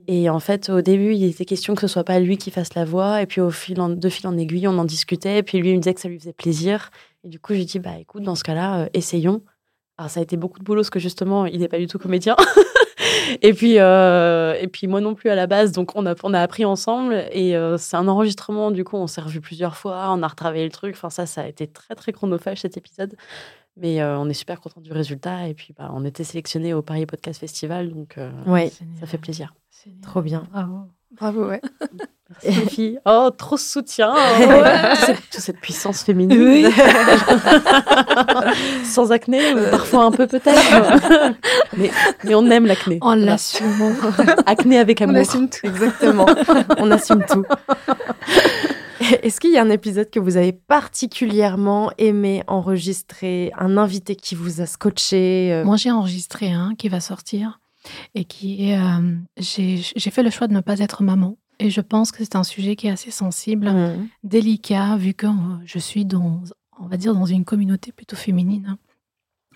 Et 0.08 0.30
en 0.30 0.40
fait, 0.40 0.70
au 0.70 0.80
début, 0.80 1.14
il 1.14 1.24
était 1.24 1.44
question 1.44 1.74
que 1.74 1.82
ce 1.82 1.88
soit 1.88 2.04
pas 2.04 2.18
lui 2.20 2.38
qui 2.38 2.50
fasse 2.50 2.74
la 2.74 2.86
voix. 2.86 3.20
Et 3.20 3.26
puis, 3.26 3.42
au 3.42 3.50
fil 3.50 3.82
en, 3.82 3.90
de 3.90 4.08
fil 4.08 4.26
en 4.28 4.38
aiguille, 4.38 4.66
on 4.66 4.78
en 4.78 4.86
discutait. 4.86 5.40
Et 5.40 5.42
puis, 5.42 5.58
lui, 5.58 5.72
il 5.72 5.76
me 5.76 5.80
disait 5.80 5.92
que 5.92 6.00
ça 6.00 6.08
lui 6.08 6.18
faisait 6.18 6.32
plaisir. 6.32 6.90
Et 7.22 7.28
du 7.28 7.38
coup, 7.38 7.52
j'ai 7.52 7.66
dit, 7.66 7.80
bah 7.80 7.98
écoute, 8.00 8.22
dans 8.22 8.34
ce 8.34 8.44
cas-là, 8.44 8.84
euh, 8.84 8.88
essayons. 8.94 9.42
Alors, 9.98 10.10
ça 10.10 10.20
a 10.20 10.22
été 10.22 10.38
beaucoup 10.38 10.58
de 10.58 10.64
boulot, 10.64 10.80
parce 10.80 10.88
que 10.88 11.00
justement, 11.00 11.44
il 11.44 11.60
n'est 11.60 11.68
pas 11.68 11.78
du 11.78 11.86
tout 11.86 11.98
comédien. 11.98 12.34
et, 13.42 13.53
puis, 13.55 13.79
euh, 13.79 14.55
et 14.61 14.68
puis, 14.68 14.87
moi 14.87 15.01
non 15.01 15.14
plus 15.14 15.31
à 15.31 15.35
la 15.35 15.46
base. 15.46 15.72
Donc, 15.72 15.96
on 15.96 16.07
a, 16.07 16.14
on 16.22 16.35
a 16.35 16.40
appris 16.40 16.64
ensemble. 16.64 17.27
Et 17.33 17.57
euh, 17.57 17.79
c'est 17.79 17.96
un 17.96 18.09
enregistrement. 18.09 18.70
Du 18.70 18.85
coup, 18.85 18.96
on 18.96 19.07
s'est 19.07 19.20
revu 19.20 19.40
plusieurs 19.40 19.77
fois. 19.77 20.09
On 20.12 20.22
a 20.22 20.29
retravaillé 20.29 20.64
le 20.64 20.70
truc. 20.70 20.94
Enfin, 20.96 21.11
ça, 21.11 21.27
ça 21.27 21.42
a 21.42 21.46
été 21.46 21.66
très, 21.66 21.94
très 21.94 22.12
chronophage 22.12 22.61
cet 22.61 22.76
épisode. 22.76 23.16
Mais 23.76 24.03
euh, 24.03 24.18
on 24.18 24.28
est 24.28 24.34
super 24.34 24.61
content 24.61 24.80
du 24.80 24.93
résultat. 24.93 25.49
Et 25.49 25.55
puis, 25.55 25.74
bah, 25.76 25.91
on 25.95 26.05
était 26.05 26.24
sélectionné 26.24 26.74
au 26.74 26.82
Paris 26.82 27.07
Podcast 27.07 27.41
Festival. 27.41 27.91
Donc, 27.91 28.18
euh, 28.18 28.30
Ouais, 28.47 28.70
ça 29.01 29.07
fait 29.07 29.18
plaisir. 29.18 29.55
Trop 30.03 30.22
bien. 30.22 30.47
Bravo. 30.53 30.80
Bravo, 31.16 31.46
ouais. 31.46 31.60
Merci, 32.44 32.60
les 32.60 32.66
filles. 32.70 32.98
Oh, 33.04 33.30
trop 33.36 33.56
de 33.56 33.60
soutien. 33.60 34.14
toute, 34.36 34.98
cette, 35.04 35.30
toute 35.30 35.40
cette 35.40 35.60
puissance 35.60 36.02
féminine. 36.02 36.70
Sans 38.84 39.12
acné, 39.12 39.54
ou 39.54 39.70
parfois 39.70 40.04
un 40.04 40.10
peu 40.10 40.26
peut-être. 40.26 40.52
mais, 41.76 41.90
mais 42.24 42.34
on 42.34 42.48
aime 42.50 42.66
l'acné. 42.66 42.98
On 43.02 43.14
l'assume. 43.14 43.94
Acné 44.46 44.78
avec 44.78 45.00
On 45.00 45.04
amour. 45.04 45.20
assume 45.20 45.48
tout. 45.50 45.66
Exactement. 45.66 46.26
On 46.78 46.90
assume 46.90 47.24
tout. 47.28 47.44
Est-ce 49.22 49.40
qu'il 49.40 49.52
y 49.52 49.58
a 49.58 49.62
un 49.62 49.70
épisode 49.70 50.10
que 50.10 50.20
vous 50.20 50.36
avez 50.36 50.52
particulièrement 50.52 51.90
aimé 51.98 52.42
enregistrer, 52.46 53.52
un 53.58 53.76
invité 53.76 54.16
qui 54.16 54.34
vous 54.34 54.60
a 54.60 54.66
scotché 54.66 55.52
euh, 55.52 55.64
Moi, 55.64 55.76
j'ai 55.76 55.90
enregistré 55.90 56.52
un 56.52 56.74
qui 56.76 56.88
va 56.88 57.00
sortir 57.00 57.60
et 58.14 58.24
qui 58.24 58.68
est. 58.70 58.78
euh, 58.78 59.16
j'ai 59.39 60.11
fait 60.11 60.22
le 60.22 60.30
choix 60.30 60.49
de 60.49 60.55
ne 60.55 60.61
pas 60.61 60.78
être 60.78 61.03
maman. 61.03 61.37
Et 61.59 61.70
je 61.70 61.80
pense 61.80 62.11
que 62.12 62.18
c'est 62.24 62.35
un 62.37 62.45
sujet 62.45 62.74
qui 62.76 62.89
est 62.89 62.91
assez 62.91 63.11
sensible, 63.11 63.70
Mhm. 63.70 64.09
délicat, 64.24 64.97
vu 64.97 65.14
que 65.14 65.26
euh, 65.26 65.59
je 65.64 65.78
suis 65.78 66.05
dans, 66.05 66.43
on 66.80 66.87
va 66.87 66.97
dire, 66.97 67.14
dans 67.14 67.26
une 67.26 67.45
communauté 67.45 67.93
plutôt 67.93 68.16
féminine. 68.16 68.76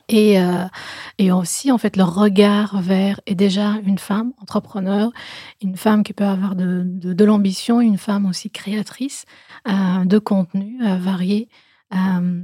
Et, 0.09 0.39
euh, 0.41 0.67
et 1.19 1.33
aussi, 1.33 1.73
en 1.73 1.79
fait, 1.79 1.97
le 1.97 2.05
regard 2.05 2.81
vers, 2.81 3.21
et 3.27 3.35
déjà 3.35 3.73
une 3.85 3.99
femme 3.99 4.33
entrepreneur, 4.41 5.11
une 5.63 5.77
femme 5.77 6.05
qui 6.05 6.13
peut 6.13 6.25
avoir 6.25 6.55
de, 6.55 6.85
de, 6.87 7.13
de 7.13 7.25
l'ambition, 7.25 7.81
une 7.81 7.99
femme 7.99 8.25
aussi 8.27 8.49
créatrice 8.51 9.25
euh, 9.67 10.05
de 10.05 10.19
contenu 10.21 10.79
varié. 11.01 11.49
Euh, 11.93 12.41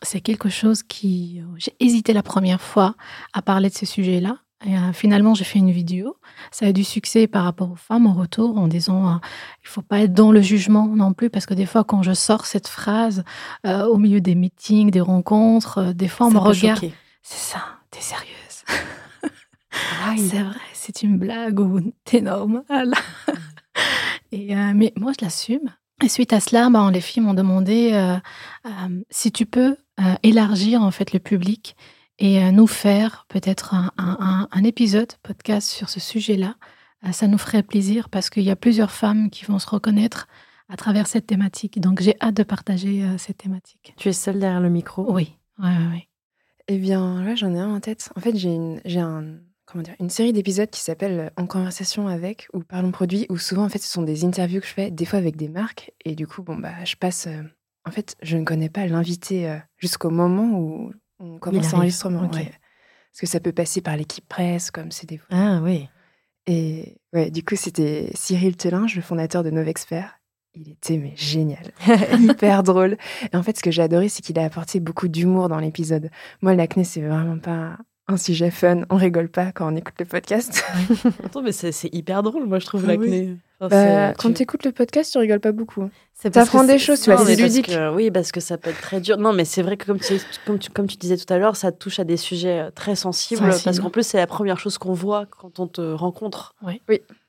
c'est 0.00 0.22
quelque 0.22 0.48
chose 0.48 0.82
qui... 0.82 1.42
J'ai 1.58 1.74
hésité 1.80 2.14
la 2.14 2.22
première 2.22 2.62
fois 2.62 2.94
à 3.34 3.42
parler 3.42 3.68
de 3.68 3.74
ce 3.74 3.84
sujet-là. 3.84 4.38
Et 4.64 4.76
euh, 4.76 4.92
finalement, 4.92 5.34
j'ai 5.34 5.44
fait 5.44 5.58
une 5.58 5.70
vidéo. 5.70 6.16
Ça 6.50 6.66
a 6.66 6.72
du 6.72 6.84
succès 6.84 7.26
par 7.26 7.44
rapport 7.44 7.72
aux 7.72 7.76
femmes 7.76 8.06
en 8.06 8.14
retour 8.14 8.58
en 8.58 8.68
disant 8.68 9.08
euh, 9.08 9.16
il 9.62 9.68
faut 9.68 9.82
pas 9.82 10.00
être 10.00 10.12
dans 10.12 10.30
le 10.30 10.40
jugement 10.40 10.86
non 10.86 11.12
plus 11.12 11.30
parce 11.30 11.46
que 11.46 11.54
des 11.54 11.66
fois, 11.66 11.84
quand 11.84 12.02
je 12.02 12.12
sors 12.12 12.46
cette 12.46 12.68
phrase 12.68 13.24
euh, 13.66 13.86
au 13.86 13.96
milieu 13.96 14.20
des 14.20 14.34
meetings, 14.34 14.90
des 14.90 15.00
rencontres, 15.00 15.78
euh, 15.78 15.92
des 15.92 16.08
fois 16.08 16.26
on 16.26 16.30
Ça 16.30 16.34
me 16.34 16.40
regarde. 16.40 16.90
C'est 17.22 17.52
ça, 17.52 17.64
t'es 17.90 18.00
sérieuse. 18.00 18.28
C'est 20.16 20.42
vrai, 20.42 20.60
c'est 20.74 21.02
une 21.02 21.16
blague 21.16 21.58
ou 21.58 21.80
t'es 22.04 22.20
normal. 22.20 22.92
Et, 24.32 24.54
euh, 24.54 24.72
mais 24.74 24.92
moi, 24.96 25.12
je 25.18 25.24
l'assume. 25.24 25.72
Et 26.02 26.08
suite 26.08 26.32
à 26.32 26.40
cela, 26.40 26.68
ben, 26.68 26.90
les 26.90 27.00
filles 27.00 27.22
m'ont 27.22 27.32
demandé 27.34 27.92
si 29.08 29.30
tu 29.30 29.46
peux 29.46 29.76
élargir 30.22 30.82
en 30.82 30.90
fait 30.90 31.12
le 31.12 31.20
public 31.20 31.76
et 32.22 32.40
euh, 32.42 32.52
nous 32.52 32.68
faire 32.68 33.26
peut-être 33.28 33.74
un, 33.74 33.90
un- 33.98 34.46
un- 34.52 34.62
épisode 34.64 35.12
podcast 35.24 35.68
sur 35.68 35.88
ce 35.88 35.98
sujet-là. 35.98 36.54
Euh, 37.04 37.10
ça 37.10 37.26
nous 37.26 37.36
ferait 37.36 37.64
plaisir 37.64 38.08
parce 38.08 38.30
qu'il 38.30 38.44
y 38.44 38.50
a 38.50 38.54
plusieurs 38.56 38.92
femmes 38.92 39.28
qui 39.28 39.44
vont 39.44 39.58
se 39.58 39.68
reconnaître 39.68 40.28
à 40.68 40.76
travers 40.76 41.08
cette 41.08 41.26
thématique. 41.26 41.80
Donc 41.80 42.00
j'ai 42.00 42.14
hâte 42.20 42.36
de 42.36 42.44
partager 42.44 43.02
euh, 43.02 43.18
cette 43.18 43.38
thématique. 43.38 43.92
Tu 43.96 44.08
es 44.08 44.12
seule 44.12 44.38
derrière 44.38 44.60
le 44.60 44.70
micro 44.70 45.12
Oui, 45.12 45.36
oui, 45.58 45.68
oui. 45.68 45.86
oui. 45.94 46.08
Eh 46.68 46.78
bien, 46.78 47.24
là, 47.24 47.34
j'en 47.34 47.52
ai 47.54 47.58
un 47.58 47.74
en 47.74 47.80
tête. 47.80 48.08
En 48.14 48.20
fait, 48.20 48.36
j'ai 48.36 48.54
une, 48.54 48.80
j'ai 48.84 49.00
un, 49.00 49.24
comment 49.66 49.82
dire, 49.82 49.96
une 49.98 50.08
série 50.10 50.32
d'épisodes 50.32 50.70
qui 50.70 50.80
s'appelle 50.80 51.32
En 51.36 51.46
conversation 51.48 52.06
avec 52.06 52.46
ou 52.54 52.60
Parlons 52.60 52.92
produits, 52.92 53.26
où 53.30 53.36
souvent, 53.36 53.64
en 53.64 53.68
fait, 53.68 53.80
ce 53.80 53.88
sont 53.92 54.02
des 54.02 54.24
interviews 54.24 54.60
que 54.60 54.66
je 54.68 54.72
fais, 54.72 54.92
des 54.92 55.04
fois 55.04 55.18
avec 55.18 55.34
des 55.34 55.48
marques. 55.48 55.90
Et 56.04 56.14
du 56.14 56.28
coup, 56.28 56.44
bon, 56.44 56.54
bah, 56.56 56.84
je 56.84 56.94
passe. 56.94 57.26
euh, 57.26 57.42
en 57.84 57.90
fait, 57.90 58.14
je 58.22 58.36
ne 58.36 58.44
connais 58.44 58.68
pas 58.68 58.86
l'invité 58.86 59.50
euh, 59.50 59.58
jusqu'au 59.76 60.10
moment 60.10 60.56
où 60.56 60.92
on 61.22 61.38
commence 61.38 61.72
l'enregistrement. 61.72 62.24
Ok. 62.24 62.34
ouais. 62.34 62.52
Parce 63.12 63.20
que 63.20 63.26
ça 63.26 63.40
peut 63.40 63.52
passer 63.52 63.80
par 63.80 63.96
l'équipe 63.96 64.26
presse, 64.26 64.70
comme 64.70 64.90
c'est 64.90 65.06
des 65.08 65.18
fois. 65.18 65.28
Ah 65.30 65.60
oui. 65.62 65.88
Et 66.46 66.96
ouais, 67.12 67.30
du 67.30 67.44
coup, 67.44 67.56
c'était 67.56 68.10
Cyril 68.14 68.56
Telinge, 68.56 68.96
le 68.96 69.02
fondateur 69.02 69.44
de 69.44 69.50
Novexpert. 69.50 70.18
Il 70.54 70.70
était 70.70 70.98
mais 70.98 71.14
génial, 71.16 71.72
hyper 72.20 72.62
drôle. 72.62 72.98
Et 73.32 73.36
en 73.36 73.42
fait, 73.42 73.56
ce 73.56 73.62
que 73.62 73.70
j'ai 73.70 73.82
adoré, 73.82 74.10
c'est 74.10 74.20
qu'il 74.20 74.38
a 74.38 74.44
apporté 74.44 74.80
beaucoup 74.80 75.08
d'humour 75.08 75.48
dans 75.48 75.58
l'épisode. 75.58 76.10
Moi, 76.42 76.54
l'acné, 76.54 76.84
c'est 76.84 77.00
vraiment 77.00 77.38
pas 77.38 77.78
un 78.08 78.16
sujet 78.16 78.50
fun. 78.50 78.82
On 78.90 78.96
rigole 78.96 79.28
pas 79.28 79.52
quand 79.52 79.72
on 79.72 79.76
écoute 79.76 79.94
le 79.98 80.04
podcast. 80.04 80.64
Attends, 81.24 81.42
mais 81.42 81.52
c'est 81.52 81.72
c'est 81.72 81.92
hyper 81.94 82.22
drôle, 82.22 82.46
moi, 82.46 82.58
je 82.58 82.66
trouve, 82.66 82.82
oui. 82.82 82.88
l'acné. 82.88 83.36
Enfin, 83.60 84.08
Bah, 84.08 84.14
quand 84.18 84.32
tu- 84.34 84.42
écoutes 84.42 84.64
le 84.64 84.72
podcast, 84.72 85.12
tu 85.12 85.18
rigoles 85.18 85.38
pas 85.40 85.52
beaucoup. 85.52 85.88
T'apprends 86.32 86.64
des 86.64 86.78
choses, 86.78 87.00
tu 87.00 87.10
vois, 87.12 87.18
c'est 87.24 87.36
parce 87.36 87.40
ludique. 87.40 87.66
que- 87.68 87.94
oui, 87.94 88.10
parce 88.10 88.32
que 88.32 88.40
ça 88.40 88.58
peut 88.58 88.70
être 88.70 88.80
très 88.80 89.00
dur. 89.00 89.18
Non, 89.18 89.32
mais 89.32 89.44
c'est 89.44 89.62
vrai 89.62 89.76
que 89.76 89.86
comme 89.86 89.98
tu, 90.00 90.14
comme, 90.46 90.58
tu, 90.58 90.70
comme 90.70 90.86
tu 90.88 90.96
disais 90.96 91.16
tout 91.16 91.32
à 91.32 91.38
l'heure, 91.38 91.54
ça 91.56 91.70
touche 91.72 91.98
à 92.00 92.04
des 92.04 92.16
sujets 92.16 92.60
euh, 92.60 92.70
très 92.70 92.96
sensibles. 92.96 93.40
Parce 93.64 93.78
qu'en 93.80 93.90
plus, 93.90 94.04
c'est 94.06 94.18
la 94.18 94.26
première 94.26 94.58
chose 94.58 94.78
qu'on 94.78 94.92
voit 94.92 95.26
quand 95.26 95.58
on 95.60 95.66
te 95.68 95.80
rencontre. 95.80 96.54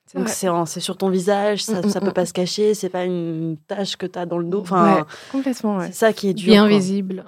C'est 0.06 0.18
Donc 0.20 0.28
c'est 0.30 0.50
en- 0.50 0.66
c'est 0.66 0.80
sur 0.80 0.98
ton 0.98 1.10
visage, 1.10 1.64
ça, 1.64 1.82
Mm, 1.82 1.86
mm, 1.86 1.90
ça 1.90 2.02
peut 2.02 2.10
mm. 2.10 2.14
pas 2.14 2.26
se 2.26 2.34
cacher, 2.34 2.74
c'est 2.74 2.90
pas 2.90 3.06
une 3.06 3.58
tache 3.68 3.96
que 3.96 4.06
tu 4.06 4.20
as 4.20 4.26
dans 4.26 4.38
le 4.38 4.46
dos. 4.46 4.60
Enfin, 4.62 4.96
Ouais, 4.98 5.02
complètement, 5.32 5.78
ouais. 5.78 5.88
c'est 5.88 5.94
ça 5.94 6.14
qui 6.14 6.28
est 6.30 6.34
dur. 6.34 6.48
Bien 6.52 6.68
quoi. 6.68 6.78
visible. 6.78 7.24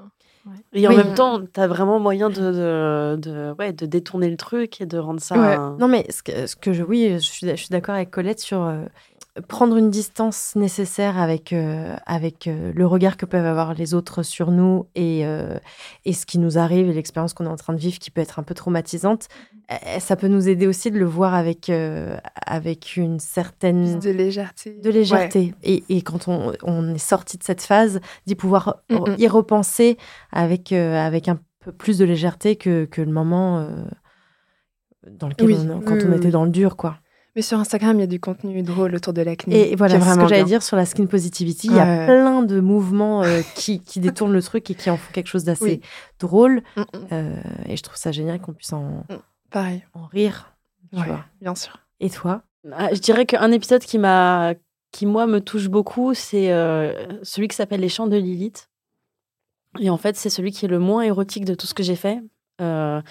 Et 0.73 0.87
en 0.87 0.91
Oui. 0.91 0.97
même 0.97 1.13
temps, 1.15 1.41
tu 1.41 1.59
as 1.59 1.67
vraiment 1.67 1.99
moyen 1.99 2.29
de, 2.29 2.35
de, 2.35 3.15
de- 3.17 3.55
ouais, 3.57 3.73
de 3.73 3.85
détourner 3.85 4.29
le 4.29 4.37
truc 4.37 4.79
et 4.81 4.85
de 4.85 4.97
rendre 4.97 5.19
ça. 5.19 5.35
Ouais. 5.39 5.55
un- 5.55 5.75
Non, 5.79 5.87
mais 5.87 6.05
ce 6.11 6.21
que, 6.21 6.45
ce 6.47 6.55
que 6.55 6.71
je, 6.73 6.83
oui, 6.83 7.13
je 7.13 7.17
suis, 7.19 7.47
je 7.49 7.55
suis 7.55 7.69
d'accord 7.69 7.95
avec 7.95 8.11
Colette 8.11 8.39
sur 8.39 8.61
euh, 8.63 8.83
prendre 9.49 9.75
une 9.75 9.89
distance 9.89 10.55
nécessaire 10.55 11.17
avec, 11.19 11.51
euh, 11.51 11.95
avec 12.05 12.47
euh, 12.47 12.71
le 12.73 12.87
regard 12.87 13.17
que 13.17 13.25
peuvent 13.25 13.45
avoir 13.45 13.73
les 13.73 13.93
autres 13.93 14.23
sur 14.23 14.49
nous 14.49 14.87
et, 14.95 15.25
euh, 15.25 15.57
et 16.05 16.13
ce 16.13 16.25
qui 16.25 16.39
nous 16.39 16.57
arrive 16.57 16.89
et 16.89 16.93
l'expérience 16.93 17.33
qu'on 17.33 17.45
est 17.45 17.49
en 17.49 17.57
train 17.57 17.73
de 17.73 17.79
vivre 17.79 17.99
qui 17.99 18.11
peut 18.11 18.21
être 18.21 18.39
un 18.39 18.43
peu 18.43 18.53
traumatisante. 18.53 19.27
Ça 19.99 20.15
peut 20.15 20.27
nous 20.27 20.47
aider 20.47 20.67
aussi 20.67 20.91
de 20.91 20.97
le 20.99 21.05
voir 21.05 21.33
avec, 21.33 21.71
avec 22.45 22.97
une 22.97 23.19
certaine 23.19 23.99
Plus 23.99 24.11
de 24.11 24.15
légèreté. 24.15 24.79
de 24.81 24.89
légèreté. 24.91 25.55
Et, 25.63 25.83
et 25.89 26.01
quand 26.03 26.27
on, 26.27 26.53
on 26.61 26.93
est 26.93 26.99
sorti 26.99 27.37
de 27.39 27.43
cette 27.43 27.63
phase, 27.63 27.99
d'y 28.27 28.35
pouvoir 28.35 28.83
Mm, 28.89 28.95
mm. 28.95 29.15
y 29.17 29.27
repenser 29.27 29.97
avec, 30.31 30.71
avec 30.71 31.27
un 31.27 31.39
peu 31.61 31.71
plus 31.71 31.97
de 31.97 32.05
légèreté 32.05 32.55
que, 32.57 32.85
que 32.85 33.01
le 33.01 33.11
moment 33.11 33.67
dans 35.09 35.27
lequel 35.27 35.47
Oui, 35.47 35.57
on, 35.69 35.81
quand 35.81 35.95
oui, 35.95 36.05
on 36.07 36.13
était 36.13 36.25
oui. 36.25 36.31
dans 36.31 36.45
le 36.45 36.51
dur, 36.51 36.77
quoi. 36.77 36.99
Mais 37.35 37.41
sur 37.41 37.59
Instagram, 37.59 37.97
il 37.97 37.99
y 37.99 38.03
a 38.03 38.07
du 38.07 38.19
contenu 38.19 38.61
drôle 38.63 38.95
autour 38.95 39.11
de 39.11 39.21
l'acné. 39.21 39.71
Et 39.71 39.75
voilà, 39.75 39.99
c'est 39.99 40.09
ce 40.13 40.19
que 40.19 40.27
j'allais 40.27 40.43
dire 40.45 40.63
sur 40.63 40.77
la 40.77 40.85
skin 40.85 41.05
positivity. 41.05 41.67
Il 41.67 41.75
y 41.75 41.79
a 41.79 42.05
plein 42.05 42.41
de 42.43 42.59
mouvements 42.61 43.23
euh, 43.23 43.41
qui, 43.55 43.81
qui 43.81 43.99
détournent 43.99 44.31
le 44.31 44.41
truc 44.41 44.69
et 44.71 44.75
qui 44.75 44.89
en 44.89 44.95
font 44.95 45.11
quelque 45.11 45.27
chose 45.27 45.43
d'assez 45.43 45.63
Oui. 45.65 45.81
drôle. 46.19 46.63
Mm, 46.77 46.81
mm. 46.81 46.85
Euh, 47.11 47.35
et 47.67 47.75
je 47.75 47.83
trouve 47.83 47.97
ça 47.97 48.11
génial 48.13 48.39
qu'on 48.39 48.53
puisse 48.53 48.71
en, 48.71 49.03
Pareil. 49.51 49.83
en 49.93 50.05
rire. 50.05 50.53
Tu 50.93 50.99
Ouais, 51.01 51.07
vois. 51.07 51.25
bien 51.41 51.55
sûr. 51.55 51.77
Et 51.99 52.09
toi? 52.09 52.43
Ah, 52.71 52.93
Je 52.93 52.99
dirais 52.99 53.25
qu'un 53.25 53.51
épisode 53.51 53.81
qui 53.83 53.97
m'a, 53.99 54.53
qui 54.93 55.05
moi 55.05 55.27
me 55.27 55.41
touche 55.41 55.67
beaucoup, 55.67 56.13
c'est 56.13 56.53
euh, 56.53 57.21
celui 57.21 57.49
qui 57.49 57.55
s'appelle 57.57 57.81
Les 57.81 57.89
Chants 57.89 58.07
de 58.07 58.15
Lilith. 58.15 58.69
Et 59.79 59.89
en 59.89 59.97
fait, 59.97 60.15
c'est 60.15 60.29
celui 60.29 60.53
qui 60.53 60.63
est 60.65 60.69
le 60.69 60.79
moins 60.79 61.01
érotique 61.01 61.43
de 61.43 61.53
tout 61.53 61.67
ce 61.67 61.73
que 61.73 61.83
j'ai 61.83 61.97
fait. 61.97 62.21
Euh, 62.61 63.01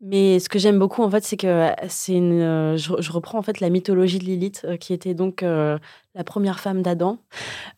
mais 0.00 0.38
ce 0.38 0.48
que 0.48 0.58
j'aime 0.58 0.78
beaucoup, 0.78 1.02
en 1.02 1.10
fait, 1.10 1.24
c'est 1.24 1.36
que 1.36 1.72
c'est 1.88 2.14
une. 2.14 2.40
euh, 2.40 2.76
Je, 2.76 3.12
reprends 3.12 3.38
en 3.38 3.42
fait 3.42 3.60
la 3.60 3.68
mythologie 3.70 4.18
de 4.18 4.24
Lilith, 4.24 4.62
euh, 4.64 4.76
qui 4.76 4.92
était 4.92 5.14
donc 5.14 5.42
euh, 5.42 5.78
la 6.14 6.24
première 6.24 6.60
femme 6.60 6.82
d'Adam 6.82 7.18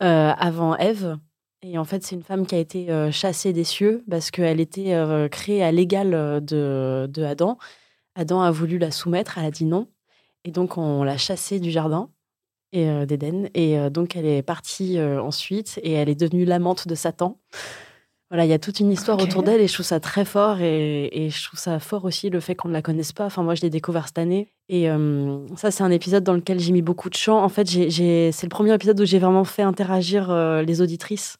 euh, 0.03 0.33
avant 0.39 0.77
Ève. 0.77 1.18
Et 1.62 1.79
en 1.79 1.85
fait, 1.85 2.03
c'est 2.05 2.14
une 2.16 2.23
femme 2.23 2.47
qui 2.47 2.55
a 2.55 2.59
été 2.59 2.91
euh, 2.91 3.11
chassée 3.11 3.53
des 3.53 3.64
cieux 3.64 4.05
parce 4.11 4.31
qu'elle 4.31 4.61
était 4.61 4.95
euh, 4.95 5.29
créée 5.29 5.62
à 5.62 5.73
l'égal 5.73 6.14
euh, 6.14 6.41
de, 6.41 7.07
de 7.11 7.23
Adam. 7.23 7.59
Adam 8.14 8.41
a 8.41 8.51
voulu 8.51 8.79
la 8.79 8.91
soumettre, 8.91 9.39
elle 9.39 9.47
a 9.47 9.51
dit 9.51 9.64
non. 9.66 9.89
Et 10.45 10.51
donc, 10.53 10.79
on 10.79 11.03
l'a 11.05 11.18
chassée 11.18 11.61
du 11.61 11.71
jardin 11.71 12.11
euh, 12.75 13.07
d'Éden. 13.07 13.49
Et 13.55 13.79
euh, 13.79 13.91
donc, 13.91 14.16
elle 14.16 14.27
est 14.27 14.43
partie 14.43 14.99
euh, 14.99 15.23
ensuite 15.23 15.79
et 15.83 15.93
elle 15.93 16.09
est 16.09 16.14
devenue 16.21 16.45
l'amante 16.45 16.89
de 16.89 16.95
Satan. 16.95 17.39
Voilà, 18.31 18.45
il 18.45 18.49
y 18.49 18.53
a 18.53 18.61
toute 18.61 18.78
une 18.78 18.93
histoire 18.93 19.18
autour 19.20 19.43
d'elle 19.43 19.61
et 19.61 19.66
je 19.66 19.74
trouve 19.74 19.85
ça 19.87 19.99
très 19.99 20.24
fort. 20.24 20.61
Et, 20.61 21.09
et 21.12 21.31
je 21.31 21.45
trouve 21.45 21.59
ça 21.59 21.81
fort 21.81 22.05
aussi 22.05 22.31
le 22.31 22.39
fait 22.39 22.55
qu'on 22.55 22.68
ne 22.68 22.72
la 22.72 22.81
connaisse 22.83 23.12
pas. 23.12 23.26
Enfin, 23.26 23.43
moi, 23.43 23.57
je 23.57 23.62
l'ai 23.62 23.70
découvert 23.70 24.07
cette 24.07 24.18
année. 24.18 24.53
Et 24.68 24.89
euh, 24.89 25.39
ça, 25.57 25.72
c'est 25.72 25.83
un 25.83 25.91
épisode 25.91 26.22
dans 26.22 26.35
lequel 26.35 26.61
j'ai 26.61 26.70
mis 26.70 26.81
beaucoup 26.83 27.11
de 27.11 27.16
chants. 27.16 27.43
En 27.43 27.49
fait, 27.49 27.68
j'ai- 27.68 28.31
c'est 28.31 28.47
le 28.47 28.51
premier 28.51 28.72
épisode 28.72 29.01
où 29.01 29.05
j'ai 29.05 29.18
vraiment 29.18 29.43
fait 29.45 29.62
interagir 29.62 30.31
euh, 30.31 30.62
les 30.62 30.81
auditrices. 30.81 31.39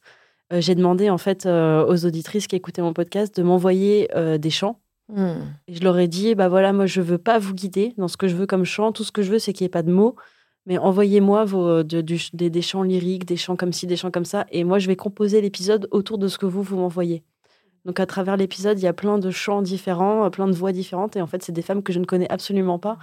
Euh, 0.51 0.59
j'ai 0.59 0.75
demandé, 0.75 1.09
en 1.09 1.17
fait, 1.17 1.45
aux 1.45 2.05
auditrices 2.05 2.47
qui 2.47 2.57
écoutaient 2.57 2.81
mon 2.81 2.91
podcast 2.93 3.37
de 3.37 3.43
m'envoyer 3.43 4.09
des 4.37 4.49
chants. 4.49 4.81
Hmm. 5.13 5.35
Et 5.67 5.75
je 5.75 5.83
leur 5.83 5.97
ai 5.97 6.07
dit, 6.07 6.35
bah 6.35 6.47
voilà, 6.49 6.71
moi 6.71 6.85
je 6.85 7.01
veux 7.01 7.17
pas 7.17 7.37
vous 7.37 7.53
guider 7.53 7.93
dans 7.97 8.07
ce 8.07 8.15
que 8.17 8.27
je 8.29 8.35
veux 8.35 8.45
comme 8.47 8.63
chant. 8.65 8.91
Tout 8.93 9.03
ce 9.03 9.11
que 9.11 9.21
je 9.21 9.31
veux, 9.31 9.39
c'est 9.39 9.51
qu'il 9.53 9.63
n'y 9.63 9.67
ait 9.67 9.69
pas 9.69 9.83
de 9.83 9.91
mots. 9.91 10.15
Mais 10.67 10.77
envoyez-moi 10.77 11.43
vos, 11.45 11.83
de- 11.83 12.01
du- 12.01 12.19
des, 12.33 12.49
des 12.49 12.61
chants 12.61 12.83
lyriques, 12.83 13.25
des 13.25 13.37
chants 13.37 13.55
comme 13.55 13.73
ci, 13.73 13.87
des 13.87 13.95
chants 13.97 14.11
comme 14.11 14.25
ça. 14.25 14.45
Et 14.51 14.63
moi, 14.63 14.77
je 14.79 14.87
vais 14.87 14.95
composer 14.95 15.41
l'épisode 15.41 15.87
autour 15.91 16.17
de 16.19 16.27
ce 16.27 16.37
que 16.37 16.45
vous, 16.45 16.61
vous 16.61 16.77
m'envoyez. 16.77 17.23
Donc 17.85 17.99
à 17.99 18.05
travers 18.05 18.37
l'épisode, 18.37 18.77
il 18.79 18.83
y 18.83 18.87
a 18.87 18.93
plein 18.93 19.17
de 19.17 19.31
chants 19.31 19.63
différents, 19.63 20.25
euh, 20.25 20.29
plein 20.29 20.47
de 20.47 20.51
voix 20.53 20.71
différentes. 20.71 21.15
Et 21.15 21.21
en 21.21 21.27
fait, 21.27 21.41
c'est 21.41 21.51
des 21.51 21.63
femmes 21.63 21.81
que 21.81 21.91
je 21.91 21.99
ne 21.99 22.05
connais 22.05 22.29
absolument 22.31 22.77
pas. 22.77 22.99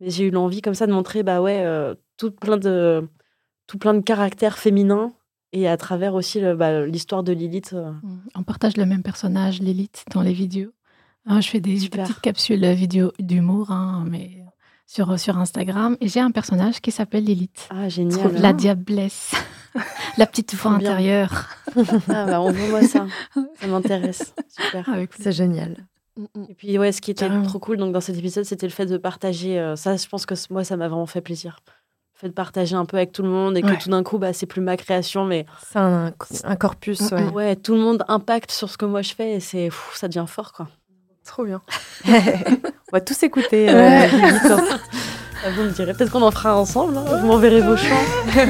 Mais 0.00 0.10
j'ai 0.10 0.24
eu 0.26 0.30
l'envie 0.30 0.60
comme 0.62 0.74
ça 0.74 0.86
de 0.86 0.92
montrer, 0.92 1.22
bah 1.24 1.42
ouais, 1.42 1.62
euh, 1.64 1.94
tout, 2.18 2.30
plein 2.30 2.56
de, 2.56 3.08
tout 3.66 3.78
plein 3.78 3.94
de 3.94 4.00
caractères 4.00 4.58
féminins. 4.58 5.12
Et 5.52 5.66
à 5.68 5.76
travers 5.76 6.14
aussi 6.14 6.40
bah, 6.56 6.86
l'histoire 6.86 7.24
de 7.24 7.32
Lilith. 7.32 7.72
euh, 7.74 7.90
Mm. 8.02 8.20
On 8.36 8.42
partage 8.44 8.76
le 8.76 8.86
même 8.86 9.02
personnage, 9.02 9.60
Lilith, 9.60 10.04
dans 10.14 10.22
les 10.22 10.32
vidéos. 10.32 10.70
Hein, 11.26 11.40
je 11.40 11.48
fais 11.48 11.60
des 11.60 11.78
Super. 11.78 12.04
petites 12.06 12.20
capsules 12.20 12.64
vidéo 12.74 13.12
d'humour, 13.18 13.70
hein, 13.70 14.04
mais 14.08 14.44
sur, 14.92 15.18
sur 15.18 15.38
Instagram. 15.38 15.96
Et 16.00 16.08
j'ai 16.08 16.20
un 16.20 16.30
personnage 16.30 16.80
qui 16.80 16.90
s'appelle 16.90 17.24
Lilith. 17.24 17.68
Ah, 17.70 17.88
génial. 17.88 18.32
La 18.34 18.52
diablesse. 18.52 19.32
la 20.18 20.26
petite 20.26 20.54
voix 20.54 20.72
intérieure. 20.72 21.46
Ah, 22.08 22.26
bah, 22.26 22.40
on 22.42 22.52
voit 22.52 22.82
ça. 22.82 23.06
Ça 23.60 23.66
m'intéresse. 23.66 24.34
Super. 24.48 24.88
Avec 24.88 25.10
C'est 25.18 25.32
génial. 25.32 25.76
Et 26.50 26.54
puis, 26.54 26.78
ouais, 26.78 26.92
ce 26.92 27.00
qui 27.00 27.10
était 27.10 27.26
Carrément. 27.26 27.46
trop 27.46 27.58
cool 27.58 27.78
donc, 27.78 27.92
dans 27.94 28.02
cet 28.02 28.18
épisode, 28.18 28.44
c'était 28.44 28.66
le 28.66 28.72
fait 28.72 28.84
de 28.84 28.98
partager. 28.98 29.58
euh, 29.58 29.76
ça, 29.76 29.96
je 29.96 30.06
pense 30.08 30.26
que 30.26 30.34
moi, 30.50 30.62
ça 30.62 30.76
m'a 30.76 30.88
vraiment 30.88 31.06
fait 31.06 31.22
plaisir. 31.22 31.60
Le 31.66 32.18
fait 32.20 32.28
de 32.28 32.34
partager 32.34 32.76
un 32.76 32.84
peu 32.84 32.98
avec 32.98 33.12
tout 33.12 33.22
le 33.22 33.30
monde 33.30 33.56
et 33.56 33.62
Ouais. 33.64 33.76
que 33.78 33.82
tout 33.82 33.88
d'un 33.88 34.02
coup, 34.02 34.18
bah, 34.18 34.34
c'est 34.34 34.44
plus 34.44 34.60
ma 34.60 34.76
création, 34.76 35.24
mais 35.24 35.46
C'est 35.70 35.78
un, 35.78 36.12
un 36.44 36.56
corpus, 36.56 37.00
Mm, 37.10 37.14
ouais. 37.14 37.24
mm. 37.24 37.28
ouais, 37.32 37.56
tout 37.56 37.72
le 37.72 37.80
monde 37.80 38.04
impacte 38.08 38.50
sur 38.50 38.68
ce 38.68 38.76
que 38.76 38.84
moi 38.84 39.00
je 39.00 39.14
fais 39.14 39.32
et 39.36 39.40
c'est, 39.40 39.68
pff, 39.70 39.92
ça 39.94 40.06
devient 40.06 40.26
fort, 40.28 40.52
quoi. 40.52 40.68
Trop 41.24 41.44
bien. 41.44 41.62
On 42.06 42.12
va 42.92 43.00
tous 43.00 43.22
écouter. 43.22 43.68
euh. 43.70 44.06
Ah, 45.44 45.50
vous 45.56 45.62
me 45.64 45.70
direz, 45.70 45.92
peut-être 45.94 46.10
qu'on 46.12 46.22
en 46.22 46.30
fera 46.30 46.56
ensemble. 46.56 46.96
hein. 46.96 47.04
Vous 47.20 47.26
m'enverrez 47.26 47.60
vos 47.62 47.76
chants. 47.76 47.86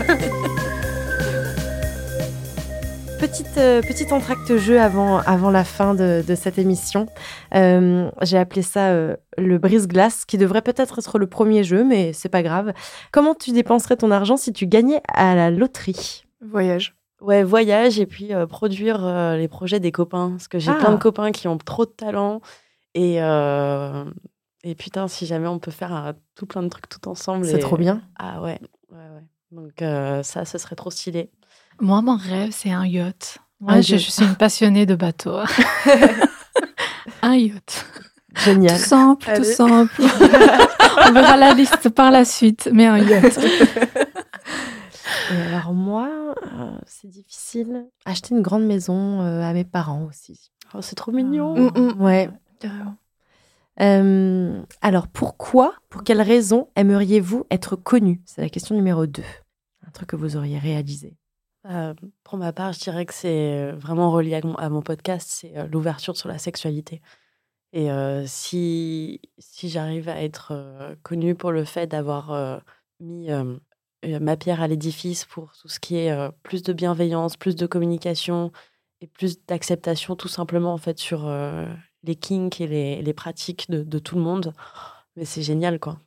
Petite, 3.19 3.57
euh, 3.57 3.81
petite 3.83 4.13
entracte 4.13 4.57
jeu 4.57 4.81
avant, 4.81 5.19
avant 5.19 5.53
la 5.53 5.63
fin 5.63 5.95
de, 5.95 6.25
de 6.27 6.35
cette 6.35 6.59
émission. 6.59 7.07
Euh, 7.55 8.11
J'ai 8.23 8.37
appelé 8.37 8.63
ça 8.63 8.89
euh, 8.89 9.15
le 9.39 9.59
brise-glace, 9.59 10.25
qui 10.25 10.39
devrait 10.39 10.61
peut-être 10.63 10.99
être 10.99 11.19
le 11.21 11.29
premier 11.29 11.63
jeu, 11.63 11.85
mais 11.85 12.13
c'est 12.13 12.29
pas 12.29 12.43
grave. 12.43 12.73
Comment 13.13 13.35
tu 13.37 13.53
dépenserais 13.53 13.97
ton 13.97 14.11
argent 14.11 14.37
si 14.37 14.53
tu 14.53 14.67
gagnais 14.67 15.01
à 15.15 15.37
la 15.37 15.51
loterie? 15.51 16.25
Voyage. 16.45 16.97
Ouais, 17.21 17.45
voyage 17.45 18.01
et 18.01 18.07
puis 18.07 18.31
produire 18.49 19.07
les 19.37 19.47
projets 19.47 19.79
des 19.79 19.93
copains. 19.93 20.31
Parce 20.31 20.49
que 20.49 20.59
j'ai 20.59 20.73
Ah. 20.73 20.79
plein 20.81 20.91
de 20.91 20.97
copains 20.99 21.31
qui 21.31 21.47
ont 21.47 21.57
trop 21.59 21.85
de 21.87 21.93
talent. 21.93 22.41
Et, 22.95 23.23
euh, 23.23 24.05
et 24.65 24.75
putain, 24.75 25.09
si 25.09 25.27
jamais 25.27 25.49
on 25.49 25.59
peut 25.59 25.71
faire 25.71 26.15
tout 26.35 26.47
plein 26.47 26.63
de 26.63 26.69
trucs 26.69 26.89
tout 26.89 27.09
ensemble. 27.09 27.47
C'est 27.47 27.57
et- 27.57 27.61
trop 27.61 27.77
bien. 27.77 28.03
Ah 28.19 28.41
ouais, 28.43 28.61
ouais, 28.91 28.99
ouais. 28.99 29.25
Donc 29.51 29.83
euh, 29.83 30.23
ça, 30.23 30.45
ce 30.45 30.59
serait 30.59 30.77
trop 30.77 30.91
stylé. 30.91 31.31
Moi, 31.81 32.01
mon 32.03 32.17
rêve, 32.17 32.51
c'est 32.53 32.71
un 32.71 32.87
yacht. 32.87 33.39
Moi, 33.61 33.73
Un 33.75 33.81
je, 33.81 33.93
yacht. 33.93 34.05
je 34.05 34.11
suis 34.11 34.25
une 34.25 34.37
passionnée 34.37 34.87
de 34.87 34.95
bateaux. 34.95 35.39
un 37.23 37.35
yacht. 37.37 37.87
Génial. 38.45 38.79
Tout 38.79 38.85
simple, 38.85 39.29
Allez. 39.31 39.39
tout 39.41 39.45
simple. 39.45 40.03
On 41.09 41.13
verra 41.13 41.37
la 41.37 41.55
liste 41.55 41.89
par 41.91 42.11
la 42.11 42.25
suite, 42.25 42.69
mais 42.73 42.87
un 42.87 42.99
yacht. 42.99 43.39
Et 45.33 45.37
alors 45.55 45.73
moi, 45.73 46.09
euh, 46.59 46.71
c'est 46.87 47.09
difficile. 47.09 47.87
Acheter 48.05 48.35
une 48.35 48.43
grande 48.43 48.65
maison 48.65 49.21
euh, 49.23 49.43
à 49.43 49.53
mes 49.53 49.65
parents 49.65 50.05
aussi. 50.09 50.51
Oh, 50.75 50.81
c'est 50.83 50.95
trop 50.95 51.13
mignon. 51.13 51.55
Mm, 51.57 51.79
mm. 51.95 52.01
Ouais. 52.03 52.31
Euh, 53.81 54.63
alors 54.81 55.09
pourquoi, 55.09 55.75
pour 55.89 56.05
quelles 56.05 56.21
raisons 56.21 56.69
aimeriez-vous 56.77 57.47
être 57.51 57.77
connu? 57.77 58.21
C'est 58.27 58.43
la 58.43 58.49
question 58.49 58.75
numéro 58.75 59.07
2. 59.07 59.23
Un 59.87 59.91
truc 59.91 60.11
que 60.11 60.17
vous 60.17 60.37
auriez 60.37 60.59
réalisé. 60.59 61.17
Euh, 61.69 61.95
pour 62.25 62.39
ma 62.39 62.53
part, 62.53 62.73
je 62.73 62.81
dirais 62.81 63.07
que 63.07 63.15
c'est 63.15 63.71
euh, 63.71 63.73
vraiment 63.77 64.11
relié 64.11 64.41
à 64.59 64.69
mon, 64.69 64.83
podcast, 64.83 65.29
c'est 65.31 65.69
l'ouverture 65.69 66.17
sur 66.17 66.29
la 66.29 66.39
sexualité. 66.39 67.01
Et 67.75 67.89
si, 68.27 69.23
si 69.39 69.71
j'arrive 69.71 70.11
à 70.11 70.23
être 70.23 70.53
connue 71.03 71.35
pour 71.35 71.53
le 71.53 71.65
fait 71.65 71.87
d'avoir 71.87 72.61
mis 73.01 73.31
ma 74.03 74.37
pierre 74.37 74.61
à 74.61 74.69
l'édifice 74.69 75.25
pour 75.25 75.55
tout 75.55 75.69
ce 75.69 75.81
qui 75.81 75.97
est 75.97 76.15
plus 76.43 76.63
de 76.63 76.75
bienveillance, 76.75 77.39
plus 77.39 77.57
de 77.57 77.67
communication 77.67 78.53
et 79.01 79.07
plus 79.07 79.43
d'acceptation 79.47 80.17
tout 80.17 80.29
simplement 80.29 80.75
en 80.75 80.77
fait 80.77 80.99
sur 80.99 81.27
les 82.03 82.17
kinks 82.17 82.61
et 82.61 82.67
les, 82.67 83.03
les 83.03 83.13
pratiques 83.15 83.71
de, 83.71 83.83
de 83.83 83.99
tout 83.99 84.17
le 84.17 84.23
monde, 84.23 84.53
mais 85.17 85.25
c'est 85.25 85.43
génial 85.43 85.79
quoi. 85.79 85.99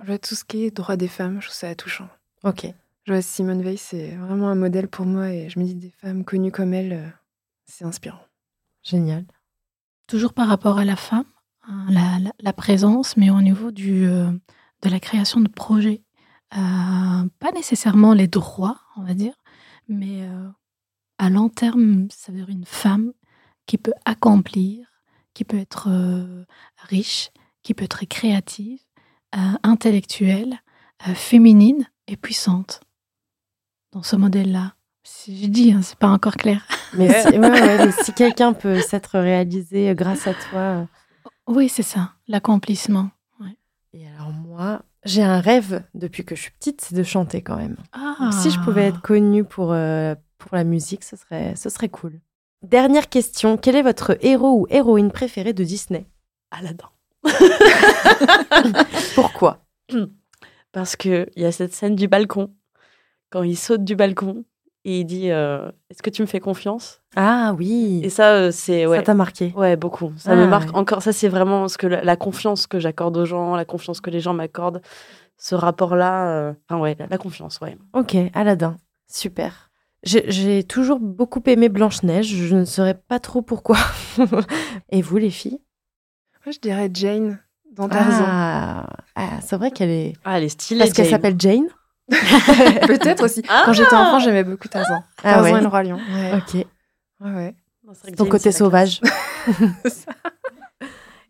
Je 0.00 0.06
vois 0.06 0.18
tout 0.18 0.34
ce 0.34 0.44
qui 0.44 0.64
est 0.64 0.70
droit 0.70 0.96
des 0.96 1.08
femmes, 1.08 1.40
je 1.40 1.46
trouve 1.46 1.56
ça 1.56 1.74
touchant. 1.74 2.08
Ok. 2.42 2.66
Je 3.04 3.12
vois 3.12 3.22
Simone 3.22 3.62
Veil, 3.62 3.76
c'est 3.78 4.16
vraiment 4.16 4.48
un 4.48 4.54
modèle 4.54 4.88
pour 4.88 5.04
moi 5.06 5.30
et 5.30 5.48
je 5.50 5.58
me 5.58 5.64
dis 5.64 5.74
des 5.74 5.90
femmes 5.90 6.24
connues 6.24 6.52
comme 6.52 6.74
elle, 6.74 6.92
euh, 6.92 7.08
c'est 7.66 7.84
inspirant. 7.84 8.20
Génial. 8.82 9.24
Toujours 10.06 10.32
par 10.32 10.48
rapport 10.48 10.78
à 10.78 10.84
la 10.84 10.96
femme, 10.96 11.24
hein, 11.68 11.86
la, 11.90 12.18
la- 12.18 12.32
la 12.40 12.52
présence, 12.52 13.16
mais 13.16 13.30
au 13.30 13.40
niveau 13.42 13.70
du, 13.70 14.06
euh, 14.06 14.30
de 14.82 14.88
la 14.88 15.00
création 15.00 15.40
de 15.40 15.48
projets. 15.48 16.02
Euh, 16.56 17.28
pas 17.38 17.52
nécessairement 17.54 18.12
les 18.12 18.26
droits, 18.26 18.80
on 18.96 19.02
va 19.04 19.14
dire, 19.14 19.34
mais 19.88 20.22
euh, 20.22 20.48
à 21.18 21.30
long 21.30 21.48
terme, 21.48 22.08
ça 22.10 22.32
veut 22.32 22.38
dire 22.38 22.48
une 22.48 22.64
femme 22.64 23.12
qui 23.70 23.78
peut 23.78 23.94
accomplir, 24.04 24.84
qui 25.32 25.44
peut 25.44 25.56
être 25.56 25.86
euh, 25.88 26.44
riche, 26.88 27.30
qui 27.62 27.72
peut 27.72 27.84
être 27.84 28.04
créative, 28.04 28.80
euh, 29.36 29.38
intellectuelle, 29.62 30.58
euh, 31.06 31.14
féminine 31.14 31.88
et 32.08 32.16
puissante. 32.16 32.80
Dans 33.92 34.02
ce 34.02 34.16
modèle-là. 34.16 34.74
Si 35.04 35.44
je 35.44 35.46
dis, 35.46 35.70
hein, 35.70 35.82
c'est 35.82 36.00
pas 36.00 36.08
encore 36.08 36.34
clair. 36.34 36.66
Mais 36.94 37.22
si, 37.22 37.28
ouais, 37.28 37.38
ouais, 37.38 37.86
mais 37.86 37.92
si 37.92 38.12
quelqu'un 38.12 38.52
peut 38.52 38.80
s'être 38.80 39.20
réalisé 39.20 39.94
grâce 39.94 40.26
à 40.26 40.34
toi. 40.34 40.88
Oui, 41.46 41.68
c'est 41.68 41.84
ça, 41.84 42.14
l'accomplissement. 42.26 43.10
Et 43.92 44.08
alors 44.08 44.32
moi, 44.32 44.82
j'ai 45.04 45.22
un 45.22 45.40
rêve 45.40 45.84
depuis 45.94 46.24
que 46.24 46.34
je 46.34 46.42
suis 46.42 46.50
petite, 46.50 46.80
c'est 46.80 46.96
de 46.96 47.04
chanter 47.04 47.40
quand 47.42 47.56
même. 47.56 47.76
Ah. 47.92 48.16
Donc, 48.18 48.32
si 48.32 48.50
je 48.50 48.58
pouvais 48.58 48.86
être 48.86 49.00
connue 49.00 49.44
pour, 49.44 49.72
euh, 49.72 50.16
pour 50.38 50.56
la 50.56 50.64
musique, 50.64 51.04
ce 51.04 51.14
serait, 51.14 51.54
ce 51.54 51.68
serait 51.68 51.88
cool. 51.88 52.20
Dernière 52.62 53.08
question, 53.08 53.56
quel 53.56 53.74
est 53.76 53.82
votre 53.82 54.16
héros 54.20 54.60
ou 54.60 54.66
héroïne 54.68 55.10
préféré 55.10 55.52
de 55.52 55.64
Disney? 55.64 56.04
Aladdin. 56.50 56.90
Pourquoi? 59.14 59.58
Parce 60.72 60.94
qu'il 60.96 61.26
y 61.36 61.44
a 61.44 61.52
cette 61.52 61.72
scène 61.74 61.96
du 61.96 62.06
balcon, 62.06 62.50
quand 63.30 63.42
il 63.42 63.56
saute 63.56 63.82
du 63.84 63.96
balcon 63.96 64.44
et 64.84 65.00
il 65.00 65.04
dit 65.04 65.30
euh, 65.30 65.70
Est-ce 65.90 66.02
que 66.02 66.10
tu 66.10 66.20
me 66.22 66.26
fais 66.26 66.38
confiance? 66.40 67.00
Ah 67.16 67.54
oui, 67.58 68.00
Et 68.04 68.10
ça, 68.10 68.32
euh, 68.34 68.50
c'est. 68.50 68.86
Ouais, 68.86 68.98
ça 68.98 69.02
t'a 69.04 69.14
marqué. 69.14 69.52
ouais, 69.56 69.76
beaucoup. 69.76 70.12
Ça 70.18 70.32
Ah, 70.32 70.36
me 70.36 70.46
marque 70.46 70.68
ouais. 70.70 70.76
encore. 70.76 71.02
Ça, 71.02 71.12
c'est 71.12 71.28
vraiment 71.28 71.66
ce 71.66 71.78
que 71.78 71.86
la, 71.86 72.04
la 72.04 72.16
confiance 72.16 72.66
que 72.66 72.78
j'accorde 72.78 73.16
aux 73.16 73.24
gens, 73.24 73.56
la 73.56 73.64
confiance 73.64 74.00
que 74.00 74.10
les 74.10 74.20
gens 74.20 74.34
m'accordent. 74.34 74.82
Ce 75.38 75.54
rapport-là, 75.54 76.28
euh, 76.30 76.52
enfin, 76.68 76.80
ouais, 76.80 76.94
la, 76.98 77.06
la 77.06 77.18
confiance, 77.18 77.58
ouais. 77.62 77.76
Ok, 77.94 78.14
Aladdin, 78.34 78.76
super. 79.10 79.69
J'ai 80.02 80.64
toujours 80.64 80.98
beaucoup 80.98 81.42
aimé 81.46 81.68
Blanche-Neige, 81.68 82.28
je 82.34 82.56
ne 82.56 82.64
saurais 82.64 82.94
pas 82.94 83.20
trop 83.20 83.42
pourquoi. 83.42 83.76
Et 84.90 85.02
vous, 85.02 85.18
les 85.18 85.30
filles? 85.30 85.60
Moi, 86.46 86.52
je 86.52 86.58
dirais 86.58 86.90
Jane 86.92 87.38
dans 87.72 87.88
Tarzan. 87.88 88.24
Ah, 88.26 88.86
ah, 89.14 89.40
c'est 89.42 89.56
vrai 89.56 89.70
qu'elle 89.70 89.90
est... 89.90 90.14
Ah, 90.24 90.38
elle 90.38 90.44
est 90.44 90.48
stylée. 90.48 90.80
Parce 90.80 90.92
qu'elle 90.92 91.04
Jane. 91.04 91.12
s'appelle 91.12 91.36
Jane? 91.38 91.66
Peut-être 92.08 93.24
aussi. 93.24 93.42
Ah 93.48 93.62
Quand 93.66 93.72
j'étais 93.74 93.94
enfant, 93.94 94.18
j'aimais 94.20 94.42
beaucoup 94.42 94.68
Tarzan. 94.68 95.02
Ah 95.18 95.34
Tarzan 95.34 95.52
ouais. 95.52 95.58
et 95.58 95.62
le 95.62 95.68
roi 95.68 95.82
lion. 95.82 95.96
Ouais. 96.14 96.32
Ok, 96.34 96.54
Ouais, 97.20 97.34
ouais. 97.34 97.54
Non, 97.84 97.92
c'est 97.92 98.02
vrai 98.02 98.12
que 98.12 98.16
ton 98.16 98.24
Jane, 98.24 98.30
côté 98.32 98.52
sauvage. 98.52 99.00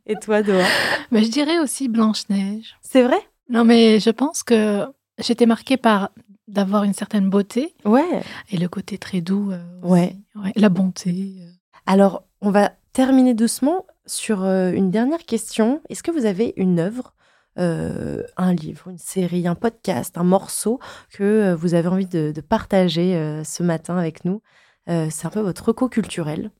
Et 0.07 0.17
toi, 0.17 0.43
Doa 0.43 0.65
Mais 1.11 1.23
je 1.23 1.31
dirais 1.31 1.59
aussi 1.59 1.89
Blanche-Neige. 1.89 2.77
C'est 2.83 3.03
vrai? 3.03 3.19
Non, 3.49 3.65
mais 3.65 4.01
je 4.01 4.11
pense 4.11 4.43
que 4.43 4.87
j'étais 5.19 5.47
marquée 5.47 5.77
par 5.77 6.11
d'avoir 6.51 6.85
une 6.85 6.93
certaine 6.95 7.29
beauté 7.31 7.75
Ouais. 7.85 8.23
et 8.51 8.57
le 8.57 8.69
côté 8.69 8.99
très 8.99 9.21
doux. 9.21 9.51
euh, 9.53 9.63
aussi. 9.83 9.93
Ouais. 9.93 10.17
Ouais, 10.37 10.53
La 10.57 10.69
bonté. 10.69 11.35
euh. 11.41 11.47
Alors, 11.87 12.25
on 12.41 12.51
va 12.51 12.73
terminer 12.93 13.35
doucement 13.35 13.87
sur 14.07 14.43
euh, 14.45 14.73
une 14.73 14.91
dernière 14.91 15.25
question. 15.25 15.81
Est-ce 15.89 16.03
que 16.03 16.11
vous 16.11 16.27
avez 16.27 16.53
une 16.57 16.79
œuvre, 16.81 17.15
euh, 17.59 18.23
un 18.37 18.53
livre, 18.55 18.89
une 18.89 18.99
série, 18.99 19.47
un 19.47 19.55
podcast, 19.55 20.17
un 20.19 20.25
morceau 20.25 20.79
que 21.13 21.23
euh, 21.25 21.57
vous 21.57 21.75
avez 21.75 21.89
envie 21.89 22.07
de, 22.07 22.33
de 22.35 22.41
partager 22.41 23.15
euh, 23.17 23.45
ce 23.45 23.63
matin 23.63 23.97
avec 23.97 24.25
nous? 24.25 24.43
Euh, 24.89 25.09
C'est 25.11 25.27
un 25.27 25.31
peu 25.31 25.41
votre 25.41 25.67
reco 25.67 25.89
culturel. 25.89 26.51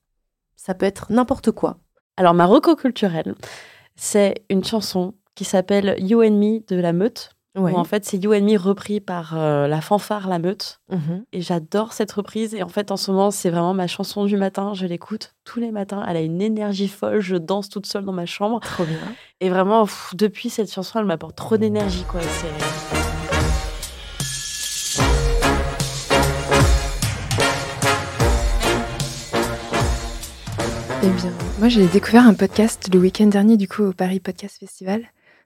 Ça 0.55 0.73
peut 0.73 0.85
être 0.85 1.11
n'importe 1.11 1.51
quoi. 1.51 1.79
Alors, 2.17 2.33
ma 2.33 2.45
reco 2.45 2.75
culturelle, 2.75 3.35
c'est 3.95 4.43
une 4.49 4.63
chanson 4.63 5.15
qui 5.35 5.43
s'appelle 5.45 5.95
You 5.99 6.21
and 6.23 6.31
Me 6.37 6.59
de 6.67 6.75
La 6.79 6.93
Meute. 6.93 7.31
Ouais. 7.57 7.73
Où 7.73 7.75
en 7.77 7.83
fait, 7.83 8.05
c'est 8.05 8.17
You 8.17 8.33
and 8.33 8.43
Me 8.43 8.57
repris 8.57 9.01
par 9.01 9.37
euh, 9.37 9.67
la 9.67 9.81
fanfare 9.81 10.29
La 10.29 10.39
Meute. 10.39 10.79
Mhm. 10.89 11.25
Et 11.33 11.41
j'adore 11.41 11.91
cette 11.91 12.11
reprise. 12.13 12.55
Et 12.55 12.63
en 12.63 12.69
fait, 12.69 12.91
en 12.91 12.97
ce 12.97 13.11
moment, 13.11 13.29
c'est 13.29 13.49
vraiment 13.49 13.73
ma 13.73 13.87
chanson 13.87 14.23
du 14.23 14.37
matin. 14.37 14.73
Je 14.73 14.85
l'écoute 14.85 15.33
tous 15.43 15.59
les 15.59 15.71
matins. 15.71 16.01
Elle 16.07 16.15
a 16.15 16.21
une 16.21 16.41
énergie 16.41 16.87
folle. 16.87 17.19
Je 17.19 17.35
danse 17.35 17.67
toute 17.67 17.85
seule 17.87 18.05
dans 18.05 18.13
ma 18.13 18.25
chambre. 18.25 18.61
Trop 18.61 18.85
bien. 18.85 18.99
Et 19.41 19.49
vraiment, 19.49 19.83
pff, 19.83 20.11
depuis 20.15 20.49
cette 20.49 20.71
chanson, 20.71 20.99
elle 20.99 21.05
m'apporte 21.05 21.35
trop 21.35 21.57
d'énergie. 21.57 22.05
quoi. 22.09 22.21
C'est- 22.21 22.81
Eh 31.03 31.09
bien, 31.09 31.31
moi 31.59 31.67
j'ai 31.69 31.87
découvert 31.87 32.25
un 32.27 32.33
podcast 32.33 32.89
le 32.93 32.99
week-end 32.99 33.27
dernier 33.27 33.57
du 33.57 33.67
coup 33.67 33.83
au 33.83 33.93
Paris 33.93 34.19
Podcast 34.19 34.57
Festival. 34.59 35.01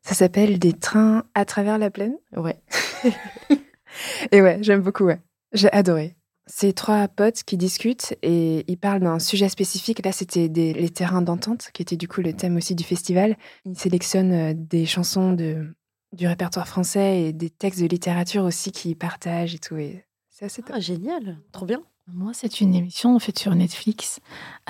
Ça 0.05 0.13
s'appelle 0.13 0.59
Des 0.59 0.73
trains 0.73 1.23
à 1.33 1.45
travers 1.45 1.77
la 1.79 1.89
plaine. 1.89 2.15
Ouais. 2.35 2.61
Et 4.31 4.41
ouais, 4.41 4.59
j'aime 4.61 4.81
beaucoup, 4.81 5.05
ouais. 5.05 5.19
J'ai 5.53 5.71
adoré. 5.71 6.15
C'est 6.47 6.73
trois 6.73 7.07
potes 7.07 7.41
qui 7.43 7.57
discutent 7.57 8.13
et 8.21 8.63
ils 8.71 8.77
parlent 8.77 8.99
d'un 8.99 9.17
sujet 9.17 9.49
spécifique. 9.49 10.05
Là, 10.05 10.11
c'était 10.11 10.47
des- 10.47 10.73
les 10.73 10.89
terrains 10.91 11.23
d'entente, 11.23 11.69
qui 11.73 11.81
était 11.81 11.97
du 11.97 12.07
coup 12.07 12.21
le 12.21 12.33
thème 12.33 12.55
aussi 12.57 12.75
du 12.75 12.83
festival. 12.83 13.35
Ils 13.65 13.75
sélectionnent 13.79 14.33
euh, 14.33 14.53
des 14.55 14.85
chansons 14.85 15.33
de 15.33 15.73
du 16.13 16.27
répertoire 16.27 16.67
français 16.67 17.23
et 17.23 17.33
des 17.33 17.49
textes 17.49 17.81
de 17.81 17.87
littérature 17.87 18.43
aussi 18.43 18.71
qu'ils 18.71 18.95
partagent 18.95 19.55
et 19.55 19.59
tout. 19.59 19.75
Et 19.77 20.05
c'est 20.29 20.45
assez 20.45 20.61
top. 20.61 20.75
Ah, 20.75 20.79
génial, 20.79 21.39
trop 21.51 21.65
bien. 21.65 21.81
Moi, 22.07 22.31
c'est 22.35 22.61
une 22.61 22.75
émission 22.75 23.15
en 23.15 23.19
fait 23.19 23.37
sur 23.39 23.53
Netflix 23.55 24.19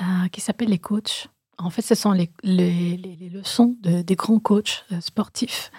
euh, 0.00 0.28
qui 0.32 0.40
s'appelle 0.40 0.70
Les 0.70 0.78
Coachs. 0.78 1.28
En 1.58 1.70
fait, 1.70 1.82
ce 1.82 1.94
sont 1.94 2.12
les, 2.12 2.30
les- 2.42 2.96
les- 2.96 3.30
leçons 3.30 3.76
de- 3.82 4.02
des 4.02 4.14
grands 4.14 4.38
coachs 4.38 4.84
euh, 4.92 5.00
sportifs. 5.00 5.70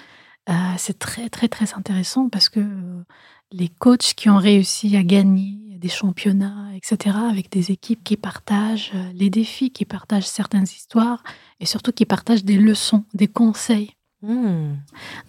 Euh, 0.49 0.53
c'est 0.77 0.97
très, 0.97 1.29
très, 1.29 1.47
très 1.47 1.73
intéressant 1.73 2.29
parce 2.29 2.49
que 2.49 2.59
euh, 2.59 3.03
les 3.51 3.69
coachs 3.69 4.13
qui 4.15 4.29
ont 4.29 4.37
réussi 4.37 4.95
à 4.97 5.03
gagner 5.03 5.77
des 5.77 5.89
championnats, 5.89 6.69
etc., 6.75 7.15
avec 7.29 7.51
des 7.51 7.71
équipes 7.71 8.03
qui 8.03 8.17
partagent 8.17 8.91
les 9.13 9.29
défis, 9.29 9.69
qui 9.71 9.85
partagent 9.85 10.25
certaines 10.27 10.63
histoires 10.63 11.21
et 11.59 11.65
surtout 11.67 11.91
qui 11.91 12.05
partagent 12.05 12.43
des 12.43 12.57
leçons, 12.57 13.05
des 13.13 13.27
conseils. 13.27 13.91
Hmm. 14.23 14.73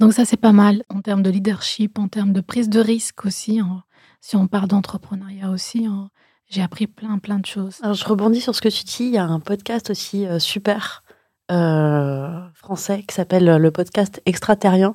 Donc 0.00 0.14
ça, 0.14 0.24
c'est 0.24 0.38
pas 0.38 0.52
mal 0.52 0.82
en 0.88 1.02
termes 1.02 1.22
de 1.22 1.28
leadership, 1.30 1.98
en 1.98 2.08
termes 2.08 2.32
de 2.32 2.40
prise 2.40 2.68
de 2.70 2.80
risque 2.80 3.26
aussi. 3.26 3.60
en- 3.60 3.82
si 4.20 4.34
on 4.36 4.48
parle 4.48 4.68
d'entrepreneuriat 4.68 5.50
aussi, 5.50 5.86
en- 5.86 6.08
j'ai 6.48 6.62
appris 6.62 6.86
plein, 6.86 7.18
plein 7.18 7.38
de 7.38 7.46
choses. 7.46 7.78
Alors, 7.82 7.94
je 7.94 8.04
rebondis 8.04 8.40
sur 8.40 8.54
ce 8.54 8.60
que 8.60 8.68
tu 8.68 8.84
dis. 8.84 9.04
Il 9.04 9.10
y 9.14 9.18
a 9.18 9.24
un 9.24 9.40
podcast 9.40 9.90
aussi 9.90 10.26
euh, 10.26 10.38
super 10.38 11.02
euh, 11.50 12.40
français 12.54 13.02
qui 13.06 13.14
s'appelle 13.14 13.48
euh, 13.48 13.58
le 13.58 13.70
podcast 13.70 14.20
Extraterrien. 14.26 14.94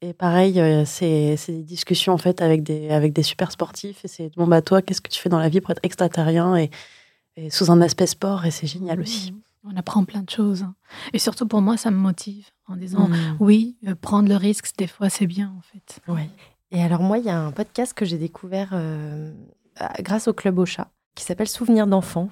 Et 0.00 0.12
pareil, 0.12 0.60
euh, 0.60 0.84
c'est 0.84 1.36
c'est 1.36 1.52
des 1.52 1.62
discussions 1.64 2.12
en 2.12 2.18
fait 2.18 2.40
avec 2.40 2.62
des, 2.62 2.90
avec 2.90 3.12
des 3.12 3.22
super 3.24 3.50
sportifs. 3.50 4.04
Et 4.04 4.08
c'est 4.08 4.30
bon, 4.36 4.46
bah 4.46 4.62
toi, 4.62 4.80
qu'est-ce 4.82 5.00
que 5.00 5.10
tu 5.10 5.20
fais 5.20 5.28
dans 5.28 5.40
la 5.40 5.48
vie 5.48 5.60
pour 5.60 5.70
être 5.72 5.80
extraterrien 5.82 6.56
et, 6.56 6.70
et 7.36 7.50
sous 7.50 7.70
un 7.70 7.80
aspect 7.80 8.06
sport? 8.06 8.46
Et 8.46 8.50
c'est 8.52 8.66
génial 8.68 9.00
aussi. 9.00 9.34
On 9.64 9.76
apprend 9.76 10.04
plein 10.04 10.22
de 10.22 10.30
choses. 10.30 10.62
hein. 10.62 10.74
Et 11.12 11.18
surtout 11.18 11.46
pour 11.48 11.60
moi, 11.62 11.76
ça 11.76 11.90
me 11.90 11.96
motive 11.96 12.46
en 12.68 12.76
disant, 12.76 13.08
Hmm. 13.08 13.36
oui, 13.40 13.76
euh, 13.88 13.94
prendre 14.00 14.28
le 14.28 14.36
risque, 14.36 14.66
des 14.78 14.86
fois, 14.86 15.08
c'est 15.10 15.26
bien 15.26 15.52
en 15.58 15.62
fait. 15.62 16.00
Ouais. 16.10 16.30
Et 16.70 16.80
alors 16.82 17.02
moi, 17.02 17.18
il 17.18 17.24
y 17.24 17.30
a 17.30 17.38
un 17.38 17.50
podcast 17.50 17.92
que 17.92 18.04
j'ai 18.04 18.18
découvert 18.18 18.70
euh, 18.72 19.32
grâce 20.00 20.28
au 20.28 20.32
Club 20.32 20.58
au 20.58 20.66
chat 20.66 20.90
qui 21.14 21.24
s'appelle 21.24 21.48
Souvenirs 21.48 21.86
d'enfants. 21.86 22.28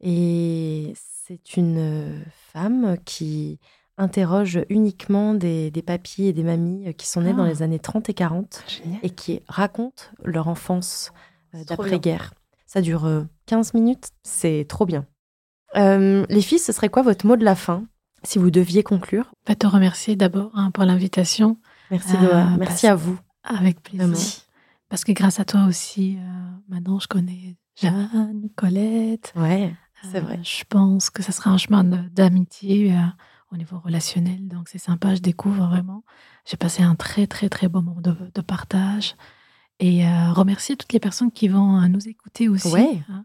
Et 0.00 0.92
c'est 0.96 1.56
une 1.56 1.76
euh, 1.78 2.22
femme 2.52 2.96
qui 3.04 3.58
interroge 3.96 4.60
uniquement 4.68 5.34
des, 5.34 5.70
des 5.70 5.82
papis 5.82 6.24
et 6.26 6.32
des 6.32 6.42
mamies 6.42 6.88
euh, 6.88 6.92
qui 6.92 7.06
sont 7.06 7.22
nés 7.22 7.32
dans 7.32 7.44
Ah. 7.44 7.48
les 7.48 7.62
années 7.62 7.78
30 7.78 8.08
et 8.10 8.14
40 8.14 8.62
Génial. 8.66 8.98
et 9.02 9.10
qui 9.10 9.40
racontent 9.48 10.02
leur 10.24 10.48
enfance 10.48 11.12
euh, 11.54 11.64
d'après-guerre. 11.64 12.34
Ça 12.66 12.80
dure 12.82 13.04
euh, 13.06 13.22
15 13.46 13.72
minutes, 13.74 14.08
c'est 14.22 14.66
trop 14.68 14.84
bien. 14.84 15.06
Euh, 15.76 16.26
les 16.28 16.42
filles, 16.42 16.58
ce 16.58 16.72
serait 16.72 16.88
quoi 16.88 17.02
votre 17.02 17.24
mot 17.26 17.36
de 17.36 17.44
la 17.44 17.54
fin 17.54 17.84
si 18.24 18.38
vous 18.38 18.50
deviez 18.50 18.82
conclure? 18.82 19.30
Je 19.46 19.52
vais 19.52 19.56
te 19.56 19.66
remercier 19.66 20.16
d'abord 20.16 20.50
hein, 20.54 20.70
pour 20.72 20.84
l'invitation, 20.84 21.56
Merci, 21.90 22.14
Ah, 22.18 22.22
Doha. 22.24 22.56
Merci 22.58 22.86
à 22.86 22.94
vous. 22.96 23.18
avec 23.44 23.80
plaisir. 23.82 24.06
Vraiment. 24.08 24.20
Parce 24.94 25.02
que 25.02 25.10
grâce 25.10 25.40
à 25.40 25.44
toi 25.44 25.64
aussi, 25.64 26.18
euh, 26.20 26.22
maintenant, 26.68 27.00
je 27.00 27.08
connais 27.08 27.56
Jeanne, 27.74 28.48
Colette. 28.54 29.32
Ouais, 29.34 29.74
c'est 30.04 30.18
Euh, 30.18 30.20
vrai. 30.20 30.38
Je 30.44 30.62
pense 30.68 31.10
que 31.10 31.20
ça 31.20 31.32
sera 31.32 31.50
un 31.50 31.56
chemin 31.58 31.82
d'amitié 31.82 32.92
euh, 32.94 33.00
au 33.50 33.56
niveau 33.56 33.80
relationnel. 33.80 34.46
Donc, 34.46 34.68
c'est 34.68 34.78
sympa, 34.78 35.16
je 35.16 35.20
découvre 35.20 35.66
vraiment. 35.66 36.04
J'ai 36.46 36.56
passé 36.56 36.84
un 36.84 36.94
très, 36.94 37.26
très, 37.26 37.48
très 37.48 37.66
beau 37.66 37.82
moment 37.82 38.00
de, 38.00 38.14
de 38.32 38.40
partage. 38.40 39.16
Et 39.80 40.06
euh, 40.06 40.32
remercier 40.32 40.76
toutes 40.76 40.92
les 40.92 41.00
personnes 41.00 41.32
qui 41.32 41.48
vont 41.48 41.82
euh, 41.82 41.88
nous 41.88 42.06
écouter 42.06 42.48
aussi. 42.48 42.68
Ouais. 42.72 43.02
hein. 43.08 43.24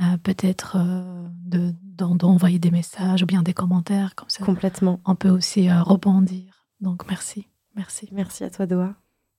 Euh, 0.00 0.16
Peut-être 0.16 0.78
de- 1.44 1.74
d'en- 1.82 2.14
d'envoyer 2.14 2.58
des 2.58 2.70
messages 2.70 3.22
ou 3.24 3.26
bien 3.26 3.42
des 3.42 3.52
commentaires. 3.52 4.14
Comme 4.14 4.30
ça, 4.30 4.42
Complètement. 4.42 5.00
on 5.04 5.16
peut 5.16 5.28
aussi 5.28 5.70
rebondir. 5.70 6.64
Donc, 6.80 7.06
merci. 7.10 7.46
Merci. 7.76 8.08
Merci 8.10 8.42
à 8.44 8.48
toi, 8.48 8.64
Doha. 8.64 8.94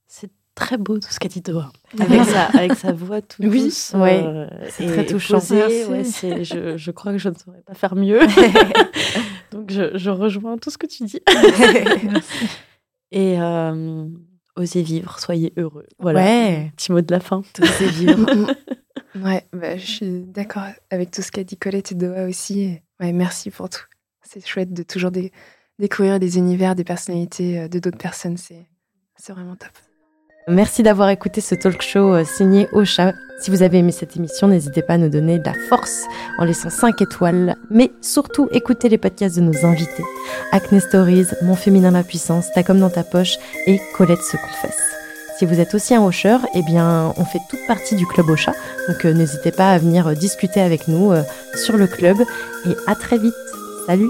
C'est 0.06 0.32
très 0.62 0.78
beau 0.78 1.00
tout 1.00 1.10
ce 1.12 1.20
qu'a 1.20 1.28
dit 1.28 1.42
Doha. 1.42 1.72
Avec 2.00 2.24
sa, 2.26 2.46
avec 2.58 2.74
sa 2.76 2.92
voix 2.94 3.22
toute 3.22 3.46
Oui, 3.46 3.64
douce. 3.66 3.94
ouais, 3.96 4.22
euh, 4.24 4.48
c'est 4.70 4.86
très 4.88 5.06
touchant. 5.06 5.40
posée. 5.40 5.86
Ouais, 5.86 6.04
je, 6.44 6.78
je 6.78 6.92
crois 6.92 7.12
que 7.12 7.18
je 7.18 7.30
ne 7.30 7.34
saurais 7.36 7.62
pas 7.62 7.74
faire 7.74 7.96
mieux. 7.96 8.20
Donc, 9.52 9.72
je, 9.72 9.98
je 9.98 10.10
rejoins 10.10 10.58
tout 10.58 10.70
ce 10.70 10.78
que 10.78 10.88
tu 10.88 11.04
dis. 11.06 11.20
Merci. 12.04 12.46
Et 13.12 13.40
euh, 13.42 14.06
osez 14.56 14.82
vivre, 14.82 15.20
soyez 15.20 15.52
heureux. 15.58 15.86
Voilà. 16.00 16.22
Ouais. 16.22 16.72
Petit 16.78 16.92
mot 16.94 17.02
de 17.02 17.12
la 17.14 17.20
fin. 17.20 17.42
Oser 17.62 17.88
vivre. 17.88 18.54
Ouais, 19.22 19.46
bah, 19.52 19.76
je 19.78 19.86
suis 19.86 20.22
d'accord 20.22 20.64
avec 20.90 21.12
tout 21.12 21.22
ce 21.22 21.32
qu'a 21.32 21.44
dit 21.44 21.58
Colette 21.58 21.92
et 21.92 21.96
Doha 21.96 22.24
aussi. 22.28 22.78
Ouais, 23.02 23.12
merci 23.12 23.52
pour 23.52 23.68
tout. 23.70 23.82
C'est 24.22 24.46
chouette 24.48 24.72
de 24.72 24.84
toujours 24.84 25.12
dé- 25.12 25.34
découvrir 25.80 26.20
des 26.20 26.38
univers, 26.38 26.76
des 26.76 26.86
personnalités 26.86 27.60
euh, 27.60 27.68
de 27.68 27.80
d'autres 27.80 27.98
personnes. 27.98 28.38
C'est 28.38 28.66
vraiment 29.34 29.58
top. 29.58 29.70
Merci 30.48 30.82
d'avoir 30.82 31.10
écouté 31.10 31.40
ce 31.40 31.54
talk 31.54 31.82
show 31.82 32.16
euh, 32.16 32.26
signé 32.26 32.68
Ocha. 32.72 33.14
Si 33.40 33.52
vous 33.52 33.62
avez 33.62 33.78
aimé 33.80 33.92
cette 33.92 34.16
émission, 34.18 34.48
n'hésitez 34.48 34.82
pas 34.82 34.94
à 34.94 34.98
nous 34.98 35.10
donner 35.10 35.38
de 35.38 35.46
la 35.46 35.54
force 35.70 36.06
en 36.40 36.46
laissant 36.46 36.70
5 36.70 37.00
étoiles. 37.02 37.56
Mais 37.70 37.92
surtout, 38.02 38.48
écoutez 38.52 38.90
les 38.90 38.98
podcasts 38.98 39.36
de 39.36 39.42
nos 39.42 39.66
invités. 39.66 40.04
Acne 40.52 40.80
Stories, 40.80 41.28
Mon 41.44 41.56
féminin 41.56 41.92
ma 41.92 42.04
puissance, 42.04 42.52
Ta 42.54 42.64
comme 42.64 42.80
dans 42.80 42.90
ta 42.90 43.04
poche 43.04 43.38
et 43.68 43.80
Colette 43.96 44.24
se 44.24 44.38
confesse. 44.38 44.82
Si 45.38 45.46
vous 45.46 45.60
êtes 45.60 45.74
aussi 45.76 45.94
un 45.96 46.04
Ocher, 46.04 46.38
eh 46.56 46.64
bien, 46.64 47.14
on 47.18 47.26
fait 47.26 47.40
toute 47.50 47.66
partie 47.68 47.96
du 47.96 48.08
club 48.08 48.30
Ocha. 48.30 48.54
Donc 48.88 49.06
euh, 49.06 49.14
n'hésitez 49.14 49.52
pas 49.52 49.72
à 49.72 49.78
venir 49.78 50.08
euh, 50.08 50.14
discuter 50.14 50.62
avec 50.62 50.88
nous 50.88 51.14
sur 51.56 51.78
le 51.78 51.86
club. 51.88 52.18
Et 52.66 52.76
à 52.88 52.96
très 52.96 53.18
vite. 53.20 53.34
Salut 53.88 54.10